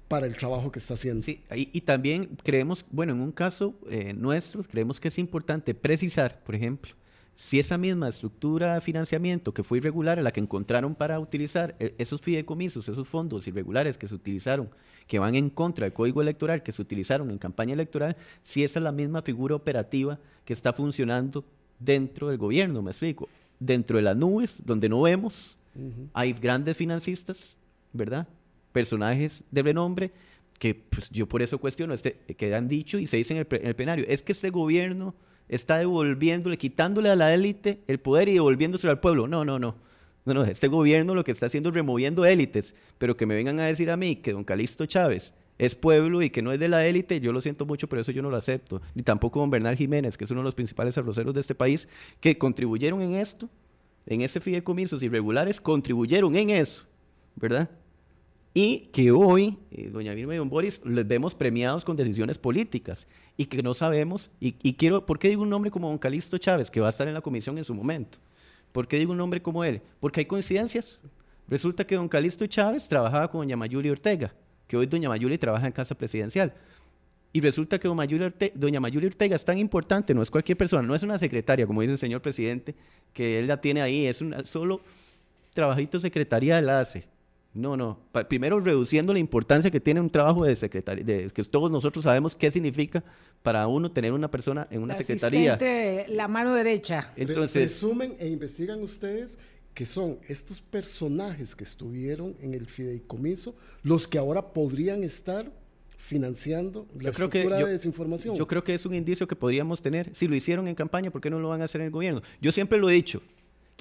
para 0.10 0.26
el 0.26 0.36
trabajo 0.36 0.70
que 0.70 0.80
está 0.80 0.96
haciendo. 0.96 1.24
Sí, 1.24 1.42
y, 1.56 1.80
también 1.80 2.38
creemos, 2.44 2.86
bueno, 2.92 3.14
en 3.14 3.22
un 3.22 3.32
caso 3.32 3.74
eh, 3.90 4.12
nuestro, 4.14 4.62
creemos 4.62 5.00
que 5.00 5.08
es 5.08 5.18
importante 5.18 5.74
precisar, 5.74 6.44
por 6.44 6.56
ejemplo, 6.56 6.92
si 7.34 7.60
esa 7.60 7.78
misma 7.78 8.10
estructura 8.10 8.76
de 8.76 8.82
financiamiento 8.82 9.54
que 9.54 9.64
fue 9.64 9.78
irregular, 9.78 10.20
a 10.20 10.22
la 10.22 10.32
que 10.32 10.40
encontraron 10.40 10.96
para 10.96 11.20
utilizar 11.20 11.76
e, 11.80 11.96
esos 11.98 12.22
fideicomisos, 12.22 12.90
esos 12.90 13.08
fondos 13.08 13.48
irregulares 13.48 13.98
que 13.98 14.08
se 14.08 14.16
utilizaron, 14.16 14.70
que 15.08 15.20
van 15.20 15.36
en 15.36 15.50
contra 15.50 15.86
del 15.86 15.94
código 15.94 16.22
electoral, 16.22 16.64
que 16.64 16.72
se 16.72 16.82
utilizaron 16.82 17.32
en 17.32 17.38
campaña 17.38 17.74
electoral, 17.74 18.18
si 18.44 18.64
esa 18.64 18.80
es 18.80 18.84
la 18.84 18.92
misma 18.92 19.22
figura 19.22 19.56
operativa 19.56 20.20
que 20.46 20.54
está 20.54 20.74
funcionando 20.74 21.44
dentro 21.80 22.30
del 22.30 22.38
gobierno, 22.38 22.82
me 22.82 22.92
explico. 22.92 23.28
Dentro 23.60 23.98
de 23.98 24.04
las 24.04 24.18
nubes, 24.18 24.62
donde 24.66 24.90
no 24.90 25.02
vemos, 25.02 25.58
hay 26.14 26.34
grandes 26.34 26.76
financistas, 26.76 27.58
¿verdad? 27.94 28.28
Personajes 28.72 29.44
de 29.52 29.64
renombre 29.64 30.12
que 30.60 30.76
pues, 30.76 31.10
yo 31.10 31.28
por 31.28 31.42
eso 31.42 31.58
cuestiono, 31.58 31.94
este, 31.94 32.14
que 32.14 32.54
han 32.54 32.68
dicho 32.68 33.00
y 33.00 33.08
se 33.08 33.18
dice 33.18 33.34
en 33.34 33.40
el, 33.40 33.48
en 33.50 33.68
el 33.68 33.76
plenario, 33.76 34.06
es 34.08 34.22
que 34.22 34.32
este 34.32 34.50
gobierno 34.52 35.16
está 35.52 35.78
devolviéndole, 35.78 36.58
quitándole 36.58 37.10
a 37.10 37.16
la 37.16 37.34
élite 37.34 37.82
el 37.88 38.00
poder 38.00 38.30
y 38.30 38.34
devolviéndoselo 38.34 38.90
al 38.90 39.00
pueblo. 39.00 39.28
No, 39.28 39.46
no, 39.46 39.60
no. 39.60 39.76
No, 40.24 40.34
no, 40.36 40.44
este 40.44 40.68
gobierno 40.68 41.16
lo 41.16 41.24
que 41.24 41.32
está 41.32 41.48
haciendo 41.48 41.70
es 41.70 41.76
removiendo 41.76 42.26
élites, 42.26 42.76
pero 42.98 43.18
que 43.18 43.26
me 43.26 43.36
vengan 43.36 43.60
a 43.60 43.66
decir 43.66 43.90
a 43.90 43.98
mí 43.98 44.16
que 44.18 44.34
don 44.34 44.44
Calixto 44.44 44.86
Chávez 44.86 45.34
es 45.58 45.76
pueblo 45.76 46.22
y 46.22 46.30
que 46.30 46.42
no 46.42 46.52
es 46.52 46.60
de 46.60 46.70
la 46.70 46.86
élite, 46.86 47.20
yo 47.20 47.34
lo 47.34 47.42
siento 47.42 47.66
mucho, 47.66 47.88
pero 47.90 48.02
eso 48.02 48.12
yo 48.12 48.22
no 48.22 48.30
lo 48.30 48.38
acepto. 48.38 48.82
Ni 48.94 49.04
tampoco 49.04 49.40
don 49.40 49.50
Bernal 49.50 49.76
Jiménez, 49.76 50.18
que 50.18 50.26
es 50.26 50.32
uno 50.32 50.42
de 50.42 50.46
los 50.46 50.56
principales 50.56 50.98
arroceros 50.98 51.34
de 51.34 51.42
este 51.42 51.56
país, 51.56 51.88
que 52.20 52.38
contribuyeron 52.38 53.02
en 53.02 53.16
esto, 53.16 53.50
en 54.06 54.22
ese 54.22 54.40
fideicomisos 54.40 55.04
irregulares, 55.04 55.60
contribuyeron 55.60 56.36
en 56.36 56.52
eso, 56.52 56.86
¿verdad? 57.36 57.70
Y 58.54 58.90
que 58.92 59.12
hoy, 59.12 59.58
eh, 59.72 59.90
doña 59.90 60.14
Vilma 60.14 60.34
y 60.34 60.38
don 60.38 60.50
Boris, 60.50 60.82
les 60.84 61.08
vemos 61.08 61.34
premiados 61.34 61.86
con 61.86 61.96
decisiones 61.96 62.38
políticas 62.38 63.08
y 63.38 63.46
que 63.46 63.64
no 63.64 63.74
sabemos, 63.74 64.30
y, 64.40 64.52
quiero, 64.74 65.06
¿por 65.06 65.20
qué 65.20 65.30
digo 65.30 65.44
un 65.44 65.50
nombre 65.50 65.72
como 65.72 65.88
don 65.88 65.98
Calixto 65.98 66.38
Chávez, 66.38 66.70
que 66.70 66.82
va 66.82 66.88
a 66.88 66.90
estar 66.90 67.08
en 67.08 67.14
la 67.14 67.22
comisión 67.22 67.58
en 67.58 67.64
su 67.64 67.74
momento? 67.74 68.18
¿Por 68.74 68.88
qué 68.88 68.98
digo 68.98 69.14
un 69.14 69.18
nombre 69.18 69.42
como 69.42 69.64
él? 69.64 69.82
Porque 70.00 70.22
hay 70.22 70.26
coincidencias. 70.26 71.00
Resulta 71.48 71.86
que 71.86 71.96
don 71.96 72.10
Calixto 72.10 72.46
Chávez 72.46 72.88
trabajaba 72.88 73.30
con 73.30 73.42
doña 73.42 73.56
Mayuli 73.56 73.90
Ortega, 73.90 74.34
que 74.68 74.76
hoy 74.76 74.86
doña 74.86 75.08
Mayuli 75.08 75.38
trabaja 75.38 75.68
en 75.68 75.74
Casa 75.74 75.96
Presidencial. 75.96 76.54
Y 77.34 77.40
resulta 77.40 77.80
que 77.80 77.88
doña 77.88 78.82
Mayuli, 78.82 79.06
Ortega, 79.06 79.38
es 79.38 79.46
tan 79.46 79.58
importante, 79.58 80.14
no 80.14 80.22
es 80.22 80.30
cualquier 80.30 80.58
persona, 80.58 80.86
no 80.86 80.94
es 80.94 81.04
una 81.04 81.18
secretaria, 81.18 81.66
como 81.66 81.80
dice 81.80 81.94
el 81.94 81.98
señor 81.98 82.22
presidente, 82.22 82.76
que 83.14 83.40
él 83.40 83.48
la 83.48 83.62
tiene 83.62 83.82
ahí, 83.82 84.06
es 84.06 84.22
un 84.22 84.46
solo 84.46 84.82
trabajito 85.54 86.02
secretarial 86.02 86.66
la 86.66 86.82
hace 86.82 87.06
no, 87.54 87.76
no. 87.76 88.00
primero 88.30 88.60
reduciendo 88.60 89.12
la 89.14 89.20
importancia 89.20 89.70
que 89.70 89.80
tiene 89.80 90.00
un 90.00 90.10
trabajo 90.10 90.46
de 90.46 90.56
secretaría, 90.56 91.04
de, 91.04 91.30
que 91.30 91.44
todos 91.44 91.70
nosotros 91.70 92.04
sabemos 92.04 92.36
qué 92.36 92.50
significa 92.50 93.04
para 93.44 93.68
uno 93.68 93.92
tener 93.92 94.14
una 94.14 94.32
persona 94.32 94.68
en 94.72 94.82
una 94.82 94.96
secretaría. 94.96 95.58
La 96.10 96.28
mano 96.28 96.54
derecha. 96.54 97.12
Entonces, 97.16 97.74
resumen 97.74 98.16
e 98.20 98.28
investigan 98.28 98.82
ustedes 98.82 99.38
que 99.74 99.86
son 99.86 100.20
estos 100.28 100.62
personajes 100.62 101.56
que 101.56 101.64
estuvieron 101.64 102.36
en 102.42 102.54
el 102.54 102.68
fideicomiso 102.68 103.56
los 103.84 104.08
que 104.08 104.18
ahora 104.18 104.54
podrían 104.54 105.04
estar 105.04 105.52
financiando 105.98 106.88
la 107.00 107.12
yo 107.12 107.14
creo 107.14 107.30
que, 107.30 107.48
de 107.48 107.72
desinformación. 107.72 108.36
Yo 108.36 108.48
creo 108.48 108.64
que 108.64 108.74
es 108.74 108.86
un 108.86 108.96
indicio 108.96 109.28
que 109.28 109.36
podríamos 109.36 109.82
tener. 109.82 110.14
Si 110.14 110.28
lo 110.28 110.36
hicieron 110.36 110.68
en 110.68 110.76
campaña, 110.76 111.12
¿por 111.12 111.22
qué 111.22 111.30
no 111.30 111.40
lo 111.40 111.50
van 111.50 111.62
a 111.62 111.66
hacer 111.66 111.82
en 111.82 111.86
el 111.86 111.92
gobierno? 111.92 112.22
Yo 112.42 112.52
siempre 112.52 112.80
lo 112.80 112.90
he 112.90 112.94
dicho. 112.94 113.22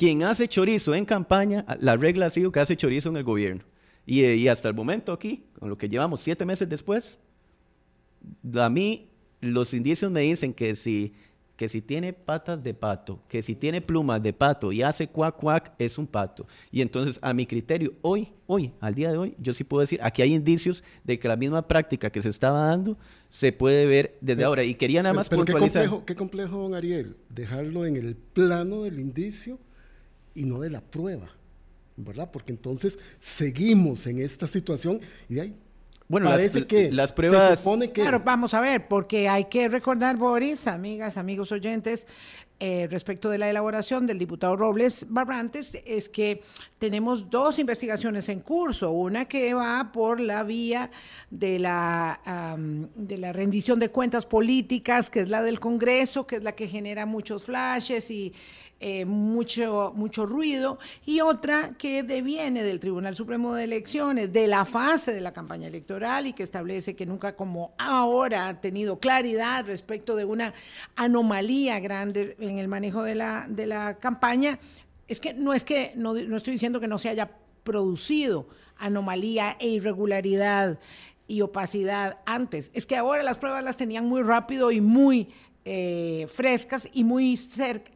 Quien 0.00 0.22
hace 0.22 0.48
chorizo 0.48 0.94
en 0.94 1.04
campaña, 1.04 1.66
la 1.78 1.94
regla 1.94 2.24
ha 2.24 2.30
sido 2.30 2.50
que 2.50 2.58
hace 2.58 2.74
chorizo 2.74 3.10
en 3.10 3.18
el 3.18 3.22
gobierno. 3.22 3.64
Y, 4.06 4.22
eh, 4.22 4.34
y 4.34 4.48
hasta 4.48 4.66
el 4.66 4.74
momento 4.74 5.12
aquí, 5.12 5.44
con 5.58 5.68
lo 5.68 5.76
que 5.76 5.90
llevamos 5.90 6.22
siete 6.22 6.46
meses 6.46 6.66
después, 6.66 7.20
a 8.54 8.70
mí 8.70 9.10
los 9.42 9.74
indicios 9.74 10.10
me 10.10 10.22
dicen 10.22 10.54
que 10.54 10.74
si, 10.74 11.12
que 11.54 11.68
si 11.68 11.82
tiene 11.82 12.14
patas 12.14 12.64
de 12.64 12.72
pato, 12.72 13.20
que 13.28 13.42
si 13.42 13.54
tiene 13.54 13.82
plumas 13.82 14.22
de 14.22 14.32
pato 14.32 14.72
y 14.72 14.80
hace 14.80 15.06
cuac 15.06 15.36
cuac, 15.36 15.74
es 15.78 15.98
un 15.98 16.06
pato. 16.06 16.46
Y 16.72 16.80
entonces, 16.80 17.18
a 17.20 17.34
mi 17.34 17.44
criterio, 17.44 17.92
hoy, 18.00 18.32
hoy, 18.46 18.72
al 18.80 18.94
día 18.94 19.12
de 19.12 19.18
hoy, 19.18 19.34
yo 19.38 19.52
sí 19.52 19.64
puedo 19.64 19.82
decir, 19.82 20.00
aquí 20.02 20.22
hay 20.22 20.32
indicios 20.32 20.82
de 21.04 21.18
que 21.18 21.28
la 21.28 21.36
misma 21.36 21.68
práctica 21.68 22.08
que 22.08 22.22
se 22.22 22.30
estaba 22.30 22.68
dando 22.68 22.96
se 23.28 23.52
puede 23.52 23.84
ver 23.84 24.16
desde 24.22 24.44
ahora. 24.44 24.64
Y 24.64 24.76
quería 24.76 25.02
nada 25.02 25.14
más 25.14 25.28
pero, 25.28 25.44
Qué 25.44 25.52
complejo, 25.52 26.06
qué 26.06 26.14
complejo, 26.14 26.56
don 26.56 26.74
Ariel, 26.74 27.18
dejarlo 27.28 27.84
en 27.84 27.96
el 27.96 28.16
plano 28.16 28.84
del 28.84 28.98
indicio 28.98 29.58
y 30.34 30.44
no 30.44 30.60
de 30.60 30.70
la 30.70 30.80
prueba, 30.80 31.30
¿verdad? 31.96 32.30
Porque 32.32 32.52
entonces 32.52 32.98
seguimos 33.18 34.06
en 34.06 34.20
esta 34.20 34.46
situación 34.46 35.00
y 35.28 35.34
de 35.34 35.40
ahí 35.40 35.56
bueno, 36.10 36.28
parece 36.28 36.66
que 36.66 36.90
las 36.90 37.12
pruebas. 37.12 37.50
Se 37.50 37.64
supone 37.64 37.92
que... 37.92 38.00
Claro, 38.00 38.20
vamos 38.24 38.52
a 38.52 38.60
ver, 38.60 38.88
porque 38.88 39.28
hay 39.28 39.44
que 39.44 39.68
recordar, 39.68 40.16
Boris, 40.16 40.66
amigas, 40.66 41.16
amigos 41.16 41.52
oyentes, 41.52 42.04
eh, 42.62 42.88
respecto 42.90 43.30
de 43.30 43.38
la 43.38 43.48
elaboración 43.48 44.06
del 44.08 44.18
diputado 44.18 44.54
Robles 44.54 45.06
Barrantes 45.08 45.78
es 45.86 46.10
que 46.10 46.42
tenemos 46.78 47.30
dos 47.30 47.58
investigaciones 47.58 48.28
en 48.28 48.40
curso, 48.40 48.90
una 48.90 49.24
que 49.26 49.54
va 49.54 49.92
por 49.92 50.20
la 50.20 50.42
vía 50.42 50.90
de 51.30 51.58
la, 51.58 52.58
de 52.96 53.16
la 53.16 53.32
rendición 53.32 53.78
de 53.78 53.88
cuentas 53.88 54.26
políticas, 54.26 55.08
que 55.08 55.20
es 55.20 55.30
la 55.30 55.42
del 55.42 55.58
Congreso, 55.58 56.26
que 56.26 56.36
es 56.36 56.42
la 56.42 56.52
que 56.52 56.66
genera 56.66 57.06
muchos 57.06 57.44
flashes 57.44 58.10
y 58.10 58.34
eh, 58.82 59.04
mucho, 59.04 59.92
mucho 59.94 60.24
ruido, 60.24 60.78
y 61.04 61.20
otra 61.20 61.72
que 61.76 62.02
deviene 62.02 62.62
del 62.62 62.80
Tribunal 62.80 63.14
Supremo 63.14 63.54
de 63.54 63.64
Elecciones, 63.64 64.32
de 64.32 64.46
la 64.46 64.64
fase 64.64 65.12
de 65.12 65.20
la 65.20 65.34
campaña 65.34 65.68
electoral 65.68 66.26
y 66.26 66.32
que 66.32 66.42
establece 66.42 66.96
que 66.96 67.04
nunca 67.04 67.36
como 67.36 67.74
ahora 67.76 68.48
ha 68.48 68.60
tenido 68.60 68.98
claridad 68.98 69.66
respecto 69.66 70.16
de 70.16 70.24
una 70.24 70.54
anomalía 70.96 71.78
grande 71.78 72.36
en 72.40 72.58
el 72.58 72.68
manejo 72.68 73.02
de 73.02 73.14
la, 73.14 73.46
de 73.50 73.66
la 73.66 73.98
campaña. 73.98 74.58
Es 75.08 75.20
que 75.20 75.34
no 75.34 75.52
es 75.52 75.62
que, 75.64 75.92
no, 75.96 76.14
no 76.14 76.36
estoy 76.38 76.54
diciendo 76.54 76.80
que 76.80 76.88
no 76.88 76.98
se 76.98 77.10
haya 77.10 77.30
producido 77.62 78.48
anomalía 78.78 79.56
e 79.60 79.68
irregularidad 79.68 80.80
y 81.26 81.42
opacidad 81.42 82.18
antes. 82.26 82.70
Es 82.74 82.86
que 82.86 82.96
ahora 82.96 83.22
las 83.22 83.38
pruebas 83.38 83.62
las 83.62 83.76
tenían 83.76 84.06
muy 84.06 84.22
rápido 84.22 84.72
y 84.72 84.80
muy 84.80 85.28
eh, 85.64 86.26
frescas 86.26 86.88
y 86.92 87.04
muy, 87.04 87.38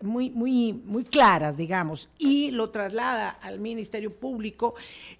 muy, 0.03 0.73
muy, 0.75 1.05
claras, 1.05 1.57
digamos, 1.57 2.11
y 2.19 2.51
lo 2.51 2.69
traslada 2.69 3.31
al 3.31 3.59
Ministerio 3.59 4.15
Público, 4.15 4.75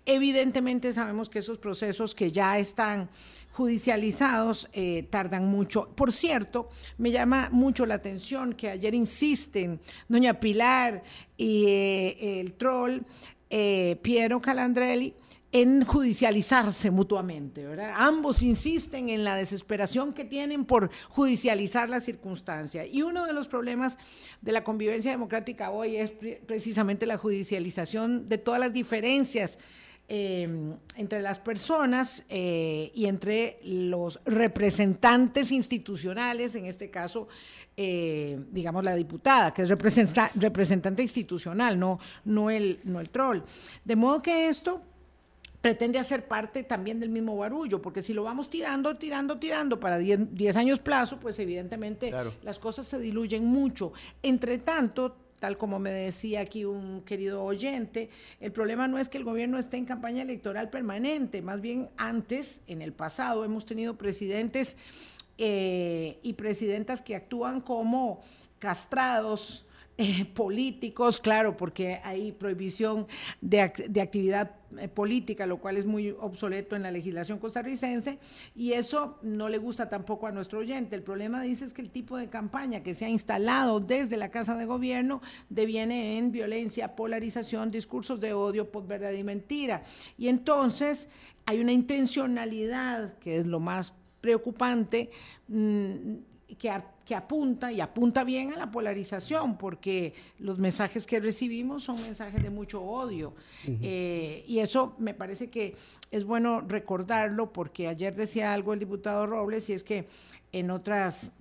evidentemente 0.05 0.93
sabemos 0.93 1.31
que 1.31 1.39
esos 1.39 1.57
procesos 1.57 2.15
que 2.15 2.31
ya 2.31 2.59
están 2.59 3.09
judicializados 3.53 4.69
eh, 4.75 5.05
tardan 5.09 5.47
mucho. 5.47 5.89
Por 5.95 6.13
cierto, 6.13 6.69
me 6.99 7.11
llama 7.11 7.49
mucho 7.51 7.87
la 7.87 7.95
atención 7.95 8.53
que 8.53 8.69
ayer 8.69 8.95
insisten 8.95 9.81
doña 10.09 10.39
Pilar 10.39 11.03
y 11.39 11.65
eh, 11.67 12.41
el 12.41 12.55
troll 12.55 13.01
Piero 14.03 14.41
Calandrelli 14.41 15.15
en 15.55 15.85
judicializarse 15.85 16.91
mutuamente, 16.91 17.65
¿verdad? 17.65 17.93
Ambos 17.95 18.43
insisten 18.43 19.09
en 19.09 19.23
la 19.23 19.37
desesperación 19.37 20.13
que 20.13 20.25
tienen 20.25 20.65
por 20.65 20.91
judicializar 21.09 21.89
la 21.89 22.01
circunstancia. 22.01 22.85
Y 22.85 23.03
uno 23.03 23.25
de 23.25 23.33
los 23.33 23.47
problemas 23.47 23.97
de 24.43 24.51
la 24.51 24.65
convivencia 24.65 25.13
democrática 25.13 25.71
hoy 25.71 25.97
es 25.97 26.11
precisamente 26.45 27.07
la 27.07 27.19
judicialización 27.19 28.29
de 28.29 28.39
todas 28.39 28.59
las 28.59 28.73
diferencias 28.73 29.61
eh, 30.09 30.77
entre 30.97 31.23
las 31.23 31.39
personas 31.39 32.25
eh, 32.29 32.91
y 32.93 33.07
entre 33.07 33.61
los 33.63 34.19
representantes 34.25 35.53
institucionales, 35.53 36.57
en 36.57 36.67
este 36.67 36.91
caso, 36.91 37.29
eh, 37.77 38.41
digamos, 38.51 38.83
la 38.83 38.97
diputada, 38.97 39.55
que 39.55 39.63
es 39.63 39.69
representante 39.69 41.01
institucional, 41.01 41.79
no, 41.79 42.01
no, 42.25 42.51
el, 42.51 42.81
no 42.83 42.99
el 42.99 43.11
troll. 43.11 43.39
De 43.85 43.95
modo 43.95 44.21
que 44.21 44.49
esto 44.49 44.83
pretende 45.65 45.99
hacer 45.99 46.29
parte 46.29 46.63
también 46.63 47.01
del 47.01 47.09
mismo 47.09 47.39
barullo, 47.39 47.81
porque 47.81 48.03
si 48.03 48.13
lo 48.13 48.23
vamos 48.23 48.51
tirando, 48.51 48.99
tirando, 48.99 49.39
tirando 49.39 49.81
para 49.81 49.97
10 49.97 50.57
años 50.57 50.79
plazo, 50.79 51.19
pues 51.19 51.39
evidentemente 51.39 52.13
las 52.43 52.59
cosas 52.59 52.87
se 52.87 52.99
diluyen 52.99 53.47
mucho. 53.47 53.95
Entre 54.23 54.59
tanto, 54.59 55.17
tal 55.41 55.57
como 55.57 55.79
me 55.79 55.91
decía 55.91 56.43
aquí 56.43 56.67
un 56.67 57.01
querido 57.01 57.43
oyente, 57.43 58.11
el 58.41 58.53
problema 58.53 58.87
no 58.89 58.99
es 58.99 59.09
que 59.09 59.17
el 59.17 59.25
gobierno 59.25 59.57
esté 59.57 59.79
en 59.79 59.87
campaña 59.87 60.21
electoral 60.21 60.69
permanente, 60.69 61.41
más 61.41 61.63
bien 61.63 61.89
antes, 61.97 62.61
en 62.67 62.83
el 62.83 62.93
pasado, 62.93 63.43
hemos 63.43 63.65
tenido 63.65 63.97
presidentes 63.97 64.77
eh, 65.39 66.19
y 66.23 66.35
presidentas 66.35 67.01
que 67.01 67.17
actúan 67.17 67.63
como 67.63 68.21
castrados, 68.59 69.65
eh, 69.97 70.25
políticos, 70.25 71.21
claro, 71.21 71.57
porque 71.57 72.01
hay 72.03 72.33
prohibición 72.33 73.07
de, 73.41 73.61
actividad 73.61 74.51
eh, 74.51 74.64
política, 74.95 75.47
lo 75.47 75.59
cual 75.59 75.77
es 75.77 75.87
muy 75.87 76.11
obsoleto 76.11 76.77
en 76.77 76.83
la 76.83 76.91
legislación 76.91 77.39
costarricense, 77.39 78.19
y 78.55 78.73
eso 78.73 79.19
no 79.23 79.49
le 79.49 79.59
gusta 79.59 79.89
tampoco 79.89 80.27
a 80.27 80.33
nuestro 80.33 80.61
oyente. 80.61 80.97
El 80.97 81.03
problema 81.03 81.43
dice 81.43 81.65
es 81.65 81.73
que 81.73 81.83
el 81.83 81.91
tipo 81.91 82.17
de 82.17 82.29
campaña 82.29 82.83
que 82.83 82.95
se 82.95 83.05
ha 83.05 83.09
instalado 83.09 83.81
desde 83.81 84.17
la 84.17 84.31
Casa 84.31 84.55
de 84.55 84.67
Gobierno 84.67 85.23
deviene 85.49 86.19
en 86.19 86.33
violencia, 86.33 86.97
polarización, 86.97 87.71
discursos 87.71 88.21
de 88.21 88.33
odio, 88.33 88.71
verdad 88.87 89.13
y 89.13 89.25
mentira. 89.25 89.83
Y 90.19 90.29
entonces 90.29 91.09
hay 91.47 91.61
una 91.61 91.73
intencionalidad, 91.73 93.19
que 93.19 93.39
es 93.39 93.47
lo 93.47 93.61
más 93.61 93.95
preocupante, 94.21 95.11
mm, 95.49 96.15
que, 96.59 96.73
que, 97.05 97.15
apunta 97.15 97.73
y 97.73 97.81
apunta 97.81 98.25
bien 98.25 98.53
a 98.53 98.57
la 98.57 98.71
polarización, 98.71 99.57
porque 99.57 100.15
los 100.39 100.59
mensajes 100.59 101.07
que 101.07 101.21
recibimos 101.21 101.85
son 101.85 102.01
mensajes 102.03 102.43
de 102.43 102.51
mucho 102.51 102.83
odio. 102.83 103.35
Eh, 103.67 104.45
y 104.47 104.59
eso 104.59 104.95
me 104.99 105.15
parece 105.15 105.49
que 105.49 105.75
es 106.11 106.25
bueno 106.25 106.61
recordarlo, 106.61 107.53
porque 107.53 107.89
ayer 107.89 108.15
decía 108.15 108.53
algo 108.53 108.73
el 108.73 108.79
diputado 108.79 109.27
Robles, 109.27 109.69
y 109.71 109.73
es 109.73 109.85
que 109.85 110.07
en 110.53 110.71
otras 110.71 111.33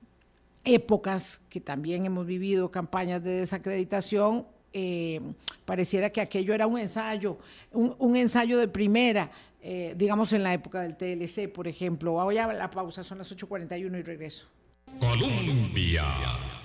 épocas 0.64 1.42
que 1.50 1.60
también 1.60 2.06
hemos 2.06 2.26
vivido 2.26 2.72
campañas 2.72 3.24
de 3.24 3.32
desacreditación, 3.32 4.48
eh, 4.76 5.22
pareciera 5.66 6.10
que 6.10 6.20
aquello 6.20 6.54
era 6.54 6.66
un 6.66 6.80
ensayo, 6.80 7.38
un, 7.72 8.16
ensayo 8.16 8.58
de 8.58 8.68
primera, 8.68 9.30
eh, 9.62 9.94
digamos 9.96 10.34
en 10.34 10.42
la 10.42 10.54
época 10.54 10.82
del 10.82 10.98
TLC, 10.98 11.48
por 11.48 11.68
ejemplo. 11.68 12.14
Voy 12.14 12.38
a 12.38 12.52
la 12.52 12.72
pausa, 12.72 13.04
son 13.04 13.20
las 13.20 13.32
8.41 13.32 14.00
y 14.00 14.02
regreso. 14.02 14.48
Colombia. 15.00 16.04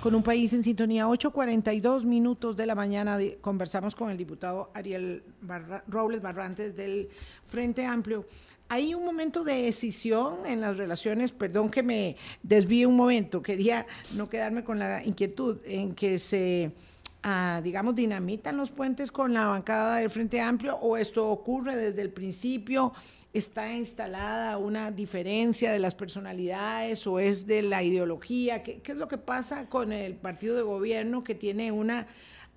Con 0.00 0.14
un 0.14 0.22
país 0.22 0.52
en 0.52 0.62
sintonía, 0.62 1.06
8.42 1.06 2.04
minutos 2.04 2.56
de 2.56 2.66
la 2.66 2.74
mañana, 2.74 3.18
conversamos 3.40 3.96
con 3.96 4.10
el 4.10 4.16
diputado 4.16 4.70
Ariel 4.74 5.24
Robles 5.88 6.22
Barrantes 6.22 6.76
del 6.76 7.08
Frente 7.44 7.84
Amplio. 7.84 8.24
Hay 8.68 8.94
un 8.94 9.04
momento 9.04 9.42
de 9.42 9.62
decisión 9.62 10.46
en 10.46 10.60
las 10.60 10.76
relaciones, 10.76 11.32
perdón 11.32 11.68
que 11.68 11.82
me 11.82 12.16
desvíe 12.42 12.86
un 12.86 12.94
momento, 12.94 13.42
quería 13.42 13.86
no 14.14 14.28
quedarme 14.28 14.62
con 14.62 14.78
la 14.78 15.04
inquietud 15.04 15.58
en 15.64 15.94
que 15.94 16.18
se 16.18 16.70
digamos, 17.62 17.94
dinamitan 17.94 18.56
los 18.56 18.70
puentes 18.70 19.10
con 19.10 19.34
la 19.34 19.46
bancada 19.46 19.96
del 19.96 20.10
Frente 20.10 20.40
Amplio 20.40 20.76
o 20.76 20.96
esto 20.96 21.28
ocurre 21.28 21.76
desde 21.76 22.02
el 22.02 22.10
principio? 22.10 22.92
¿Está 23.32 23.72
instalada 23.72 24.56
una 24.56 24.90
diferencia 24.90 25.72
de 25.72 25.78
las 25.78 25.94
personalidades 25.94 27.06
o 27.06 27.18
es 27.18 27.46
de 27.46 27.62
la 27.62 27.82
ideología? 27.82 28.62
¿Qué, 28.62 28.80
qué 28.80 28.92
es 28.92 28.98
lo 28.98 29.08
que 29.08 29.18
pasa 29.18 29.68
con 29.68 29.92
el 29.92 30.14
partido 30.14 30.56
de 30.56 30.62
gobierno 30.62 31.24
que 31.24 31.34
tiene 31.34 31.72
una 31.72 32.06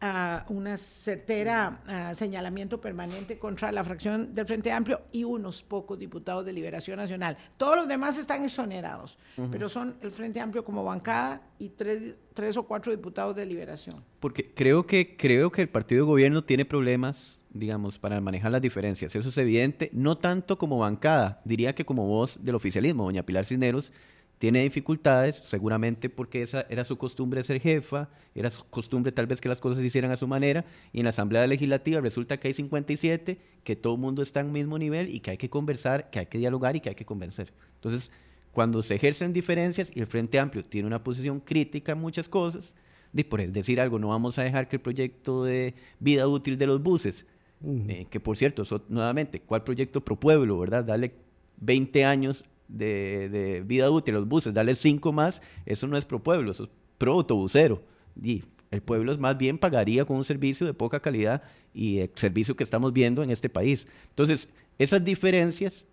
a 0.01 0.45
una 0.49 0.77
certera 0.77 2.11
señalamiento 2.13 2.81
permanente 2.81 3.37
contra 3.37 3.71
la 3.71 3.83
fracción 3.83 4.33
del 4.33 4.47
Frente 4.47 4.71
Amplio 4.71 5.01
y 5.11 5.23
unos 5.23 5.61
pocos 5.61 5.99
diputados 5.99 6.43
de 6.43 6.53
Liberación 6.53 6.97
Nacional. 6.97 7.37
Todos 7.55 7.75
los 7.75 7.87
demás 7.87 8.17
están 8.17 8.43
exonerados, 8.43 9.19
pero 9.51 9.69
son 9.69 9.95
el 10.01 10.11
Frente 10.11 10.39
Amplio 10.39 10.65
como 10.65 10.83
bancada 10.83 11.41
y 11.59 11.69
tres, 11.69 12.15
tres, 12.33 12.57
o 12.57 12.63
cuatro 12.63 12.91
diputados 12.91 13.35
de 13.35 13.45
Liberación. 13.45 14.03
Porque 14.19 14.53
creo 14.53 14.87
que, 14.87 15.15
creo 15.15 15.51
que 15.51 15.61
el 15.61 15.69
partido 15.69 16.05
de 16.05 16.09
gobierno 16.09 16.43
tiene 16.43 16.65
problemas, 16.65 17.45
digamos, 17.51 17.99
para 17.99 18.19
manejar 18.19 18.51
las 18.51 18.61
diferencias. 18.61 19.15
Eso 19.15 19.29
es 19.29 19.37
evidente, 19.37 19.91
no 19.93 20.17
tanto 20.17 20.57
como 20.57 20.79
bancada, 20.79 21.41
diría 21.45 21.75
que 21.75 21.85
como 21.85 22.07
voz 22.07 22.43
del 22.43 22.55
oficialismo, 22.55 23.03
doña 23.03 23.23
Pilar 23.23 23.45
Cisneros 23.45 23.93
tiene 24.41 24.63
dificultades, 24.63 25.35
seguramente 25.35 26.09
porque 26.09 26.41
esa 26.41 26.65
era 26.67 26.83
su 26.83 26.97
costumbre 26.97 27.43
ser 27.43 27.61
jefa, 27.61 28.09
era 28.33 28.49
su 28.49 28.65
costumbre 28.65 29.11
tal 29.11 29.27
vez 29.27 29.39
que 29.39 29.47
las 29.47 29.59
cosas 29.59 29.77
se 29.77 29.85
hicieran 29.85 30.09
a 30.09 30.17
su 30.17 30.27
manera, 30.27 30.65
y 30.91 30.97
en 30.97 31.03
la 31.03 31.11
Asamblea 31.11 31.45
Legislativa 31.45 32.01
resulta 32.01 32.39
que 32.39 32.47
hay 32.47 32.55
57, 32.55 33.37
que 33.63 33.75
todo 33.75 33.93
el 33.93 33.99
mundo 33.99 34.23
está 34.23 34.39
en 34.39 34.47
el 34.47 34.51
mismo 34.51 34.79
nivel 34.79 35.13
y 35.13 35.19
que 35.19 35.29
hay 35.29 35.37
que 35.37 35.51
conversar, 35.51 36.09
que 36.09 36.17
hay 36.17 36.25
que 36.25 36.39
dialogar 36.39 36.75
y 36.75 36.79
que 36.79 36.89
hay 36.89 36.95
que 36.95 37.05
convencer. 37.05 37.53
Entonces, 37.75 38.11
cuando 38.51 38.81
se 38.81 38.95
ejercen 38.95 39.31
diferencias 39.31 39.91
y 39.93 39.99
el 39.99 40.07
Frente 40.07 40.39
Amplio 40.39 40.63
tiene 40.63 40.87
una 40.87 41.03
posición 41.03 41.39
crítica 41.39 41.91
en 41.91 41.99
muchas 41.99 42.27
cosas, 42.27 42.73
de 43.13 43.23
por 43.23 43.47
decir 43.47 43.79
algo, 43.79 43.99
no 43.99 44.07
vamos 44.07 44.39
a 44.39 44.43
dejar 44.43 44.67
que 44.67 44.77
el 44.77 44.81
proyecto 44.81 45.43
de 45.43 45.75
vida 45.99 46.27
útil 46.27 46.57
de 46.57 46.65
los 46.65 46.81
buses, 46.81 47.27
eh, 47.63 48.07
que 48.09 48.19
por 48.19 48.35
cierto, 48.37 48.63
nuevamente, 48.89 49.39
¿cuál 49.39 49.63
proyecto 49.63 50.01
pro 50.01 50.19
pueblo, 50.19 50.57
verdad? 50.57 50.83
Darle 50.83 51.13
20 51.57 52.05
años 52.05 52.43
de, 52.71 53.63
vida 53.65 53.89
útil 53.89 54.15
los 54.15 54.27
buses, 54.27 54.53
darle 54.53 54.75
cinco 54.75 55.11
más, 55.11 55.41
eso 55.65 55.87
no 55.87 55.97
es 55.97 56.05
pro 56.05 56.21
pueblo, 56.21 56.51
eso 56.51 56.63
es 56.63 56.69
pro 56.97 57.13
autobusero. 57.13 57.81
Y 58.21 58.43
el 58.71 58.81
pueblo 58.81 59.17
más 59.17 59.37
bien 59.37 59.57
pagaría 59.57 60.05
con 60.05 60.17
un 60.17 60.23
servicio 60.23 60.65
de 60.65 60.73
poca 60.73 60.99
calidad 60.99 61.43
y 61.73 61.99
el 61.99 62.11
servicio 62.15 62.55
que 62.55 62.63
estamos 62.63 62.93
viendo 62.93 63.23
en 63.23 63.29
este 63.29 63.49
país. 63.49 63.87
Entonces, 64.09 64.47
esas 64.79 65.03
diferencias 65.03 65.85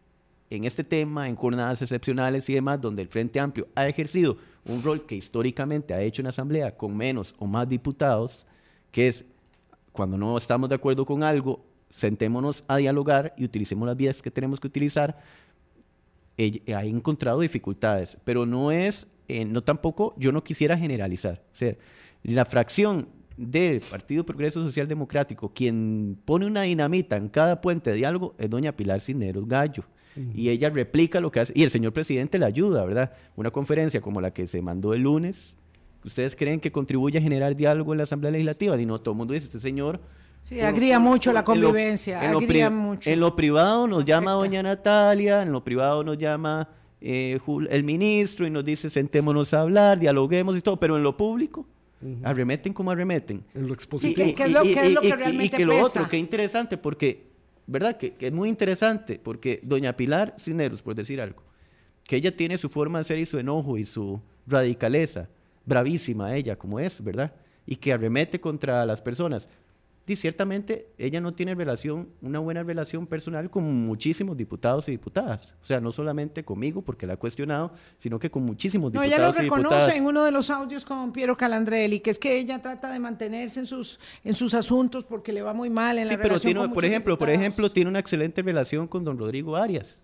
en 0.51 0.65
este 0.65 0.85
tema, 0.85 1.29
en 1.29 1.37
jornadas 1.37 1.83
excepcionales 1.83 2.49
y 2.49 2.55
demás, 2.55 2.81
donde 2.81 3.03
el 3.03 3.09
Frente 3.09 3.39
Amplio 3.39 3.69
ha 3.75 3.87
ejercido 3.87 4.39
un 4.65 4.83
rol 4.83 5.05
que 5.05 5.15
históricamente 5.15 5.93
ha 5.93 6.01
hecho 6.01 6.23
una 6.23 6.31
asamblea 6.31 6.77
con 6.77 6.97
menos 6.97 7.35
o 7.39 7.47
más 7.47 7.69
diputados, 7.69 8.47
que 8.91 9.09
es 9.09 9.25
cuando 9.93 10.17
no 10.17 10.39
estamos 10.39 10.69
de 10.69 10.77
acuerdo 10.77 11.05
con 11.05 11.23
algo, 11.23 11.65
sentémonos 11.91 12.65
a 12.69 12.77
dialogar 12.77 13.35
y 13.37 13.45
utilicemos 13.45 13.87
las 13.87 13.97
vías 13.97 14.23
que 14.23 14.31
tenemos 14.31 14.61
que 14.61 14.67
utilizar 14.67 15.19
ha 16.75 16.85
encontrado 16.85 17.41
dificultades, 17.41 18.19
pero 18.25 18.47
no 18.47 18.71
es 18.71 19.09
eh, 19.29 19.45
no 19.45 19.63
tampoco, 19.63 20.15
yo 20.17 20.33
no 20.33 20.43
quisiera 20.43 20.77
generalizar. 20.77 21.43
O 21.53 21.55
sea, 21.55 21.77
la 22.23 22.47
fracción 22.47 23.09
del 23.37 23.81
Partido 23.81 24.25
Progreso 24.25 24.63
Social 24.65 24.89
Democrático, 24.89 25.53
quien 25.53 26.19
pone 26.25 26.47
una 26.47 26.63
dinamita 26.63 27.17
en 27.17 27.29
cada 27.29 27.61
puente 27.61 27.91
de 27.91 27.97
diálogo, 27.97 28.35
es 28.39 28.49
doña 28.49 28.73
Pilar 28.73 29.01
Cisneros 29.01 29.47
Gallo. 29.47 29.85
Y 30.35 30.49
ella 30.49 30.69
replica 30.69 31.21
lo 31.21 31.31
que 31.31 31.39
hace, 31.39 31.53
y 31.55 31.63
el 31.63 31.71
señor 31.71 31.93
presidente 31.93 32.41
le 32.41 32.47
ayuda, 32.47 32.85
¿verdad? 32.85 33.13
Una 33.37 33.53
conferencia 33.53 34.01
como 34.01 34.21
la 34.21 34.33
que 34.33 34.49
se 34.49 34.61
mandó 34.61 34.93
el 34.93 35.03
lunes, 35.03 35.59
¿ustedes 36.05 36.35
creen 36.35 36.59
que 36.59 36.73
contribuye 36.73 37.19
a 37.19 37.23
generar 37.23 37.55
diálogo 37.55 37.93
en 37.93 37.99
la 37.99 38.03
Asamblea 38.03 38.33
Legislativa? 38.33 38.81
Y 38.81 38.85
no, 38.85 38.99
todo 38.99 39.13
el 39.13 39.19
mundo 39.19 39.35
dice, 39.35 39.47
este 39.47 39.61
señor... 39.61 40.01
Sí, 40.49 40.61
agría 40.61 40.99
mucho 40.99 41.33
la 41.33 41.45
convivencia, 41.45 42.25
en 42.25 42.33
lo, 42.33 42.71
mucho. 42.71 43.11
En 43.11 43.21
lo 43.21 43.37
privado 43.37 43.87
nos 43.87 44.05
llama 44.05 44.33
doña 44.33 44.63
Natalia, 44.63 45.43
en 45.43 45.53
lo 45.53 45.63
privado 45.63 46.03
nos 46.03 46.17
llama 46.17 46.69
eh, 47.03 47.39
el 47.69 47.85
ministro 47.85 48.47
y 48.47 48.51
nos 48.51 48.65
dice, 48.65 48.89
sentémonos 48.89 49.53
a 49.53 49.61
hablar, 49.61 49.99
dialoguemos 49.99 50.57
y 50.57 50.63
todo, 50.63 50.81
pero 50.81 50.97
en 50.97 51.03
lo 51.03 51.17
público 51.17 51.67
Arremeten 52.23 52.73
como 52.73 52.93
arremeten. 52.93 53.45
En 53.55 53.67
lo 53.67 53.75
expositivo. 53.75 54.25
Sí, 54.25 54.35
¿qué, 54.35 54.45
es 54.45 54.53
lo, 54.53 54.63
que 54.63 55.17
realmente 55.17 55.57
Y 55.57 55.59
que 55.59 55.67
lo 55.67 55.83
otro, 55.83 56.09
qué 56.09 56.17
interesante, 56.17 56.79
porque, 56.79 57.27
¿verdad? 57.67 57.97
Que, 57.97 58.15
es 58.21 58.33
muy 58.33 58.49
interesante, 58.49 59.19
porque 59.19 59.61
doña 59.65 59.97
Pilar 59.97 60.35
Cineros, 60.39 60.81
por 60.81 60.95
decir 60.95 61.21
algo, 61.21 61.43
que 62.05 62.17
ella 62.17 62.37
tiene 62.37 62.57
su 62.57 62.69
forma 62.69 62.99
de 62.99 63.05
ser 63.05 63.19
y 63.19 63.27
su 63.27 63.39
enojo 63.39 63.79
y 63.79 63.85
su 63.85 64.21
radicaleza, 64.47 65.29
bravísima 65.67 66.37
ella 66.37 66.57
como 66.57 66.79
es, 66.79 67.03
¿verdad? 67.03 67.33
Y 67.67 67.77
que 67.77 67.93
arremete 67.93 68.41
contra 68.41 68.87
las 68.87 69.03
personas 69.03 69.51
y 70.13 70.17
ciertamente 70.17 70.89
ella 70.99 71.21
no 71.21 71.35
tiene 71.35 71.55
relación, 71.55 72.09
una 72.23 72.39
buena 72.39 72.63
relación 72.63 73.07
personal 73.07 73.51
con 73.51 73.65
muchísimos 73.65 74.37
diputados 74.37 74.89
y 74.89 74.93
diputadas. 74.93 75.55
O 75.61 75.65
sea, 75.65 75.81
no 75.81 75.93
solamente 75.93 76.45
conmigo, 76.45 76.83
porque 76.83 77.07
la 77.07 77.15
ha 77.15 77.17
cuestionado, 77.17 77.73
sino 77.97 78.19
que 78.19 78.31
con 78.31 78.45
muchísimos 78.45 78.93
diputados 78.93 79.11
y 79.11 79.15
diputadas. 79.15 79.37
No, 79.37 79.43
ella 79.43 79.49
lo 79.49 79.73
reconoce 79.73 79.97
en 79.97 80.07
uno 80.07 80.25
de 80.25 80.33
los 80.33 80.51
audios 80.51 80.85
con 80.85 81.13
Piero 81.13 81.37
Calandrelli, 81.37 82.01
que 82.01 82.11
es 82.11 82.19
que 82.19 82.39
ella 82.39 82.61
trata 82.61 82.91
de 82.91 82.99
mantenerse 82.99 83.61
en 83.61 83.67
sus, 83.67 84.01
en 84.25 84.35
sus 84.35 84.55
asuntos 84.55 85.05
porque 85.05 85.33
le 85.33 85.43
va 85.43 85.53
muy 85.53 85.71
mal 85.71 85.99
en 85.99 86.09
sí, 86.09 86.15
la 86.15 86.17
pero 86.17 86.29
relación 86.31 86.55
tiene, 86.55 86.75
por 86.75 86.85
ejemplo, 86.85 87.19
por 87.19 87.31
ejemplo, 87.31 87.71
tiene 87.71 87.91
una 87.91 87.99
excelente 87.99 88.43
relación 88.43 88.87
con 88.87 89.05
don 89.05 89.19
Rodrigo 89.19 89.57
Arias 89.57 90.03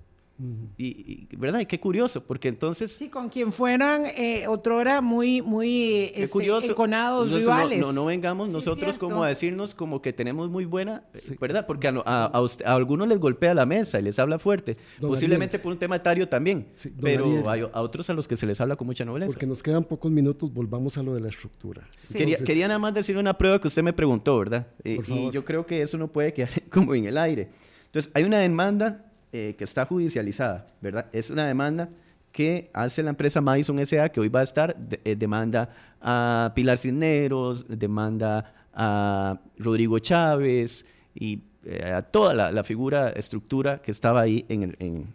y, 0.77 1.29
verdad 1.37 1.61
y 1.61 1.67
qué 1.67 1.79
curioso 1.79 2.21
porque 2.25 2.49
entonces 2.49 2.91
sí 2.91 3.09
con 3.09 3.29
quien 3.29 3.53
fueran 3.53 4.05
eh, 4.17 4.49
otrora 4.49 5.01
muy 5.01 5.43
muy 5.43 6.11
este, 6.15 6.29
curioso. 6.29 6.73
enconados 6.73 7.31
rivales. 7.31 7.81
no, 7.81 7.93
no, 7.93 8.07
vengamos 8.07 8.51
nosotros 8.51 8.99
como 8.99 9.23
a 9.23 9.29
decirnos 9.29 9.75
como 9.75 10.03
que 10.03 10.13
tenemos 10.13 10.51
muy 10.51 10.65
buena 10.65 11.05
eh, 11.15 11.37
verdad 11.41 11.67
porque 11.67 11.87
a, 11.87 12.03
a, 12.05 12.49
algunos 12.65 13.07
les 13.07 13.21
golpea 13.21 13.55
la 13.55 13.65
mesa 13.65 14.01
y 14.01 14.03
les 14.03 14.19
habla 14.19 14.39
fuerte. 14.39 14.77
Posiblemente 15.01 15.59
por 15.61 15.73
un 15.73 15.79
tema 15.79 15.97
etario 15.97 16.29
también 16.29 16.67
pero 17.01 17.49
hay 17.49 17.61
a 17.61 17.81
otros 17.81 18.11
a 18.11 18.13
los 18.15 18.27
que 18.27 18.37
se 18.37 18.47
les 18.47 18.61
habla 18.61 18.77
con 18.77 18.87
mucha 18.87 19.05
nobleza. 19.05 19.33
Porque 19.33 19.47
nos 19.47 19.63
quedan 19.63 19.85
pocos 19.85 20.11
minutos 20.11 20.53
volvamos 20.53 20.99
a 20.99 21.03
lo 21.03 21.15
de 21.15 21.21
la 21.21 21.29
estructura. 21.29 21.89
Quería, 22.13 22.39
quería, 22.39 22.69
nada 22.69 22.79
más 22.79 22.95
decir 22.95 23.17
una 23.17 23.37
prueba 23.37 23.61
que 23.61 23.69
usted 23.69 23.83
me 23.83 23.93
preguntó 23.93 24.39
verdad 24.39 24.67
eh, 24.83 24.99
y 25.07 25.31
yo 25.31 25.45
creo 25.45 25.65
que 25.65 25.83
eso 25.83 25.97
no 25.97 26.09
puede 26.09 26.33
quedar 26.33 26.51
como 26.71 26.95
en 26.95 27.05
el 27.07 27.19
aire. 27.19 27.51
Entonces 27.87 28.11
hay 28.15 28.25
una 28.25 28.39
demanda 28.39 29.05
eh, 29.37 29.57
que 29.59 29.65
está 29.65 29.85
judicializada, 29.85 30.69
¿verdad? 30.81 31.07
Es 31.13 31.29
una 31.29 31.45
demanda 31.45 31.89
que 32.31 32.71
hace 32.73 33.03
la 33.03 33.11
empresa 33.11 33.41
Madison 33.41 33.77
S.A., 33.81 34.09
que 34.11 34.21
hoy 34.21 34.29
va 34.29 34.39
a 34.39 34.43
estar, 34.45 34.77
eh, 35.03 35.17
demanda 35.17 35.71
a 36.01 36.53
Pilar 36.55 36.79
Cisneros, 36.79 37.67
demanda 37.69 38.69
a 38.73 39.41
Rodrigo 39.59 39.99
Chávez 39.99 40.87
y 41.17 41.41
eh, 41.65 41.83
a 41.85 42.03
toda 42.03 42.53
la, 42.53 42.63
figura, 42.63 43.11
estructura 43.11 43.83
que 43.83 43.91
estaba 43.91 44.21
ahí 44.21 44.47
en, 44.49 45.13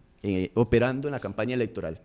operando 0.53 1.07
en 1.07 1.13
la 1.13 1.21
campaña 1.21 1.53
electoral. 1.53 2.01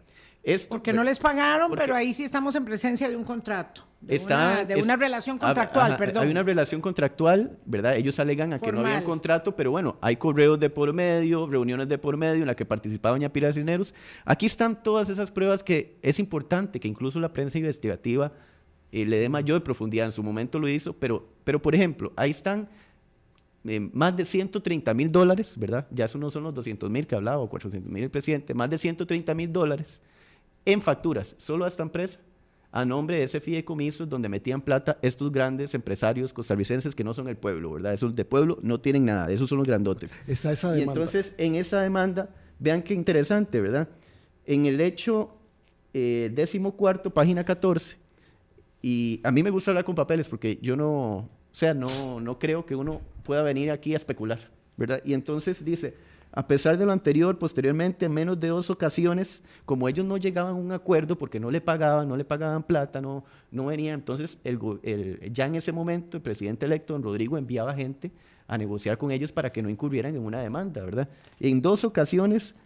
Porque 0.68 0.92
no 0.92 1.04
les 1.04 1.18
pagaron, 1.18 1.72
pero 1.74 1.94
ahí 1.94 2.12
sí 2.12 2.22
estamos 2.22 2.54
en 2.54 2.64
presencia 2.64 3.08
de 3.08 3.16
un 3.16 3.24
contrato. 3.24 3.82
De, 4.02 4.18
una, 4.18 4.64
de 4.66 4.82
una, 4.82 4.96
relación 4.96 5.38
contractual, 5.38 5.96
perdón. 5.96 6.24
Hay 6.24 6.30
una 6.30 6.42
relación 6.42 6.82
contractual, 6.82 7.58
¿verdad? 7.64 7.96
Ellos 7.96 8.18
alegan 8.20 8.52
a 8.52 8.58
que 8.58 8.70
no 8.70 8.80
había 8.80 8.98
un 8.98 9.04
contrato, 9.04 9.56
pero 9.56 9.70
bueno, 9.70 9.96
hay 10.02 10.16
correos 10.16 10.60
de 10.60 10.68
por 10.68 10.92
medio, 10.92 11.46
reuniones 11.46 11.88
de 11.88 11.96
por 11.96 12.18
medio 12.18 12.42
en 12.42 12.46
las 12.46 12.56
que 12.56 12.66
participaba 12.66 13.14
doña 13.14 13.30
Pilar 13.30 13.54
Cisneros. 13.54 13.94
Aquí 14.26 14.44
están 14.44 14.82
todas 14.82 15.08
esas 15.08 15.30
pruebas 15.30 15.64
que 15.64 15.96
es 16.02 16.18
importante 16.18 16.78
que 16.78 16.88
incluso 16.88 17.18
la 17.18 17.32
prensa 17.32 17.56
investigativa 17.56 18.32
eh, 18.92 19.06
le 19.06 19.16
dé 19.16 19.30
mayor 19.30 19.62
profundidad. 19.64 20.04
En 20.04 20.12
su 20.12 20.22
momento 20.22 20.58
lo 20.58 20.68
hizo, 20.68 20.92
pero, 20.92 21.26
pero 21.44 21.62
por 21.62 21.74
ejemplo, 21.74 22.12
ahí 22.16 22.30
están 22.30 22.68
eh, 23.64 23.80
más 23.80 24.14
de 24.14 24.26
130 24.26 24.92
mil 24.92 25.10
dólares, 25.10 25.54
¿verdad? 25.56 25.86
Ya 25.90 26.04
eso 26.04 26.18
no 26.18 26.30
son 26.30 26.42
los 26.42 26.52
200 26.52 26.90
mil 26.90 27.06
que 27.06 27.14
hablaba, 27.14 27.38
o 27.38 27.48
400 27.48 27.90
mil 27.90 28.04
el 28.04 28.10
presidente, 28.10 28.52
más 28.52 28.68
de 28.68 28.76
130 28.76 29.32
mil 29.32 29.50
dólares 29.50 30.02
en 30.64 30.82
facturas, 30.82 31.34
solo 31.38 31.64
a 31.64 31.68
esta 31.68 31.82
empresa, 31.82 32.18
a 32.72 32.84
nombre 32.84 33.18
de 33.18 33.24
ese 33.24 33.40
fideicomiso 33.40 34.04
donde 34.04 34.28
metían 34.28 34.60
plata 34.60 34.98
estos 35.00 35.30
grandes 35.30 35.74
empresarios 35.74 36.32
costarricenses 36.32 36.94
que 36.94 37.04
no 37.04 37.14
son 37.14 37.28
el 37.28 37.36
pueblo, 37.36 37.72
¿verdad? 37.72 37.94
Esos 37.94 38.16
de 38.16 38.24
pueblo 38.24 38.58
no 38.62 38.80
tienen 38.80 39.04
nada, 39.04 39.30
esos 39.30 39.48
son 39.48 39.58
los 39.58 39.66
grandotes. 39.66 40.18
Está 40.26 40.50
esa 40.52 40.72
demanda. 40.72 40.92
Y 40.92 40.96
entonces, 40.96 41.34
en 41.38 41.54
esa 41.54 41.80
demanda, 41.80 42.30
vean 42.58 42.82
qué 42.82 42.94
interesante, 42.94 43.60
¿verdad? 43.60 43.88
En 44.44 44.66
el 44.66 44.80
hecho 44.80 45.36
eh, 45.92 46.32
décimo 46.34 46.72
cuarto, 46.72 47.10
página 47.10 47.44
14, 47.44 47.96
y 48.82 49.20
a 49.22 49.30
mí 49.30 49.42
me 49.42 49.50
gusta 49.50 49.70
hablar 49.70 49.84
con 49.84 49.94
papeles 49.94 50.28
porque 50.28 50.58
yo 50.60 50.76
no, 50.76 51.16
o 51.16 51.28
sea, 51.52 51.72
no, 51.72 52.20
no 52.20 52.38
creo 52.38 52.66
que 52.66 52.74
uno 52.74 53.00
pueda 53.22 53.42
venir 53.42 53.70
aquí 53.70 53.94
a 53.94 53.96
especular, 53.96 54.50
¿verdad? 54.76 55.00
Y 55.04 55.14
entonces 55.14 55.64
dice, 55.64 55.94
a 56.36 56.48
pesar 56.48 56.76
de 56.76 56.84
lo 56.84 56.90
anterior, 56.90 57.38
posteriormente, 57.38 58.06
en 58.06 58.12
menos 58.12 58.40
de 58.40 58.48
dos 58.48 58.68
ocasiones, 58.68 59.42
como 59.64 59.88
ellos 59.88 60.04
no 60.04 60.16
llegaban 60.16 60.52
a 60.52 60.58
un 60.58 60.72
acuerdo 60.72 61.16
porque 61.16 61.38
no 61.38 61.48
le 61.48 61.60
pagaban, 61.60 62.08
no 62.08 62.16
le 62.16 62.24
pagaban 62.24 62.64
plata, 62.64 63.00
no, 63.00 63.24
no 63.52 63.66
venían, 63.66 64.00
entonces 64.00 64.38
ya 65.30 65.46
en 65.46 65.54
ese 65.54 65.70
momento 65.70 66.16
el 66.16 66.22
presidente 66.24 66.66
electo, 66.66 66.92
don 66.92 67.04
Rodrigo, 67.04 67.38
enviaba 67.38 67.72
gente 67.72 68.10
a 68.48 68.58
negociar 68.58 68.98
con 68.98 69.12
ellos 69.12 69.30
para 69.30 69.52
que 69.52 69.62
no 69.62 69.70
incurrieran 69.70 70.16
en 70.16 70.22
una 70.22 70.40
demanda, 70.40 70.82
¿verdad? 70.82 71.08
En 71.38 71.62
dos 71.62 71.84
ocasiones, 71.84 72.56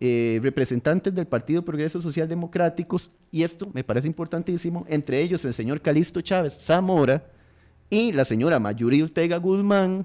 eh, 0.00 0.40
representantes 0.42 1.14
del 1.14 1.28
Partido 1.28 1.64
Progreso 1.64 2.02
Social 2.02 2.28
Democráticos, 2.28 3.12
y 3.30 3.44
esto 3.44 3.70
me 3.72 3.84
parece 3.84 4.08
importantísimo, 4.08 4.84
entre 4.88 5.20
ellos 5.20 5.44
el 5.44 5.54
señor 5.54 5.80
Calisto 5.80 6.20
Chávez 6.20 6.58
Zamora 6.60 7.24
y 7.88 8.10
la 8.10 8.24
señora 8.24 8.58
Mayuri 8.58 9.02
Ortega 9.02 9.36
Guzmán, 9.36 10.04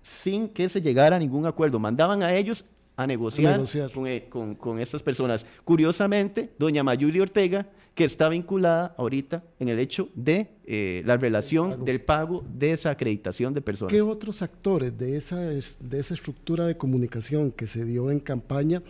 sin 0.00 0.48
que 0.48 0.68
se 0.68 0.80
llegara 0.80 1.16
a 1.16 1.18
ningún 1.18 1.46
acuerdo. 1.46 1.78
Mandaban 1.78 2.22
a 2.22 2.34
ellos 2.34 2.64
a 2.96 3.06
negociar, 3.06 3.62
eh, 4.06 4.28
Con, 4.28 4.78
estas 4.78 5.02
personas. 5.02 5.46
Curiosamente, 5.64 6.50
doña 6.58 6.82
Mayuli 6.82 7.20
Ortega, 7.20 7.66
que 7.94 8.04
está 8.04 8.28
vinculada 8.28 8.94
ahorita 8.98 9.42
en 9.58 9.68
el 9.68 9.78
hecho 9.78 10.08
de 10.14 10.50
eh, 10.64 11.02
la 11.06 11.16
relación 11.16 11.84
del 11.84 12.02
pago 12.02 12.44
de 12.46 12.72
esa 12.72 12.90
acreditación 12.90 13.54
de 13.54 13.62
personas. 13.62 13.92
¿Qué 13.92 14.02
otros 14.02 14.42
actores 14.42 14.96
de 14.96 15.16
esa, 15.16 15.38
de 15.38 15.98
esa 15.98 16.14
estructura 16.14 16.66
de 16.66 16.76
comunicación 16.76 17.50
que 17.50 17.66
se 17.66 17.84
dio 17.84 18.10
en 18.10 18.20
campaña 18.20 18.82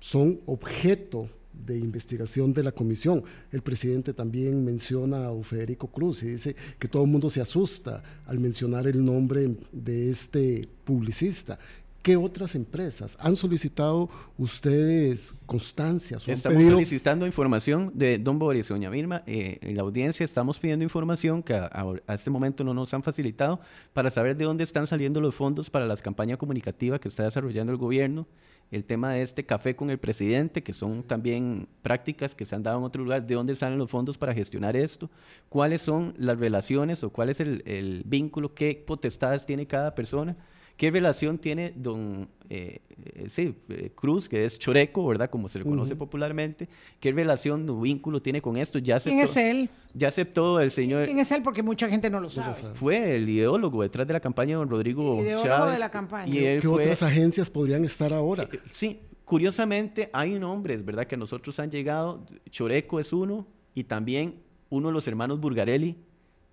son 0.00 0.40
objeto 0.46 1.28
de 1.64 1.76
investigación 1.78 2.52
de 2.52 2.62
la 2.62 2.72
comisión. 2.72 3.22
El 3.52 3.62
presidente 3.62 4.14
también 4.14 4.64
menciona 4.64 5.28
a 5.28 5.42
Federico 5.42 5.88
Cruz 5.88 6.22
y 6.22 6.26
dice 6.26 6.56
que 6.78 6.88
todo 6.88 7.04
el 7.04 7.10
mundo 7.10 7.30
se 7.30 7.40
asusta 7.40 8.02
al 8.26 8.38
mencionar 8.38 8.86
el 8.86 9.04
nombre 9.04 9.56
de 9.72 10.10
este 10.10 10.68
publicista. 10.84 11.58
¿Qué 12.02 12.16
otras 12.16 12.54
empresas 12.54 13.16
han 13.20 13.36
solicitado 13.36 14.08
ustedes 14.38 15.34
constancias? 15.46 16.26
estamos 16.26 16.64
solicitando 16.64 17.26
información 17.26 17.90
de 17.94 18.18
Don 18.18 18.38
Boris 18.38 18.70
y 18.70 18.74
Doña 18.74 18.88
Vilma. 18.88 19.22
Eh, 19.26 19.58
en 19.60 19.76
la 19.76 19.82
audiencia 19.82 20.24
estamos 20.24 20.58
pidiendo 20.58 20.84
información 20.84 21.42
que 21.42 21.54
a, 21.54 21.70
a, 22.06 22.14
este 22.14 22.30
momento 22.30 22.62
no 22.64 22.72
nos 22.72 22.94
han 22.94 23.02
facilitado 23.02 23.60
para 23.92 24.10
saber 24.10 24.36
de 24.36 24.44
dónde 24.44 24.64
están 24.64 24.86
saliendo 24.86 25.20
los 25.20 25.34
fondos 25.34 25.70
para 25.70 25.86
las 25.86 26.00
campañas 26.00 26.38
comunicativas 26.38 27.00
que 27.00 27.08
está 27.08 27.24
desarrollando 27.24 27.72
el 27.72 27.78
gobierno 27.78 28.26
el 28.70 28.84
tema 28.84 29.12
de 29.12 29.22
este 29.22 29.46
café 29.46 29.74
con 29.74 29.90
el 29.90 29.98
presidente, 29.98 30.62
que 30.62 30.72
son 30.72 31.02
también 31.02 31.68
prácticas 31.82 32.34
que 32.34 32.44
se 32.44 32.54
han 32.54 32.62
dado 32.62 32.78
en 32.78 32.84
otro 32.84 33.02
lugar, 33.02 33.26
de 33.26 33.34
dónde 33.34 33.54
salen 33.54 33.78
los 33.78 33.90
fondos 33.90 34.18
para 34.18 34.34
gestionar 34.34 34.76
esto, 34.76 35.10
cuáles 35.48 35.80
son 35.80 36.14
las 36.18 36.38
relaciones 36.38 37.02
o 37.02 37.10
cuál 37.10 37.30
es 37.30 37.40
el, 37.40 37.62
el 37.66 38.02
vínculo, 38.04 38.54
qué 38.54 38.82
potestades 38.86 39.46
tiene 39.46 39.66
cada 39.66 39.94
persona 39.94 40.36
¿Qué 40.78 40.92
relación 40.92 41.38
tiene 41.38 41.74
don 41.74 42.28
eh, 42.48 42.80
eh, 43.14 43.26
sí, 43.28 43.52
eh, 43.68 43.90
Cruz, 43.94 44.28
que 44.28 44.44
es 44.44 44.60
Choreco, 44.60 45.04
¿verdad? 45.08 45.28
Como 45.28 45.48
se 45.48 45.58
le 45.58 45.64
conoce 45.64 45.96
popularmente. 45.96 46.68
¿Qué 47.00 47.10
relación 47.10 47.68
o 47.68 47.80
vínculo 47.80 48.22
tiene 48.22 48.40
con 48.40 48.56
esto? 48.56 48.78
Ya 48.78 49.00
¿Quién 49.00 49.18
es 49.18 49.36
él? 49.36 49.68
Ya 49.92 50.06
aceptó 50.06 50.60
el 50.60 50.70
señor. 50.70 51.06
¿Quién 51.06 51.18
es 51.18 51.32
él? 51.32 51.42
Porque 51.42 51.64
mucha 51.64 51.88
gente 51.88 52.08
no 52.08 52.20
lo 52.20 52.30
sabe. 52.30 52.54
Fue 52.74 53.16
el 53.16 53.28
ideólogo 53.28 53.82
detrás 53.82 54.06
de 54.06 54.12
la 54.12 54.20
campaña 54.20 54.50
de 54.50 54.54
don 54.54 54.70
Rodrigo 54.70 55.20
el 55.20 55.42
Chávez. 55.42 55.74
de 55.74 55.78
la 55.80 55.90
campaña. 55.90 56.32
Y 56.32 56.60
¿Qué 56.60 56.68
otras 56.68 57.02
agencias 57.02 57.50
podrían 57.50 57.84
estar 57.84 58.12
ahora? 58.14 58.48
sí, 58.70 59.00
curiosamente 59.24 60.10
hay 60.12 60.38
nombres, 60.38 60.84
¿verdad? 60.84 61.08
Que 61.08 61.16
a 61.16 61.18
nosotros 61.18 61.58
han 61.58 61.72
llegado. 61.72 62.24
Choreco 62.50 63.00
es 63.00 63.12
uno 63.12 63.48
y 63.74 63.82
también 63.82 64.42
uno 64.70 64.88
de 64.88 64.94
los 64.94 65.08
hermanos 65.08 65.40
Burgarelli, 65.40 65.96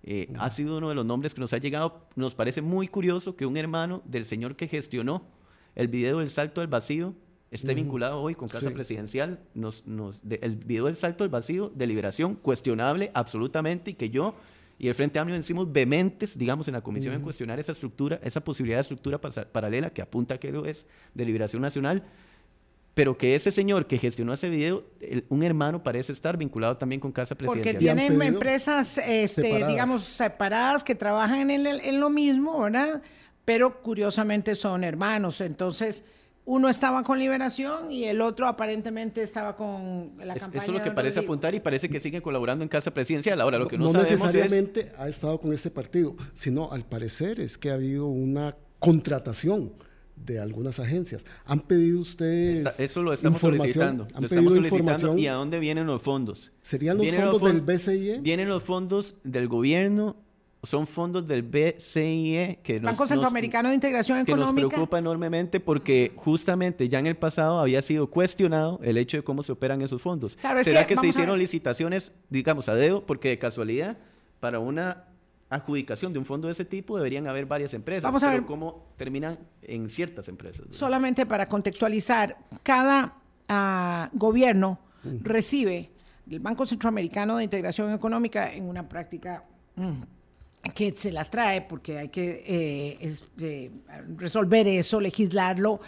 eh, 0.06 0.32
ha 0.38 0.50
sido 0.50 0.78
uno 0.78 0.88
de 0.88 0.94
los 0.94 1.04
nombres 1.04 1.34
que 1.34 1.40
nos 1.40 1.52
ha 1.52 1.58
llegado. 1.58 2.06
Nos 2.14 2.34
parece 2.34 2.62
muy 2.62 2.86
curioso 2.86 3.34
que 3.36 3.44
un 3.44 3.56
hermano 3.56 4.02
del 4.04 4.24
señor 4.24 4.54
que 4.54 4.68
gestionó 4.68 5.26
el 5.74 5.88
video 5.88 6.20
del 6.20 6.30
salto 6.30 6.60
al 6.60 6.68
vacío 6.68 7.14
esté 7.50 7.74
vinculado 7.74 8.20
hoy 8.20 8.34
con 8.34 8.48
Casa 8.48 8.70
Presidencial, 8.70 9.40
nos, 9.54 9.86
nos, 9.86 10.20
el 10.28 10.56
video 10.56 10.86
del 10.86 10.96
salto 10.96 11.24
al 11.24 11.30
vacío 11.30 11.70
de 11.74 11.86
liberación, 11.86 12.34
cuestionable 12.34 13.10
absolutamente, 13.14 13.92
y 13.92 13.94
que 13.94 14.10
yo 14.10 14.34
y 14.78 14.88
el 14.88 14.94
Frente 14.94 15.18
Amplio 15.18 15.36
decimos 15.36 15.72
vehementes, 15.72 16.36
digamos, 16.36 16.68
en 16.68 16.74
la 16.74 16.82
comisión 16.82 17.14
en 17.14 17.22
cuestionar 17.22 17.58
esa 17.58 17.72
estructura, 17.72 18.20
esa 18.22 18.42
posibilidad 18.42 18.78
de 18.78 18.82
estructura 18.82 19.18
paralela 19.18 19.90
que 19.90 20.02
apunta 20.02 20.38
que 20.38 20.52
lo 20.52 20.66
es 20.66 20.86
de 21.14 21.24
liberación 21.24 21.62
nacional, 21.62 22.04
pero 22.96 23.18
que 23.18 23.34
ese 23.34 23.50
señor 23.50 23.86
que 23.86 23.98
gestionó 23.98 24.32
ese 24.32 24.48
video, 24.48 24.82
un 25.28 25.42
hermano 25.42 25.82
parece 25.82 26.12
estar 26.12 26.38
vinculado 26.38 26.78
también 26.78 26.98
con 26.98 27.12
Casa 27.12 27.34
Presidencial. 27.34 27.74
Porque 27.74 27.78
tienen 27.78 28.22
empresas, 28.22 28.96
este, 28.96 29.66
digamos, 29.66 30.00
separadas 30.00 30.82
que 30.82 30.94
trabajan 30.94 31.50
en, 31.50 31.66
en 31.66 32.00
lo 32.00 32.08
mismo, 32.08 32.58
¿verdad? 32.58 33.02
Pero 33.44 33.82
curiosamente 33.82 34.54
son 34.54 34.82
hermanos, 34.82 35.42
entonces 35.42 36.04
uno 36.46 36.70
estaba 36.70 37.02
con 37.02 37.18
Liberación 37.18 37.92
y 37.92 38.04
el 38.04 38.22
otro 38.22 38.46
aparentemente 38.46 39.20
estaba 39.20 39.56
con 39.56 40.12
la 40.16 40.34
campaña. 40.34 40.62
Eso 40.62 40.72
es 40.72 40.78
lo 40.78 40.82
que 40.82 40.90
parece 40.90 41.18
apuntar 41.18 41.54
y 41.54 41.60
parece 41.60 41.90
que 41.90 42.00
siguen 42.00 42.22
colaborando 42.22 42.62
en 42.62 42.70
Casa 42.70 42.92
Presidencial. 42.94 43.38
Ahora, 43.42 43.58
lo 43.58 43.68
que 43.68 43.76
no, 43.76 43.92
no 43.92 43.92
sabemos 43.92 44.32
necesariamente 44.32 44.92
ha 44.96 45.06
estado 45.06 45.38
con 45.38 45.52
este 45.52 45.70
partido, 45.70 46.16
sino 46.32 46.72
al 46.72 46.86
parecer 46.86 47.40
es 47.40 47.58
que 47.58 47.70
ha 47.70 47.74
habido 47.74 48.06
una 48.06 48.56
contratación 48.78 49.74
de 50.16 50.40
algunas 50.40 50.80
agencias. 50.80 51.24
¿Han 51.44 51.60
pedido 51.60 52.00
ustedes 52.00 52.80
Eso 52.80 53.02
lo 53.02 53.12
estamos 53.12 53.40
solicitando. 53.40 54.08
¿Han 54.14 54.22
lo 54.22 54.26
estamos 54.26 54.54
solicitando. 54.54 55.18
¿Y 55.18 55.26
a 55.26 55.34
dónde 55.34 55.58
vienen 55.60 55.86
los 55.86 56.02
fondos? 56.02 56.52
¿Serían 56.60 56.98
los 56.98 57.08
fondos 57.08 57.42
del 57.42 57.60
BCIE? 57.60 58.20
Vienen 58.20 58.48
los 58.48 58.62
fondos 58.62 59.14
del 59.22 59.48
gobierno 59.48 60.16
son 60.66 60.86
fondos 60.86 61.26
del 61.26 61.42
BCIE 61.42 62.58
que 62.62 62.80
nos, 62.80 62.92
Banco 62.92 63.06
Centroamericano 63.06 63.68
de 63.68 63.76
Integración 63.76 64.18
Económica. 64.18 64.54
Que 64.54 64.62
nos 64.62 64.70
preocupa 64.70 64.98
enormemente 64.98 65.60
porque 65.60 66.12
justamente 66.16 66.88
ya 66.88 66.98
en 66.98 67.06
el 67.06 67.16
pasado 67.16 67.60
había 67.60 67.80
sido 67.82 68.10
cuestionado 68.10 68.80
el 68.82 68.98
hecho 68.98 69.16
de 69.16 69.22
cómo 69.22 69.42
se 69.42 69.52
operan 69.52 69.80
esos 69.80 70.02
fondos. 70.02 70.36
¿Será 70.62 70.86
que, 70.86 70.96
se 70.96 71.06
hicieron 71.06 71.38
licitaciones, 71.38 72.12
digamos, 72.28 72.68
a 72.68 72.74
dedo? 72.74 73.06
Porque 73.06 73.28
de 73.28 73.38
casualidad, 73.38 73.96
para 74.40 74.58
una 74.58 75.04
adjudicación 75.48 76.12
de 76.12 76.18
un 76.18 76.24
fondo 76.24 76.48
de 76.48 76.52
ese 76.52 76.64
tipo 76.64 76.96
deberían 76.96 77.26
haber 77.26 77.46
varias 77.46 77.74
empresas. 77.74 78.02
Vamos 78.02 78.22
a 78.22 78.30
ver 78.30 78.44
cómo 78.44 78.86
terminan 78.96 79.38
en 79.62 79.88
ciertas 79.88 80.28
empresas. 80.28 80.66
Solamente 80.70 81.26
para 81.26 81.46
contextualizar, 81.46 82.36
cada 82.62 83.14
ah, 83.48 84.10
gobierno 84.12 84.78
mm. 85.04 85.24
recibe 85.24 85.90
del 86.24 86.40
Banco 86.40 86.66
Centroamericano 86.66 87.36
de 87.36 87.44
Integración 87.44 87.92
Económica 87.92 88.52
en 88.52 88.68
una 88.68 88.88
práctica 88.88 89.44
mm, 89.76 90.72
que 90.74 90.92
se 90.92 91.12
las 91.12 91.30
trae 91.30 91.62
porque 91.62 91.98
hay 91.98 92.08
que 92.08 92.42
eh, 92.44 93.14
eh, 93.38 93.70
resolver 94.16 94.66
eso, 94.66 95.00
legislarlo, 95.00 95.80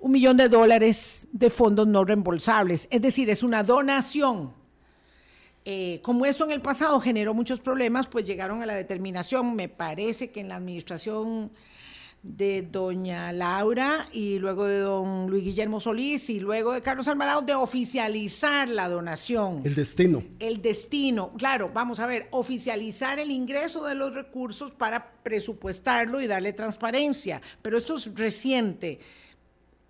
un 0.00 0.12
millón 0.12 0.36
de 0.36 0.50
dólares 0.50 1.26
de 1.32 1.48
fondos 1.48 1.86
no 1.86 2.04
reembolsables. 2.04 2.86
Es 2.90 3.00
decir, 3.00 3.30
es 3.30 3.42
una 3.42 3.62
donación. 3.62 4.65
Eh, 5.68 5.98
como 6.02 6.24
esto 6.26 6.44
en 6.44 6.52
el 6.52 6.60
pasado 6.60 7.00
generó 7.00 7.34
muchos 7.34 7.58
problemas, 7.58 8.06
pues 8.06 8.24
llegaron 8.24 8.62
a 8.62 8.66
la 8.66 8.74
determinación, 8.76 9.56
me 9.56 9.68
parece 9.68 10.30
que 10.30 10.38
en 10.38 10.48
la 10.48 10.54
administración 10.54 11.50
de 12.22 12.62
doña 12.62 13.32
Laura 13.32 14.06
y 14.12 14.38
luego 14.38 14.66
de 14.66 14.78
don 14.78 15.28
Luis 15.28 15.42
Guillermo 15.42 15.80
Solís 15.80 16.30
y 16.30 16.38
luego 16.38 16.70
de 16.70 16.82
Carlos 16.82 17.08
Alvarado 17.08 17.42
de 17.42 17.54
oficializar 17.54 18.68
la 18.68 18.88
donación. 18.88 19.62
El 19.64 19.74
destino. 19.74 20.22
El 20.38 20.62
destino, 20.62 21.32
claro, 21.32 21.72
vamos 21.74 21.98
a 21.98 22.06
ver, 22.06 22.28
oficializar 22.30 23.18
el 23.18 23.32
ingreso 23.32 23.84
de 23.86 23.96
los 23.96 24.14
recursos 24.14 24.70
para 24.70 25.14
presupuestarlo 25.24 26.20
y 26.20 26.28
darle 26.28 26.52
transparencia, 26.52 27.42
pero 27.60 27.76
esto 27.76 27.96
es 27.96 28.14
reciente 28.14 29.00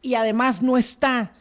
y 0.00 0.14
además 0.14 0.62
no 0.62 0.78
está 0.78 1.34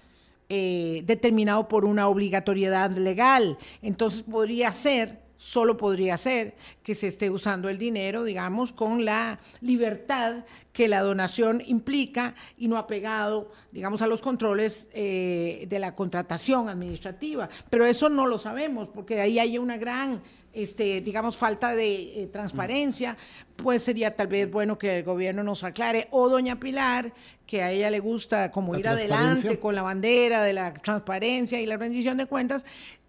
eh, 0.50 1.02
determinado 1.06 1.68
por 1.68 1.86
una 1.86 2.08
obligatoriedad 2.08 2.91
legal, 2.91 3.58
entonces 3.82 4.24
podría 4.24 4.72
ser 4.72 5.24
solo 5.38 5.77
podría 5.77 6.17
ser 6.17 6.55
que 6.83 6.95
se 6.95 7.07
esté 7.07 7.29
usando 7.29 7.69
el 7.69 7.77
dinero, 7.77 8.23
digamos, 8.23 8.73
con 8.73 9.05
la 9.05 9.39
libertad 9.61 10.45
que 10.75 10.88
la 10.89 11.01
donación 11.01 11.61
implica 11.65 12.36
y 12.57 12.67
no 12.67 12.77
apegado, 12.77 13.51
digamos, 13.71 14.01
a 14.01 14.07
los 14.07 14.21
controles 14.21 14.89
eh, 14.93 15.65
de 15.69 15.79
la 15.79 15.95
contratación 15.95 16.67
administrativa. 16.67 17.49
Pero 17.69 17.86
eso 17.86 18.09
no 18.09 18.27
lo 18.27 18.38
sabemos, 18.38 18.89
porque 18.89 19.15
de 19.15 19.21
ahí 19.21 19.39
hay 19.39 19.57
una 19.57 19.77
gran, 19.77 20.21
este, 20.51 20.99
digamos, 20.99 21.38
falta 21.38 21.73
de 21.73 22.23
eh, 22.23 22.27
transparencia. 22.27 23.15
Pues 23.55 23.83
sería 23.83 24.15
tal 24.17 24.27
vez 24.27 24.51
bueno 24.51 24.77
que 24.77 24.97
el 24.97 25.05
gobierno 25.05 25.43
nos 25.43 25.63
aclare. 25.63 26.09
O 26.11 26.27
doña 26.27 26.59
Pilar, 26.59 27.13
que 27.47 27.63
a 27.63 27.71
ella 27.71 27.89
le 27.89 28.01
gusta 28.01 28.51
como 28.51 28.75
ir 28.75 28.88
adelante 28.89 29.59
con 29.59 29.75
la 29.75 29.81
bandera 29.81 30.43
de 30.43 30.51
la 30.51 30.73
transparencia 30.73 31.61
y 31.61 31.65
la 31.65 31.77
rendición 31.77 32.17
de 32.17 32.25
cuentas, 32.25 32.65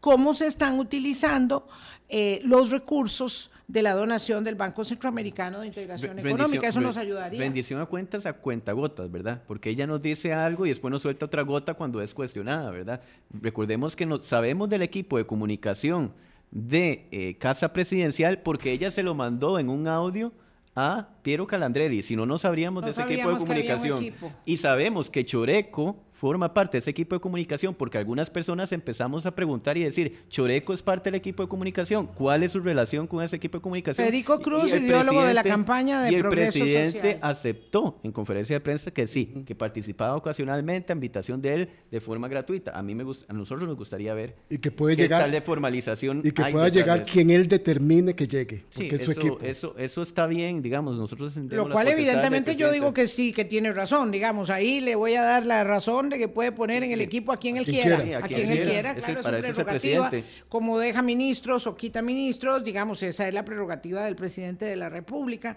cómo 0.07 0.35
se 0.35 0.47
están 0.47 0.79
utilizando 0.79 1.67
eh, 2.09 2.41
los 2.45 2.71
recursos 2.71 3.51
de 3.67 3.83
la 3.83 3.93
donación 3.93 4.45
del 4.45 4.55
Banco 4.55 4.85
Centroamericano 4.85 5.59
de 5.59 5.67
Integración 5.67 6.17
Económica. 6.17 6.69
Eso 6.69 6.81
nos 6.81 6.97
ayudaría. 6.97 7.41
Bendición 7.41 7.81
a 7.81 7.87
cuentas 7.87 8.25
a 8.25 8.35
cuentagotas, 8.35 9.11
¿verdad? 9.11 9.43
Porque 9.49 9.69
ella 9.69 9.85
nos 9.85 10.01
dice 10.01 10.33
algo 10.33 10.65
y 10.65 10.69
después 10.69 10.93
nos 10.93 11.03
suelta 11.03 11.27
otra 11.27 11.43
gota 11.43 11.75
cuando 11.75 12.01
es 12.01 12.15
cuestionada, 12.15 12.71
¿verdad? 12.71 13.01
Recordemos 13.31 13.97
que 13.97 14.07
no, 14.07 14.23
sabemos 14.23 14.69
del 14.69 14.83
equipo 14.83 15.19
de 15.19 15.27
comunicación 15.27 16.13
de 16.53 17.09
eh, 17.11 17.37
Casa 17.39 17.73
Presidencial 17.73 18.43
porque 18.43 18.71
ella 18.71 18.93
se 18.93 19.03
lo 19.03 19.17
mandó 19.17 19.59
en 19.59 19.69
un 19.69 19.89
audio 19.89 20.33
a 20.77 21.09
Piero 21.23 21.49
Calandrelli, 21.49 22.03
si 22.03 22.15
no, 22.15 22.27
no 22.27 22.39
sabríamos 22.39 22.85
de 22.85 22.93
ese 22.93 23.03
equipo 23.03 23.33
de 23.33 23.39
comunicación. 23.39 24.15
Y 24.45 24.59
sabemos 24.59 25.11
que 25.11 25.25
Choreco 25.25 26.06
forma 26.17 26.55
parte 26.55 26.73
de 26.73 26.79
ese 26.79 26.91
equipo 26.91 27.15
de 27.15 27.21
comunicación 27.21 27.75
porque 27.75 27.99
algunas 27.99 28.31
personas 28.31 28.73
empezamos 28.73 29.27
a 29.27 29.35
preguntar 29.35 29.77
y 29.77 29.85
decir, 29.85 30.25
Choreco 30.31 30.73
es 30.73 30.81
parte 30.81 31.11
del 31.11 31.17
equipo 31.17 31.43
de 31.43 31.49
comunicación, 31.49 32.07
¿cuál 32.07 32.43
es 32.43 32.53
su 32.53 32.61
relación 32.61 33.07
con 33.07 33.23
ese 33.23 33.37
equipo 33.37 33.59
de 33.59 33.63
comunicación? 33.63 34.07
Federico 34.07 34.41
Cruz, 34.41 34.73
ideólogo 34.73 35.23
de 35.25 35.35
la 35.35 35.45
campaña 35.45 36.03
de 36.03 36.13
Y 36.13 36.15
el 36.15 36.23
Progreso 36.23 36.59
presidente 36.59 37.19
aceptó 37.21 38.01
en 38.03 38.13
conferencia 38.13 38.57
de 38.57 38.61
prensa 38.61 38.91
que 38.91 39.07
sí, 39.07 39.45
que 39.45 39.55
participaba 39.55 40.17
ocasionalmente 40.17 40.93
a 40.93 40.95
invitación 40.95 41.43
de 41.43 41.53
él 41.53 41.71
de 41.91 42.01
forma 42.01 42.29
gratuita. 42.29 42.71
A 42.77 42.83
mí 42.83 42.95
me 42.95 43.05
gusta, 43.05 43.27
a 43.29 43.37
nosotros 43.37 43.69
nos 43.69 43.77
gustaría 43.77 44.15
ver 44.15 44.37
y 44.49 44.57
que 44.57 44.71
puede 44.71 44.97
llegar 44.97 45.21
tal 45.21 45.33
de 45.33 45.43
formalización 45.43 46.23
y 46.25 46.31
que 46.31 46.45
pueda 46.51 46.71
llegar 46.71 47.05
quien 47.05 47.29
él 47.29 47.47
determine 47.47 48.15
que 48.15 48.27
llegue, 48.27 48.65
sí, 48.71 48.89
eso, 48.91 49.39
Eso, 49.43 49.75
eso 49.77 50.03
está 50.03 50.27
bien, 50.27 50.63
digamos, 50.63 50.97
nosotros 50.97 51.37
Lo 51.37 51.69
cual 51.69 51.89
evidentemente 51.89 52.57
yo 52.57 52.73
digo 52.73 52.95
que 52.95 53.07
sí, 53.07 53.35
que 53.35 53.45
tiene 53.45 53.71
razón, 53.73 54.11
digamos, 54.11 54.49
ahí 54.49 54.81
le 54.81 54.95
voy 54.95 55.15
a 55.15 55.23
dar 55.23 55.45
la 55.45 55.63
razón 55.63 56.06
que 56.11 56.29
puede 56.29 56.53
poner 56.53 56.85
en 56.85 56.93
el 56.93 57.01
equipo 57.01 57.33
a 57.33 57.39
quien 57.39 57.57
él 57.57 57.65
quiera. 57.65 57.97
A 58.19 58.23
quien 58.23 58.51
él 58.51 58.69
quiera, 58.69 58.95
claro, 58.95 59.21
es 59.21 59.47
su 59.47 59.63
prerrogativa. 59.65 60.11
Como 60.49 60.79
deja 60.79 61.03
ministros 61.03 61.67
o 61.67 61.77
quita 61.77 62.03
ministros, 62.03 62.63
digamos, 62.63 63.03
esa 63.03 63.27
es 63.27 63.35
la 63.35 63.45
prerrogativa 63.45 64.05
del 64.05 64.17
presidente 64.17 64.65
de 64.65 64.77
la 64.77 64.89
República. 64.89 65.57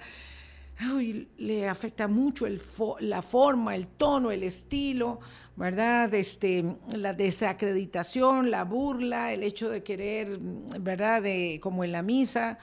le 1.37 1.67
afecta 1.67 2.07
mucho 2.07 2.45
el 2.45 2.61
la 3.01 3.21
forma, 3.21 3.75
el 3.75 3.87
tono, 3.87 4.31
el 4.31 4.43
estilo, 4.43 5.19
¿verdad? 5.55 6.13
Este, 6.13 6.63
la 6.87 7.13
desacreditación, 7.13 8.49
la 8.49 8.63
burla, 8.63 9.33
el 9.33 9.43
hecho 9.43 9.69
de 9.69 9.83
querer, 9.83 10.39
¿verdad? 10.79 11.21
De, 11.21 11.59
como 11.61 11.83
en 11.83 11.91
la 11.91 12.01
misa, 12.01 12.59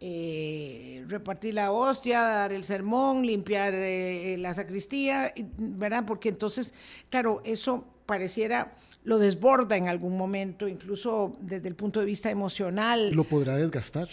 eh, 0.00 1.04
repartir 1.08 1.54
la 1.54 1.72
hostia, 1.72 2.20
dar 2.22 2.52
el 2.52 2.64
sermón, 2.64 3.26
limpiar 3.26 3.74
eh, 3.74 4.36
la 4.38 4.54
sacristía, 4.54 5.32
¿verdad? 5.56 6.04
Porque 6.06 6.28
entonces, 6.28 6.72
claro, 7.10 7.42
eso 7.44 7.84
pareciera 8.06 8.76
lo 9.04 9.18
desborda 9.18 9.76
en 9.76 9.88
algún 9.88 10.16
momento, 10.16 10.68
incluso 10.68 11.32
desde 11.40 11.68
el 11.68 11.74
punto 11.74 12.00
de 12.00 12.06
vista 12.06 12.30
emocional. 12.30 13.10
Lo 13.10 13.24
podrá 13.24 13.56
desgastar. 13.56 14.08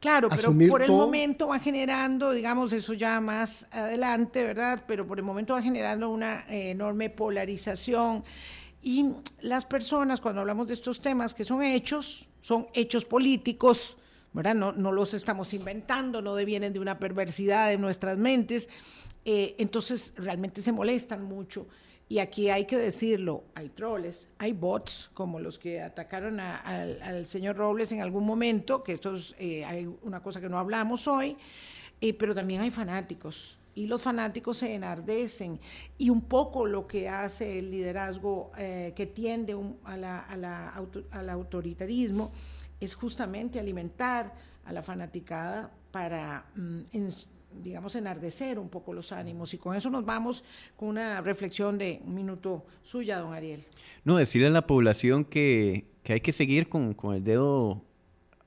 Claro, 0.00 0.28
pero 0.28 0.54
por 0.68 0.82
el 0.82 0.90
momento 0.90 1.48
va 1.48 1.58
generando, 1.58 2.30
digamos, 2.32 2.74
eso 2.74 2.92
ya 2.92 3.20
más 3.22 3.66
adelante, 3.70 4.44
¿verdad? 4.44 4.84
Pero 4.86 5.06
por 5.06 5.18
el 5.18 5.24
momento 5.24 5.54
va 5.54 5.62
generando 5.62 6.10
una 6.10 6.44
eh, 6.50 6.72
enorme 6.72 7.08
polarización. 7.08 8.22
Y 8.82 9.14
las 9.40 9.64
personas, 9.64 10.20
cuando 10.20 10.42
hablamos 10.42 10.66
de 10.68 10.74
estos 10.74 11.00
temas 11.00 11.32
que 11.32 11.46
son 11.46 11.62
hechos, 11.62 12.28
son 12.42 12.66
hechos 12.74 13.06
políticos, 13.06 13.96
no, 14.34 14.72
los 14.72 15.14
estamos 15.14 15.54
inventando, 15.54 16.20
no 16.20 16.34
devienen 16.34 16.72
de 16.72 16.80
una 16.80 16.98
perversidad 16.98 17.68
de 17.68 17.78
nuestras 17.78 18.18
mentes, 18.18 18.68
eh, 19.24 19.54
entonces 19.58 20.12
realmente 20.16 20.60
se 20.60 20.72
molestan 20.72 21.24
mucho. 21.24 21.68
Y 22.06 22.18
aquí 22.18 22.50
hay 22.50 22.66
que 22.66 22.76
decirlo, 22.76 23.44
hay 23.54 23.70
troles, 23.70 24.28
hay 24.38 24.52
bots, 24.52 25.10
como 25.14 25.40
los 25.40 25.58
que 25.58 25.80
atacaron 25.80 26.38
al 26.38 27.26
señor 27.26 27.56
Robles 27.56 27.92
en 27.92 28.02
algún 28.02 28.26
momento, 28.26 28.82
que 28.82 28.92
esto 28.92 29.16
es 29.16 29.34
eh, 29.38 29.88
una 30.02 30.22
cosa 30.22 30.40
que 30.40 30.50
no 30.50 30.58
hablamos 30.58 31.08
hoy, 31.08 31.36
eh, 32.00 32.12
pero 32.12 32.34
también 32.34 32.60
hay 32.60 32.70
fanáticos. 32.70 33.56
Y 33.76 33.86
los 33.86 34.02
fanáticos 34.02 34.58
se 34.58 34.74
enardecen. 34.74 35.58
Y 35.96 36.10
un 36.10 36.20
poco 36.20 36.66
lo 36.66 36.86
que 36.86 37.08
hace 37.08 37.58
el 37.58 37.70
liderazgo 37.70 38.52
que 38.54 39.10
tiende 39.12 39.56
al 39.84 41.30
autoritarismo 41.30 42.30
es 42.80 42.94
justamente 42.94 43.58
alimentar 43.58 44.34
a 44.64 44.72
la 44.72 44.82
fanaticada 44.82 45.70
para, 45.90 46.46
mm, 46.56 46.80
digamos, 47.62 47.94
enardecer 47.94 48.58
un 48.58 48.68
poco 48.68 48.92
los 48.92 49.12
ánimos. 49.12 49.54
Y 49.54 49.58
con 49.58 49.76
eso 49.76 49.90
nos 49.90 50.04
vamos 50.04 50.44
con 50.76 50.88
una 50.88 51.20
reflexión 51.20 51.78
de 51.78 52.00
un 52.04 52.14
minuto 52.14 52.66
suya, 52.82 53.18
don 53.18 53.32
Ariel. 53.32 53.64
No, 54.04 54.16
decirle 54.16 54.48
a 54.48 54.50
la 54.50 54.66
población 54.66 55.24
que, 55.24 55.86
que 56.02 56.14
hay 56.14 56.20
que 56.20 56.32
seguir 56.32 56.68
con, 56.68 56.94
con 56.94 57.14
el 57.14 57.22
dedo 57.22 57.82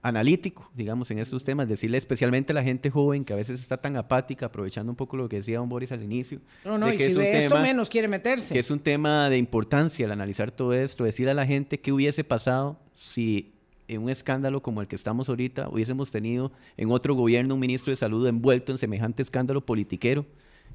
analítico, 0.01 0.71
digamos, 0.73 1.11
en 1.11 1.19
estos 1.19 1.43
temas, 1.43 1.67
decirle 1.67 1.97
especialmente 1.97 2.53
a 2.53 2.55
la 2.55 2.63
gente 2.63 2.89
joven 2.89 3.25
que 3.25 3.33
a 3.33 3.35
veces 3.35 3.59
está 3.59 3.77
tan 3.77 3.97
apática, 3.97 4.45
aprovechando 4.45 4.91
un 4.91 4.95
poco 4.95 5.17
lo 5.17 5.27
que 5.27 5.37
decía 5.37 5.57
don 5.57 5.67
Boris 5.67 5.91
al 5.91 6.03
inicio. 6.03 6.39
No, 6.63 6.77
no, 6.77 6.91
y 6.91 6.97
si 6.97 7.13
ve 7.13 7.43
esto 7.43 7.59
menos 7.59 7.89
quiere 7.89 8.07
meterse. 8.07 8.53
Que 8.53 8.59
es 8.59 8.71
un 8.71 8.79
tema 8.79 9.29
de 9.29 9.37
importancia 9.37 10.05
el 10.05 10.11
analizar 10.11 10.51
todo 10.51 10.73
esto, 10.73 11.03
decirle 11.03 11.31
a 11.31 11.33
la 11.33 11.45
gente 11.45 11.79
qué 11.79 11.91
hubiese 11.91 12.23
pasado 12.23 12.79
si 12.93 13.56
en 13.87 14.03
un 14.03 14.09
escándalo 14.09 14.61
como 14.61 14.81
el 14.81 14.87
que 14.87 14.95
estamos 14.95 15.29
ahorita 15.29 15.69
hubiésemos 15.69 16.11
tenido 16.11 16.51
en 16.75 16.91
otro 16.91 17.15
gobierno 17.15 17.53
un 17.53 17.59
ministro 17.59 17.91
de 17.91 17.95
salud 17.95 18.27
envuelto 18.27 18.71
en 18.71 18.77
semejante 18.77 19.21
escándalo 19.21 19.65
politiquero, 19.65 20.25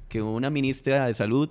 que 0.09 0.21
una 0.21 0.49
ministra 0.49 1.07
de 1.07 1.13
salud 1.13 1.49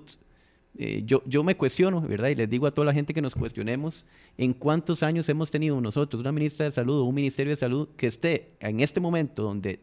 eh, 0.75 1.03
yo, 1.05 1.21
yo 1.25 1.43
me 1.43 1.55
cuestiono, 1.55 2.01
¿verdad? 2.01 2.29
Y 2.29 2.35
les 2.35 2.49
digo 2.49 2.65
a 2.65 2.71
toda 2.71 2.85
la 2.85 2.93
gente 2.93 3.13
que 3.13 3.21
nos 3.21 3.35
cuestionemos 3.35 4.05
en 4.37 4.53
cuántos 4.53 5.03
años 5.03 5.29
hemos 5.29 5.51
tenido 5.51 5.79
nosotros 5.79 6.19
una 6.19 6.31
ministra 6.31 6.65
de 6.65 6.71
salud 6.71 6.99
o 6.99 7.03
un 7.03 7.13
ministerio 7.13 7.51
de 7.51 7.57
salud 7.57 7.89
que 7.95 8.07
esté 8.07 8.53
en 8.59 8.79
este 8.79 8.99
momento 8.99 9.43
donde 9.43 9.79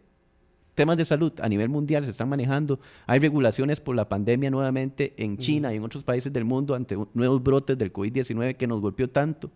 temas 0.75 0.97
de 0.97 1.05
salud 1.05 1.33
a 1.41 1.49
nivel 1.49 1.69
mundial 1.69 2.05
se 2.05 2.11
están 2.11 2.29
manejando, 2.29 2.81
hay 3.07 3.21
regulaciones 3.21 3.79
por 3.81 3.95
la 3.95 4.09
pandemia 4.09 4.51
nuevamente 4.51 5.15
en 5.17 5.37
China 5.39 5.73
y 5.73 5.77
en 5.77 5.85
otros 5.85 6.03
países 6.03 6.33
del 6.33 6.45
mundo 6.45 6.75
ante 6.75 6.97
nuevos 7.15 7.43
brotes 7.43 7.77
del 7.79 7.93
COVID-19 7.93 8.57
que 8.57 8.67
nos 8.67 8.81
golpeó 8.81 9.09
tanto. 9.09 9.51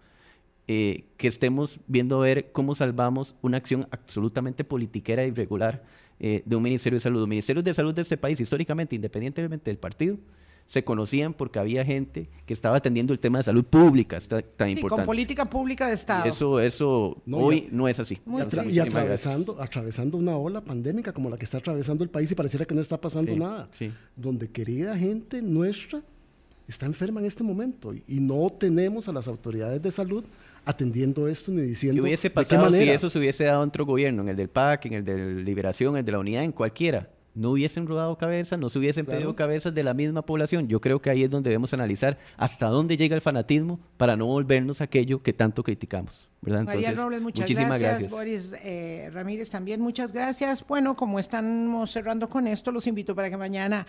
Eh, 0.66 1.04
que 1.18 1.28
estemos 1.28 1.78
viendo 1.86 2.16
a 2.16 2.24
ver 2.24 2.50
cómo 2.52 2.74
salvamos 2.74 3.34
una 3.42 3.58
acción 3.58 3.86
absolutamente 3.90 4.64
politiquera 4.64 5.22
e 5.22 5.28
irregular 5.28 5.82
eh, 6.20 6.42
de 6.46 6.56
un 6.56 6.62
Ministerio 6.62 6.96
de 6.96 7.00
Salud. 7.00 7.20
Los 7.20 7.28
ministerios 7.28 7.62
de 7.64 7.74
salud 7.74 7.94
de 7.94 8.00
este 8.00 8.16
país, 8.16 8.40
históricamente, 8.40 8.96
independientemente 8.96 9.70
del 9.70 9.76
partido, 9.76 10.16
se 10.66 10.82
conocían 10.82 11.34
porque 11.34 11.58
había 11.58 11.84
gente 11.84 12.28
que 12.46 12.54
estaba 12.54 12.78
atendiendo 12.78 13.12
el 13.12 13.18
tema 13.18 13.38
de 13.38 13.44
salud 13.44 13.64
pública 13.64 14.16
está, 14.16 14.40
tan 14.40 14.68
sí, 14.68 14.76
importante. 14.76 15.02
con 15.02 15.06
política 15.06 15.44
pública 15.44 15.88
de 15.88 15.94
Estado. 15.94 16.24
Eso, 16.24 16.58
eso 16.60 17.22
hoy 17.30 17.68
no 17.70 17.86
es 17.86 18.00
así. 18.00 18.18
y, 18.70 18.78
atravesando, 18.78 19.60
atravesando 19.60 20.16
una 20.16 20.36
ola 20.36 20.62
pandémica 20.62 21.12
como 21.12 21.28
la 21.28 21.36
que 21.36 21.44
está 21.44 21.58
atravesando 21.58 22.02
el 22.04 22.10
país 22.10 22.32
y 22.32 22.34
pareciera 22.34 22.64
que 22.64 22.74
no 22.74 22.80
está 22.80 22.98
pasando 22.98 23.36
nada. 23.36 23.68
Donde 24.16 24.48
querida 24.48 24.96
gente 24.96 25.42
nuestra 25.42 26.02
está 26.68 26.86
enferma 26.86 27.20
en 27.20 27.26
este 27.26 27.42
momento 27.42 27.92
y, 27.92 28.20
no 28.20 28.48
tenemos 28.50 29.08
a 29.08 29.12
las 29.12 29.28
autoridades 29.28 29.82
de 29.82 29.90
salud 29.90 30.24
atendiendo 30.64 31.28
esto 31.28 31.52
ni 31.52 31.62
diciendo. 31.62 32.02
¿Qué 32.02 32.08
hubiese 32.08 32.30
pasado 32.30 32.70
si 32.72 32.88
eso 32.88 33.10
se 33.10 33.18
hubiese 33.18 33.44
dado 33.44 33.62
en 33.62 33.68
otro 33.68 33.84
gobierno, 33.84 34.22
en 34.22 34.28
el 34.28 34.36
del 34.36 34.48
PAC, 34.48 34.86
en 34.86 34.92
el 34.94 35.04
de 35.04 35.42
Liberación, 35.42 35.94
en 35.94 36.00
el 36.00 36.04
de 36.04 36.12
la 36.12 36.18
Unidad, 36.18 36.44
en 36.44 36.52
cualquiera? 36.52 37.08
no 37.34 37.50
hubiesen 37.50 37.86
rodado 37.86 38.16
cabezas, 38.16 38.58
no 38.58 38.70
se 38.70 38.78
hubiesen 38.78 39.06
pedido 39.06 39.34
cabezas 39.34 39.74
de 39.74 39.82
la 39.82 39.92
misma 39.92 40.22
población. 40.22 40.68
Yo 40.68 40.80
creo 40.80 41.02
que 41.02 41.10
ahí 41.10 41.24
es 41.24 41.30
donde 41.30 41.50
debemos 41.50 41.74
analizar 41.74 42.16
hasta 42.36 42.68
dónde 42.68 42.96
llega 42.96 43.16
el 43.16 43.20
fanatismo 43.20 43.80
para 43.96 44.16
no 44.16 44.26
volvernos 44.26 44.80
aquello 44.80 45.22
que 45.22 45.32
tanto 45.32 45.62
criticamos. 45.62 46.14
¿verdad? 46.40 46.62
María 46.62 46.92
Robles, 46.92 47.20
muchas 47.20 47.50
gracias. 47.50 48.10
Boris 48.10 48.54
eh, 48.62 49.10
Ramírez 49.12 49.50
también, 49.50 49.80
muchas 49.80 50.12
gracias. 50.12 50.64
Bueno, 50.66 50.94
como 50.94 51.18
estamos 51.18 51.90
cerrando 51.90 52.28
con 52.28 52.46
esto, 52.46 52.70
los 52.70 52.86
invito 52.86 53.14
para 53.14 53.30
que 53.30 53.36
mañana 53.36 53.86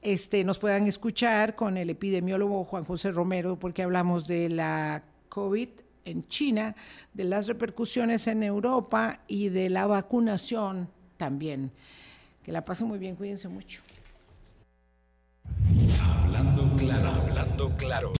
este, 0.00 0.44
nos 0.44 0.58
puedan 0.58 0.86
escuchar 0.86 1.54
con 1.54 1.76
el 1.76 1.90
epidemiólogo 1.90 2.64
Juan 2.64 2.84
José 2.84 3.10
Romero, 3.10 3.58
porque 3.58 3.82
hablamos 3.82 4.26
de 4.26 4.48
la 4.48 5.02
COVID 5.28 5.68
en 6.10 6.26
China, 6.26 6.74
de 7.14 7.24
las 7.24 7.46
repercusiones 7.46 8.26
en 8.26 8.42
Europa 8.42 9.20
y 9.28 9.48
de 9.48 9.70
la 9.70 9.86
vacunación 9.86 10.88
también. 11.16 11.70
Que 12.42 12.52
la 12.52 12.64
pasen 12.64 12.88
muy 12.88 12.98
bien, 12.98 13.16
cuídense 13.16 13.48
mucho. 13.48 13.82
Hablando 16.02 16.76
claro, 16.76 17.10
hablando 17.10 17.70
claro. 17.76 18.12